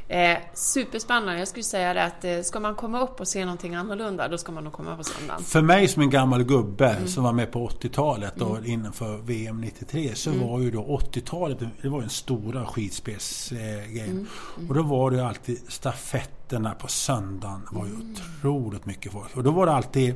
Eh, 0.08 0.38
superspännande. 0.54 1.40
Jag 1.40 1.48
skulle 1.48 1.64
säga 1.64 1.94
det 1.94 2.04
att 2.04 2.26
eh, 2.26 2.42
ska 2.42 2.60
man 2.60 2.76
komma 2.76 3.02
upp 3.02 3.20
och 3.20 3.28
se 3.28 3.46
någonting 3.46 3.76
annorlunda, 3.76 4.28
då 4.28 4.38
ska 4.38 4.52
man 4.52 4.64
nog 4.64 4.74
komma 4.74 4.98
på 4.98 5.04
söndagen. 5.04 5.44
För 5.44 5.62
mig 5.62 5.88
som 5.88 6.02
en 6.02 6.10
gammal 6.10 6.44
gubbe 6.44 6.98
som 7.06 7.24
var 7.24 7.34
med 7.34 7.52
på 7.52 7.68
80-talet 7.68 8.42
och 8.42 8.66
innanför 8.66 9.18
VM 9.18 9.62
93 9.62 10.16
så 10.16 10.32
var 10.32 10.60
ju 10.60 10.72
då 10.72 11.00
80-talet 11.14 11.60
det 11.82 11.90
var 11.90 12.02
den 12.02 12.10
stora 12.10 12.66
skidspelsgrejen. 12.66 14.28
Och 14.70 14.76
då 14.76 14.84
var 14.84 15.12
det 15.12 15.18
ju 15.18 15.24
alltid 15.24 15.60
stafetterna 15.68 16.72
på 16.72 16.88
söndagen. 16.88 17.62
Det 17.72 17.78
var 17.78 17.86
ju 17.86 17.94
otroligt 17.94 18.86
mycket 18.86 19.12
folk. 19.12 19.38
Och 19.38 19.44
då 19.44 19.52
var 19.52 19.66
det 19.66 19.72
alltid 19.72 20.16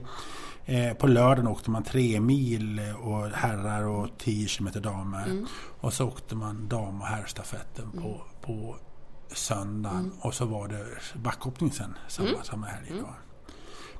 Eh, 0.70 0.93
på 0.93 1.07
lördagen 1.07 1.47
åkte 1.47 1.72
man 1.72 1.84
tre 1.84 2.20
mil 2.20 2.80
eh, 2.80 2.95
och 2.95 3.30
herrar 3.30 3.88
och 3.88 4.09
10 4.17 4.47
kilometer 4.47 4.80
damer. 4.80 5.45
Och 5.82 5.93
så 5.93 6.07
åkte 6.07 6.36
man 6.36 6.67
dam 6.67 7.01
och 7.01 7.07
herrstafetten 7.07 7.91
på, 7.91 8.22
på 8.41 8.76
söndagen. 9.28 10.11
Och 10.22 10.34
så 10.34 10.45
var 10.45 10.67
det 10.67 10.86
backhoppning 11.15 11.72
sen 11.72 11.97
samma, 12.07 12.43
samma 12.43 12.65
helg. 12.67 12.93
Då. 12.99 13.09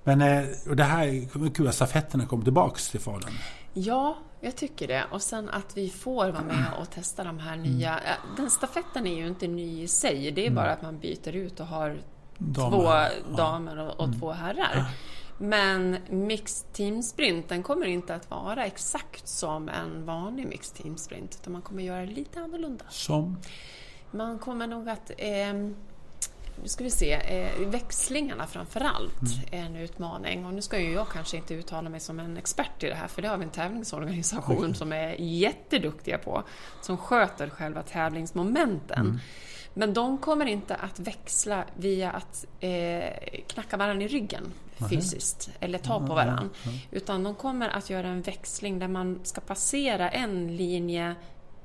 Men 0.04 0.22
eh, 0.22 0.46
och 0.70 0.76
det 0.76 0.84
här 0.84 1.08
är 1.08 1.50
kul 1.50 1.68
att 1.68 1.76
stafetterna 1.76 2.26
kom 2.26 2.44
tillbaks 2.44 2.90
till 2.90 3.00
Falun. 3.00 3.38
Ja, 3.74 4.18
jag 4.42 4.56
tycker 4.56 4.88
det. 4.88 5.06
Och 5.12 5.22
sen 5.22 5.50
att 5.50 5.78
vi 5.78 5.90
får 5.90 6.30
vara 6.30 6.44
med 6.44 6.66
och 6.82 6.90
testa 6.90 7.24
de 7.24 7.40
här 7.40 7.58
nya... 7.58 7.92
Mm. 7.92 8.04
ja, 8.06 8.14
Den 8.38 8.50
stafetten 8.50 9.08
är 9.08 9.16
ju 9.16 9.28
inte 9.28 9.48
ny 9.48 9.84
i 9.84 9.88
sig. 9.88 10.32
Det 10.32 10.48
är 10.48 10.52
bara 10.52 10.72
att 10.72 10.82
man 10.82 11.00
byter 11.00 11.36
ut 11.36 11.60
och 11.60 11.68
har 11.68 11.98
Damer, 12.38 12.78
två. 12.78 12.92
Mm. 12.92 13.36
damer 13.36 13.78
och, 13.78 14.00
och 14.00 14.20
två 14.20 14.32
herrar. 14.32 14.86
Men 15.42 15.98
mixed 16.10 16.74
team 16.74 17.04
sprint, 17.04 17.50
den 17.50 17.64
kommer 17.64 17.86
inte 17.86 18.16
att 18.16 18.30
vara 18.30 18.66
exakt 18.66 19.28
som 19.28 19.70
en 19.70 20.06
vanlig 20.06 20.48
mixed 20.48 20.84
team 20.84 20.98
sprint. 20.98 21.38
Utan 21.42 21.54
man 21.54 21.62
kommer 21.62 21.84
göra 21.84 22.06
det 22.06 22.12
lite 22.12 22.40
annorlunda. 22.40 22.86
Som? 22.90 23.38
Man 24.12 24.40
kommer 24.40 24.68
nog 24.68 24.90
att... 24.90 25.12
Eh, 25.18 25.54
nu 26.62 26.68
ska 26.68 26.84
vi 26.84 26.90
se. 26.90 27.14
Eh, 27.14 27.68
växlingarna 27.68 28.48
framför 28.48 28.80
allt 28.80 29.52
är 29.52 29.60
en 29.60 29.76
utmaning. 29.76 30.46
Och 30.46 30.54
nu 30.54 30.62
ska 30.62 30.80
ju 30.80 30.92
jag 30.92 31.08
kanske 31.10 31.38
inte 31.38 31.54
uttala 31.54 31.90
mig 31.90 32.00
som 32.00 32.20
en 32.20 32.38
expert 32.38 32.84
i 32.84 32.88
det 32.88 32.96
här 32.96 33.08
för 33.08 33.22
det 33.22 33.28
har 33.28 33.38
vi 33.38 33.44
en 33.44 33.50
tävlingsorganisation 33.50 34.76
som 34.76 34.94
är 34.94 35.16
jätteduktiga 35.20 36.18
på. 36.18 36.44
Som 36.82 36.98
sköter 36.98 37.50
själva 37.50 37.84
tävlingsmomenten. 37.84 39.20
Men 39.74 39.94
de 39.94 40.18
kommer 40.18 40.46
inte 40.46 40.76
att 40.76 41.00
växla 41.00 41.66
via 41.76 42.12
att 42.12 42.46
eh, 42.60 43.42
knacka 43.48 43.78
varandra 43.78 44.06
i 44.06 44.08
ryggen 44.08 44.54
fysiskt 44.90 45.50
eller 45.60 45.78
ta 45.80 46.00
på 46.08 46.14
varandra. 46.14 46.50
Utan 46.92 47.24
de 47.24 47.36
kommer 47.36 47.70
att 47.70 47.90
göra 47.90 48.08
en 48.08 48.22
växling 48.22 48.80
där 48.80 48.88
man 48.88 49.20
ska 49.24 49.42
passera 49.42 50.10
en 50.10 50.58
linje 50.58 51.16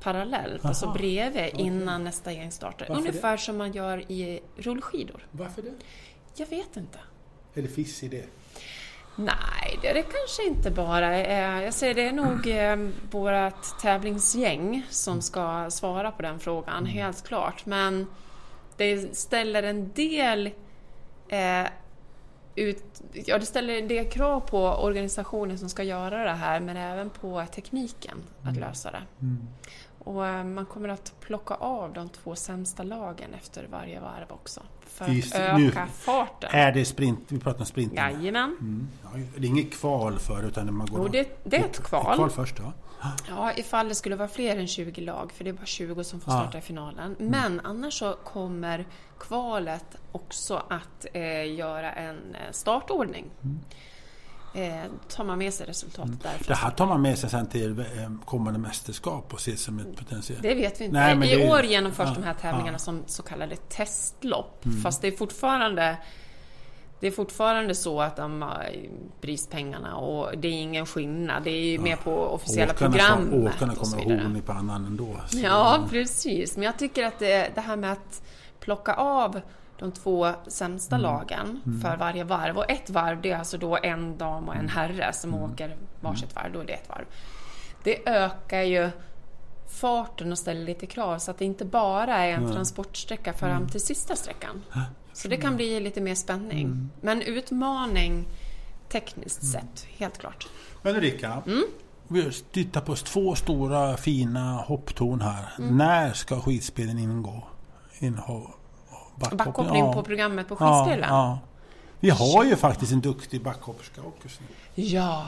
parallellt, 0.01 0.65
alltså 0.65 0.87
Aha. 0.87 0.95
bredvid 0.95 1.51
innan 1.55 2.05
nästa 2.05 2.33
gäng 2.33 2.53
startar. 2.53 2.87
Varför 2.89 3.01
Ungefär 3.01 3.37
som 3.37 3.57
man 3.57 3.73
gör 3.73 4.12
i 4.12 4.41
rullskidor. 4.57 5.27
Varför 5.31 5.62
det? 5.62 5.73
Jag 6.37 6.47
vet 6.47 6.77
inte. 6.77 6.99
Är 7.55 7.62
det 7.62 7.69
fiss 7.69 8.03
i 8.03 8.09
det? 8.09 8.25
Nej, 9.17 9.79
det 9.83 9.89
är 9.89 9.95
det 9.95 10.03
kanske 10.03 10.47
inte 10.47 10.71
bara. 10.71 11.19
Eh, 11.19 11.65
Jag 11.65 11.75
säger 11.75 11.95
det 11.95 12.09
är 12.09 12.12
nog 12.12 12.47
eh, 12.47 12.77
vårt 13.11 13.81
tävlingsgäng 13.81 14.87
som 14.91 15.23
ska 15.23 15.71
svara 15.71 16.11
på 16.11 16.23
den 16.23 16.41
frågan, 16.41 16.87
helt 16.87 17.27
klart. 17.27 17.67
Men 17.67 18.07
det 18.77 19.17
ställer 19.17 19.62
en 19.62 19.93
del 19.93 20.47
eh, 21.29 21.67
ut, 22.57 23.02
ja, 23.12 23.38
det 23.38 23.46
ställer 23.46 23.82
del 23.88 24.11
krav 24.11 24.40
på 24.40 24.59
organisationen 24.68 25.59
som 25.59 25.68
ska 25.68 25.82
göra 25.82 26.24
det 26.24 26.30
här, 26.34 26.61
men 26.61 26.76
även 26.76 27.11
på 27.11 27.44
tekniken 27.55 28.18
att 28.42 28.57
lösa 28.57 28.90
det. 28.90 29.02
Och 29.98 30.26
eh, 30.26 30.44
man 30.44 30.66
kommer 30.66 30.88
att 30.88 31.12
plocka 31.20 31.55
av 31.55 31.92
de 31.92 32.09
två 32.09 32.34
sämsta 32.36 32.82
lagen 32.82 33.34
efter 33.34 33.66
varje 33.70 34.00
varv 34.00 34.26
också. 34.28 34.61
För 34.86 35.09
Just- 35.09 35.34
att 35.34 35.59
nu- 35.61 35.68
öka 35.68 35.86
farten. 35.86 36.50
Är 36.52 36.72
det 36.72 36.84
sprint? 36.84 37.20
Vi 37.28 37.38
pratar 37.38 37.61
om 37.61 37.66
sprinten. 37.66 37.96
Jajamän. 37.96 38.57
Mm. 38.61 38.88
Ja, 39.02 39.09
det 39.36 39.46
är 39.46 39.48
inget 39.48 39.72
kval 39.72 40.18
för 40.18 40.42
utan 40.42 40.74
man 40.74 40.86
går... 40.86 40.98
Jo, 41.02 41.09
det, 41.09 41.40
det 41.44 41.57
är 41.57 41.64
ett 41.64 41.82
kval. 41.82 42.14
Kval 42.16 42.30
först, 42.30 42.57
ja. 42.59 42.72
Ja, 43.28 43.52
ifall 43.57 43.88
det 43.88 43.94
skulle 43.94 44.16
vara 44.16 44.28
fler 44.28 44.57
än 44.57 44.66
20 44.66 45.00
lag, 45.00 45.32
för 45.32 45.44
det 45.44 45.50
är 45.50 45.55
bara 45.55 45.66
20 45.66 46.05
som 46.05 46.20
får 46.20 46.32
Ja. 46.32 46.40
starta 46.40 46.59
i 46.59 46.61
finalen. 46.61 47.16
Men 47.18 47.61
annars 47.64 47.94
så 47.98 48.12
kommer 48.24 48.86
kvalet 49.29 49.85
också 50.12 50.62
att 50.68 51.07
eh, 51.12 51.55
göra 51.55 51.93
en 51.93 52.35
eh, 52.35 52.41
startordning. 52.53 53.25
Eh, 54.55 54.85
tar 55.09 55.25
man 55.25 55.39
med 55.39 55.55
sig 55.55 55.66
resultatet 55.66 56.22
därifrån. 56.22 56.45
Det 56.49 56.55
här 56.55 56.70
tar 56.70 56.87
man 56.87 57.03
med 57.03 57.18
sig 57.18 57.31
sen 57.31 57.47
till 57.47 57.79
eh, 57.79 57.85
kommande 58.25 58.59
mästerskap 58.59 59.33
och 59.35 59.41
ser 59.41 59.57
som 59.57 59.79
ett 59.79 59.97
potentiellt... 59.97 60.43
Det 60.43 60.55
vet 60.55 60.81
vi 60.81 60.85
inte. 60.85 60.99
Nej, 60.99 61.16
men 61.16 61.29
I 61.29 61.37
det- 61.37 61.51
år 61.51 61.62
genomförs 61.62 62.09
ja, 62.09 62.14
de 62.14 62.22
här 62.22 62.35
tävlingarna 62.35 62.66
ja. 62.66 62.68
Mm. 62.68 62.79
som 62.79 63.03
så 63.07 63.22
kallade 63.22 63.57
testlopp. 63.57 64.64
Fast 64.83 65.03
det 65.03 65.09
är 65.09 65.12
fortfarande 65.12 65.97
det 67.01 67.07
är 67.07 67.11
fortfarande 67.12 67.75
så 67.75 68.01
att 68.01 68.16
de 68.16 68.43
har 68.43 68.66
prispengarna 69.20 69.97
och 69.97 70.39
det 70.39 70.49
är 70.49 70.53
ingen 70.53 70.87
skillnad. 70.87 71.43
Det 71.45 71.51
är 71.51 71.64
ju 71.64 71.79
mer 71.79 71.97
på 71.97 72.16
officiella 72.16 72.72
Åkarna, 72.72 72.91
programmet 72.91 73.55
åkarna 73.55 73.75
kommer 73.75 74.05
horn 74.05 74.37
i 74.37 74.41
pannan 74.41 74.87
ändå. 74.87 75.16
Så- 75.29 75.39
Ja, 75.39 75.87
precis. 75.91 76.57
Men 76.57 76.64
jag 76.64 76.79
tycker 76.79 77.05
att 77.05 77.18
det, 77.18 77.51
det 77.55 77.61
här 77.61 77.77
med 77.77 77.93
att 77.93 78.22
plocka 78.65 78.95
av 78.95 79.41
de 79.79 79.93
två 79.93 80.33
sämsta 80.47 80.99
lagen 80.99 81.61
för 81.83 81.97
varje 81.97 82.25
varv. 82.25 82.59
Och 82.59 82.71
ett 82.71 82.91
varv, 82.91 83.21
det 83.23 83.31
är 83.31 83.39
alltså 83.39 83.59
då 83.59 83.79
en 83.83 84.19
dam 84.19 84.49
och 84.49 84.57
en 84.57 84.69
herre 84.69 85.12
som 85.12 85.35
åker 85.35 85.77
varsitt 86.01 86.35
varv. 86.35 86.53
Då 86.53 86.61
är 86.61 86.65
det 86.65 86.73
ett 86.73 86.89
varv. 86.89 87.05
Det 87.85 88.09
ökar 88.09 88.62
ju 88.62 88.91
farten 89.81 90.33
och 90.33 90.39
ställer 90.39 90.65
lite 90.65 90.87
krav 90.87 91.19
så 91.19 91.31
att 91.31 91.39
det 91.39 91.45
inte 91.45 91.65
bara 91.65 92.17
är 92.17 92.33
en 92.33 92.53
transportsträcka 92.53 93.33
fram 93.33 93.69
till 93.69 93.81
sista 93.81 94.17
sträckan. 94.17 94.62
Så 95.12 95.29
det 95.29 95.37
kan 95.37 95.57
bli 95.57 95.81
lite 95.81 96.01
mer 96.01 96.15
spänning. 96.15 96.91
Men 97.01 97.23
utmaning 97.23 98.25
tekniskt 98.89 99.47
sett, 99.53 99.87
helt 99.99 100.19
klart. 100.19 100.47
Men 100.83 100.97
Ulrika, 100.97 101.43
Mm. 101.47 101.62
vi 102.09 102.33
tittar 102.33 102.81
på 102.81 102.95
två 102.97 103.35
stora 103.35 103.97
fina 103.97 104.53
hopptorn 104.57 105.21
här. 105.21 105.53
Mm. 105.59 105.77
När 105.77 106.12
ska 106.12 106.41
skidspelen 106.41 106.99
ingå? 106.99 107.43
Backhoppning? 108.01 109.36
Backkoppling 109.36 109.84
Ja. 109.84 109.92
på 109.92 110.03
programmet 110.03 110.49
på 110.49 110.57
Ja, 110.61 110.84
skidspelen. 110.84 111.09
ja. 111.11 111.38
Vi 112.01 112.11
har 112.11 112.45
ju 112.45 112.57
faktiskt 112.57 112.92
en 112.92 113.01
duktig 113.01 113.42
backhopperska 113.42 114.01
också. 114.01 114.28
Ja. 114.74 115.26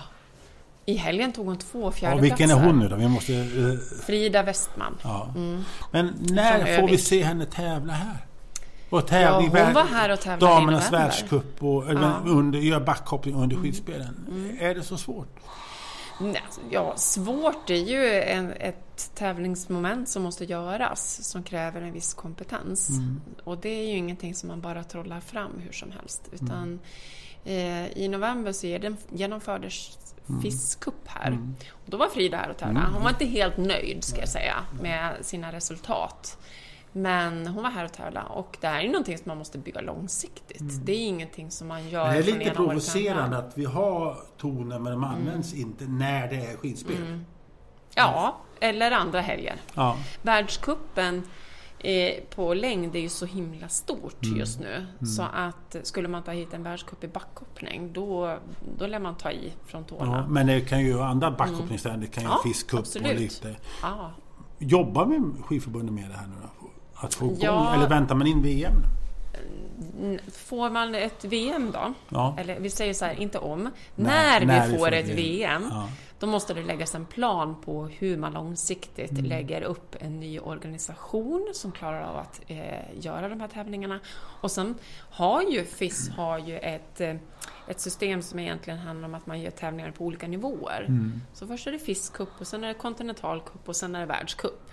I 0.86 0.96
helgen 0.96 1.32
tog 1.32 1.46
hon 1.46 1.56
två 1.58 1.82
Ja, 1.82 1.90
fjärdeplatser. 1.90 2.36
vilken 2.36 2.50
är 2.58 2.64
hon 2.66 2.78
nu 2.78 2.88
då? 2.88 2.96
Vi 2.96 3.08
måste... 3.08 3.34
eh, 3.34 4.02
Frida 4.06 4.42
Westman. 4.42 4.98
ja. 5.02 5.28
Mm. 5.36 5.64
Men 5.90 6.14
när 6.20 6.80
får 6.80 6.88
vi 6.88 6.98
se 6.98 7.22
henne 7.24 7.46
tävla 7.46 7.92
här? 7.92 8.16
Och 8.90 8.98
Ja, 8.98 9.02
tävling, 9.02 9.50
hon 9.50 9.72
var 9.74 9.84
här 9.84 10.10
och 10.12 10.20
tävlade 10.20 10.52
i 10.52 10.54
Damernas 10.56 10.84
november. 10.90 10.98
världscup 11.08 11.62
och 11.62 11.90
eller, 11.90 12.00
Ja. 12.02 12.14
under, 12.24 12.58
gör 12.58 12.80
backhoppning 12.80 13.34
under 13.34 13.56
Mm. 13.56 13.62
skidspelen. 13.68 14.26
Är 14.60 14.74
det 14.74 14.82
så 14.82 14.96
svårt? 14.96 15.28
Alltså, 16.18 16.60
Ja, 16.70 16.96
svårt 16.96 17.70
är 17.70 17.74
ju 17.74 18.22
en, 18.22 18.52
ett 18.52 19.10
tävlingsmoment 19.14 20.08
som 20.08 20.22
måste 20.22 20.44
göras 20.44 21.18
som 21.22 21.42
kräver 21.42 21.82
en 21.82 21.92
viss 21.92 22.14
kompetens. 22.14 22.88
Mm. 22.88 23.20
Och 23.44 23.58
det 23.58 23.68
är 23.68 23.86
ju 23.86 23.96
ingenting 23.96 24.34
som 24.34 24.48
man 24.48 24.60
bara 24.60 24.84
trollar 24.84 25.20
fram 25.20 25.52
hur 25.64 25.72
som 25.72 25.90
helst. 25.90 26.28
Mm. 26.28 26.44
Utan 26.44 26.80
eh, 27.44 27.98
i 27.98 28.08
november 28.08 28.52
så 28.52 28.66
är 28.66 28.96
genomfördes 29.10 29.98
Mm. 30.28 30.42
FIS-cup 30.42 31.06
här. 31.06 31.38
Och 31.70 31.90
då 31.90 31.96
var 31.96 32.08
Frida 32.08 32.36
här 32.36 32.50
och 32.50 32.56
tävlade. 32.56 32.86
Hon 32.92 33.02
var 33.02 33.10
inte 33.10 33.24
helt 33.24 33.56
nöjd 33.56 34.04
ska 34.04 34.20
jag 34.20 34.28
säga 34.28 34.54
med 34.82 35.12
sina 35.20 35.52
resultat. 35.52 36.38
Men 36.96 37.46
hon 37.46 37.62
var 37.62 37.70
här 37.70 37.84
och 37.84 37.92
tävlade 37.92 38.26
och 38.28 38.56
det 38.60 38.66
här 38.66 38.80
är 38.80 38.88
någonting 38.88 39.18
som 39.18 39.24
man 39.28 39.38
måste 39.38 39.58
bygga 39.58 39.80
långsiktigt. 39.80 40.86
Det 40.86 40.92
är 40.92 41.06
ingenting 41.08 41.50
som 41.50 41.68
man 41.68 41.88
gör 41.88 42.04
Mm. 42.08 42.22
Det 42.24 42.30
är 42.30 42.38
lite 42.38 42.50
provocerande 42.50 43.38
att 43.38 43.58
vi 43.58 43.64
har 43.64 44.16
toner 44.36 44.78
men 44.78 44.92
de 44.92 45.04
används 45.04 45.52
Mm. 45.54 45.66
inte 45.68 45.84
när 45.84 46.28
det 46.28 46.36
är 46.36 46.56
skidspel. 46.56 47.20
Ja, 47.94 48.36
eller 48.60 48.90
andra 48.90 49.20
helger. 49.20 49.56
Ja. 49.74 49.96
Världskuppen 50.22 51.22
eh, 51.78 52.14
på 52.34 52.54
längd 52.54 52.96
är 52.96 53.00
ju 53.00 53.08
så 53.08 53.26
himla 53.26 53.68
stort 53.68 54.24
Mm. 54.24 54.38
just 54.38 54.60
nu. 54.60 54.86
Så 55.16 55.22
att 55.22 55.76
skulle 55.82 56.08
man 56.08 56.22
ta 56.22 56.30
hit 56.30 56.54
en 56.54 56.62
världscup 56.62 57.04
i 57.04 57.08
backhoppning 57.08 57.92
då, 57.92 58.38
då 58.78 58.86
lär 58.86 58.98
man 58.98 59.14
ta 59.16 59.30
i 59.30 59.52
från 59.66 59.84
Ja, 59.90 59.96
tårna. 59.96 60.26
men 60.30 60.46
det 60.46 60.60
kan 60.60 60.80
ju 60.80 61.00
andra 61.00 61.30
backhoppningsstäder, 61.30 61.96
det 61.96 62.06
kan 62.06 62.22
ju 62.22 62.28
Ja, 62.28 62.40
fiskcup 62.44 62.80
och 62.80 63.02
lite. 63.02 63.56
Ja. 63.82 64.10
Jobbar 64.58 65.06
vi 65.06 65.42
skidförbundet 65.42 65.94
med 65.94 66.10
det 66.10 66.16
här 66.16 66.26
nu 66.26 66.34
då? 66.42 66.65
Att 66.96 67.14
få 67.14 67.24
igång, 67.24 67.38
Ja. 67.40 67.74
eller 67.74 67.88
väntar 67.88 68.14
man 68.14 68.26
in 68.26 68.42
VM? 68.42 68.72
Får 70.32 70.70
man 70.70 70.94
ett 70.94 71.24
VM 71.24 71.70
då? 71.72 71.94
Ja. 72.08 72.36
Eller 72.38 72.60
vi 72.60 72.70
säger 72.70 72.94
så 72.94 73.04
här, 73.04 73.20
inte 73.20 73.38
om. 73.38 73.62
När- 73.62 73.70
när, 74.40 74.46
när 74.46 74.66
vi 74.66 74.72
vi 74.72 74.78
får 74.78 74.92
ett 74.92 75.08
VM. 75.08 75.16
VM, 75.16 75.68
Ja. 75.70 75.88
då 76.18 76.26
måste 76.26 76.54
det 76.54 76.62
läggas 76.62 76.94
en 76.94 77.04
plan 77.06 77.56
på 77.64 77.86
hur 77.86 78.16
man 78.16 78.32
långsiktigt 78.32 79.10
Mm. 79.10 79.24
lägger 79.24 79.62
upp 79.62 79.96
en 80.00 80.20
ny 80.20 80.38
organisation 80.40 81.50
som 81.54 81.72
klarar 81.72 82.02
av 82.02 82.16
att 82.16 82.40
eh, 82.46 82.58
göra 83.00 83.28
de 83.28 83.40
här 83.40 83.48
tävlingarna. 83.48 84.00
Och 84.40 84.50
sen 84.50 84.74
har 85.10 85.42
ju 85.42 85.64
FIS 85.64 86.08
har 86.08 86.38
ju 86.38 86.58
ett, 86.58 87.00
eh, 87.00 87.14
ett 87.68 87.80
system 87.80 88.22
som 88.22 88.38
egentligen 88.38 88.78
handlar 88.78 89.08
om 89.08 89.14
att 89.14 89.26
man 89.26 89.40
gör 89.40 89.50
tävlingar 89.50 89.90
på 89.90 90.04
olika 90.04 90.28
nivåer. 90.28 90.84
Mm. 90.88 91.20
Så 91.34 91.46
först 91.46 91.66
är 91.66 91.72
det 91.72 91.78
FIS 91.78 92.10
Cup 92.10 92.28
och 92.38 92.46
sen 92.46 92.64
är 92.64 92.68
det 92.68 92.74
Continental 92.74 93.40
Cup 93.40 93.68
och 93.68 93.76
sen 93.76 93.94
är 93.94 94.00
det 94.00 94.06
Världscup. 94.06 94.72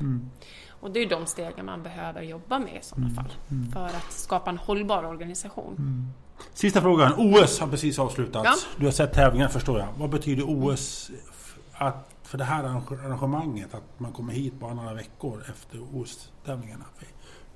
Och 0.84 0.92
det 0.92 1.00
är 1.00 1.10
de 1.10 1.26
stegen 1.26 1.66
man 1.66 1.84
behöver 1.84 2.22
jobba 2.22 2.60
med 2.60 2.76
i 2.76 2.80
sådana 2.82 3.10
fall. 3.10 3.34
För 3.74 3.86
att 3.86 4.12
skapa 4.12 4.50
en 4.50 4.58
hållbar 4.58 5.04
organisation. 5.04 6.08
Sista 6.54 6.82
frågan. 6.82 7.14
OS 7.18 7.60
har 7.60 7.68
precis 7.68 8.00
avslutats. 8.00 8.46
Ja. 8.46 8.56
Du 8.80 8.86
har 8.86 8.92
sett 8.92 9.14
tävlingen 9.14 9.50
förstår 9.50 9.80
jag. 9.80 9.88
Vad 9.98 10.10
betyder 10.10 10.44
OS 10.48 11.12
att, 11.74 12.10
för 12.24 12.38
det 12.38 12.44
här 12.44 12.64
arrange- 12.64 13.06
arrangemanget? 13.06 13.74
Att 13.74 14.00
man 14.00 14.12
kommer 14.12 14.34
hit 14.34 14.54
bara 14.60 14.74
några 14.74 14.94
veckor 14.94 15.44
efter 15.50 15.80
OS-tävlingarna. 15.94 16.86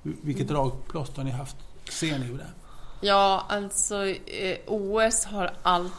Vilket 0.02 0.48
dragplåster 0.48 1.16
har 1.16 1.24
ni 1.24 1.30
haft? 1.30 1.56
Ser 1.90 2.18
ni 2.18 2.28
det? 2.28 2.46
Ja, 3.00 3.44
alltså 3.48 4.06
eh, 4.06 4.58
OS 4.66 5.24
har 5.24 5.50
alltid, 5.62 5.92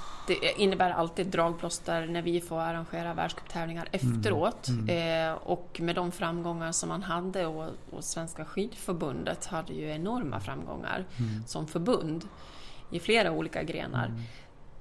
innebär 0.58 0.92
alltid 0.92 1.28
dragplåster 1.28 2.08
när 2.08 2.22
vi 2.22 2.42
får 2.42 2.60
arrangera 2.60 3.14
världscuptävlingar 3.14 3.88
efteråt. 3.92 4.68
Eh, 4.88 5.34
och 5.44 5.80
med 5.84 5.96
de 5.96 6.12
framgångar 6.12 6.72
som 6.72 6.90
man 6.90 7.04
hade 7.04 7.46
och, 7.46 7.70
och 7.92 8.04
Svenska 8.04 8.46
skidförbundet 8.46 9.46
hade 9.46 9.74
ju 9.74 9.90
enorma 9.90 10.40
framgångar 10.40 11.06
som 11.48 11.68
förbund 11.68 12.28
i 12.92 13.00
flera 13.00 13.32
olika 13.32 13.64
grenar. 13.64 14.12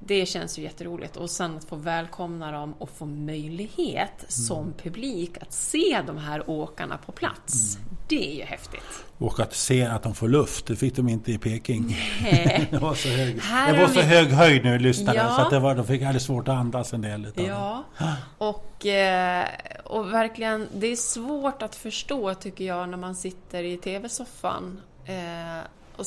Det 0.01 0.27
känns 0.27 0.59
ju 0.59 0.63
jätteroligt 0.63 1.17
och 1.17 1.31
sen 1.31 1.57
att 1.57 1.65
få 1.65 1.77
välkomna 1.77 2.53
dem 2.53 2.75
och 2.79 2.91
få 2.91 3.07
möjlighet 3.07 4.25
som 4.29 4.73
publik 4.83 5.37
att 5.41 5.53
se 5.53 6.01
de 6.07 6.17
här 6.19 6.51
åkarna 6.51 6.99
på 7.07 7.13
plats. 7.13 7.79
Det 8.09 8.31
är 8.33 8.35
ju 8.37 8.43
häftigt. 8.45 9.05
Och 9.19 9.41
att 9.41 9.55
se 9.55 9.83
att 9.87 10.03
de 10.03 10.15
får 10.15 10.29
luft. 10.29 10.67
Det 10.67 10.77
fick 10.77 10.97
de 10.97 11.09
inte 11.09 11.33
i 11.33 11.39
Peking. 11.39 11.97
Nej. 12.23 12.69
Det 12.71 12.79
var 12.79 12.95
så 12.95 13.09
hög, 13.09 13.41
Här 13.41 13.73
det 13.73 13.81
var 13.81 13.89
så 13.89 13.95
vi- 13.95 14.03
hög 14.07 14.29
höjd 14.29 14.65
nu 14.65 14.79
lyssnade 14.79 15.19
Ja. 15.19 15.35
så 15.37 15.41
att 15.43 15.51
det 15.51 15.59
var, 15.59 15.75
de 15.75 15.87
fick 15.87 16.03
alldeles 16.03 16.25
svårt 16.25 16.49
att 16.49 16.55
andas 16.55 16.93
en 16.93 17.01
del. 17.03 17.33
Ja, 17.37 17.85
och, 18.39 18.87
eh, 18.87 19.47
och 19.85 20.13
verkligen, 20.13 20.69
det 20.75 20.87
är 20.87 20.97
svårt 20.97 21.63
att 21.63 21.75
förstå 21.77 22.35
tycker 22.35 22.65
jag 22.65 22.89
när 22.89 22.97
man 22.99 23.15
sitter 23.15 23.63
i 23.63 23.77
TV-soffan. 23.77 24.81
Eh, 25.05 25.65
och 25.97 26.07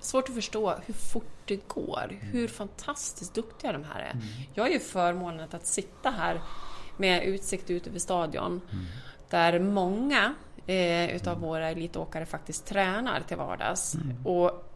svårt 0.00 0.28
att 0.28 0.34
förstå 0.34 0.74
hur 0.86 0.94
fort 0.94 1.41
det 1.56 1.68
går, 1.68 2.18
hur 2.20 2.48
fantastiskt 2.48 3.34
duktiga 3.34 3.72
de 3.72 3.84
här 3.84 4.00
är. 4.00 4.16
Jag 4.54 4.64
har 4.64 4.70
ju 4.70 4.78
förmånen 4.78 5.48
att 5.50 5.66
sitta 5.66 6.10
här 6.10 6.40
med 6.96 7.24
utsikt 7.24 7.70
ut 7.70 7.86
över 7.86 7.98
stadion 7.98 8.60
där 9.30 9.58
många 9.58 10.34
eh, 10.66 11.16
utav 11.16 11.40
våra 11.40 11.70
elitåkare 11.70 12.26
faktiskt 12.26 12.66
tränar 12.66 13.20
till 13.20 13.36
vardags. 13.36 13.96
Och 14.24 14.68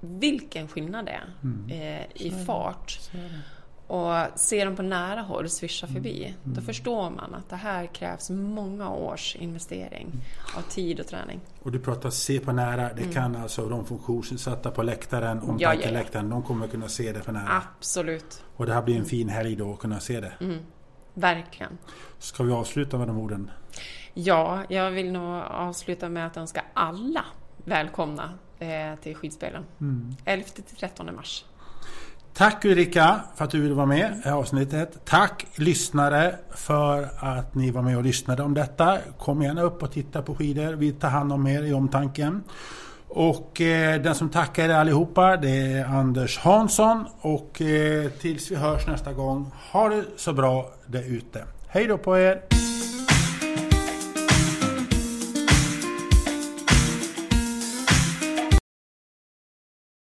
vilken 0.00 0.68
skillnad 0.68 1.06
det 1.06 1.12
är 1.12 1.26
eh, 1.70 2.06
i 2.26 2.44
fart. 2.46 2.98
Och 3.86 4.38
ser 4.38 4.64
dem 4.64 4.76
på 4.76 4.82
nära 4.82 5.20
håll 5.20 5.48
svischa 5.48 5.86
förbi, 5.86 6.34
då 6.44 6.60
förstår 6.60 7.10
man 7.10 7.34
att 7.34 7.48
det 7.48 7.56
här 7.56 7.86
krävs 7.86 8.30
många 8.30 8.90
års 8.90 9.36
investering 9.36 10.12
av 10.56 10.62
tid 10.62 11.00
och 11.00 11.06
träning. 11.06 11.40
Och 11.62 11.72
du 11.72 11.78
pratar 11.78 12.10
se 12.10 12.40
på 12.40 12.52
nära. 12.52 12.92
Det 12.92 13.12
kan 13.14 13.36
alltså 13.36 13.68
de 13.68 13.84
funktionsnedsatta 13.84 14.70
på 14.70 14.82
läktaren, 14.82 15.38
Mm. 15.38 15.44
Ja, 15.48 15.54
ja, 15.58 15.70
omtankeläktaren, 15.74 16.30
de 16.30 16.42
kommer 16.42 16.68
kunna 16.68 16.88
se 16.88 17.12
det 17.12 17.22
för 17.22 17.32
nära. 17.32 17.62
Absolut, 17.78 18.44
Och 18.56 18.66
det 18.66 18.72
här 18.74 18.82
blir 18.82 18.96
en 18.96 19.04
fin 19.04 19.28
helg 19.28 19.56
då 19.56 19.72
att 19.72 19.78
kunna 19.78 20.00
se 20.00 20.20
det. 20.20 20.32
Mm. 20.40 20.58
verkligen. 21.14 21.78
Ska 22.18 22.42
vi 22.42 22.52
avsluta 22.52 22.98
med 22.98 23.06
de 23.08 23.18
orden? 23.18 23.50
Ja, 24.14 24.62
jag 24.68 24.90
vill 24.90 25.12
nog 25.12 25.42
avsluta 25.42 26.08
med 26.08 26.26
att 26.26 26.36
önska 26.36 26.64
alla 26.74 27.24
välkomna 27.64 28.30
eh, 28.58 28.68
till 29.02 29.14
skidspelen. 29.16 29.64
11 30.24 30.48
till 30.48 30.64
13 30.64 31.14
mars. 31.14 31.44
Tack 32.36 32.64
Ulrika 32.64 33.20
för 33.36 33.44
att 33.44 33.50
du 33.50 33.60
ville 33.60 33.74
vara 33.74 33.86
med 33.86 34.22
i 34.26 34.28
avsnittet. 34.28 34.98
Tack 35.04 35.46
lyssnare 35.54 36.34
för 36.50 37.08
att 37.18 37.54
ni 37.54 37.70
var 37.70 37.82
med 37.82 37.96
och 37.96 38.04
lyssnade 38.04 38.42
om 38.42 38.54
detta. 38.54 38.98
Kom 39.18 39.42
gärna 39.42 39.62
upp 39.62 39.82
och 39.82 39.92
titta 39.92 40.22
på 40.22 40.34
skidor. 40.34 40.72
Vi 40.72 40.92
tar 40.92 41.08
hand 41.08 41.32
om 41.32 41.46
er 41.46 41.62
i 41.62 41.72
omtanken. 41.72 42.42
Och 43.08 43.60
eh, 43.60 44.02
den 44.02 44.14
som 44.14 44.28
tackar 44.28 44.68
er 44.68 44.74
allihopa 44.74 45.36
det 45.36 45.50
är 45.50 45.84
Anders 45.84 46.38
Hansson. 46.38 47.04
Och 47.20 47.62
eh, 47.62 48.10
tills 48.10 48.50
vi 48.50 48.56
hörs 48.56 48.86
nästa 48.86 49.12
gång, 49.12 49.52
ha 49.72 49.88
det 49.88 50.04
så 50.16 50.32
bra 50.32 50.70
där 50.86 51.02
ute. 51.02 51.44
Hej 51.68 51.86
då 51.86 51.98
på 51.98 52.18
er! 52.18 52.65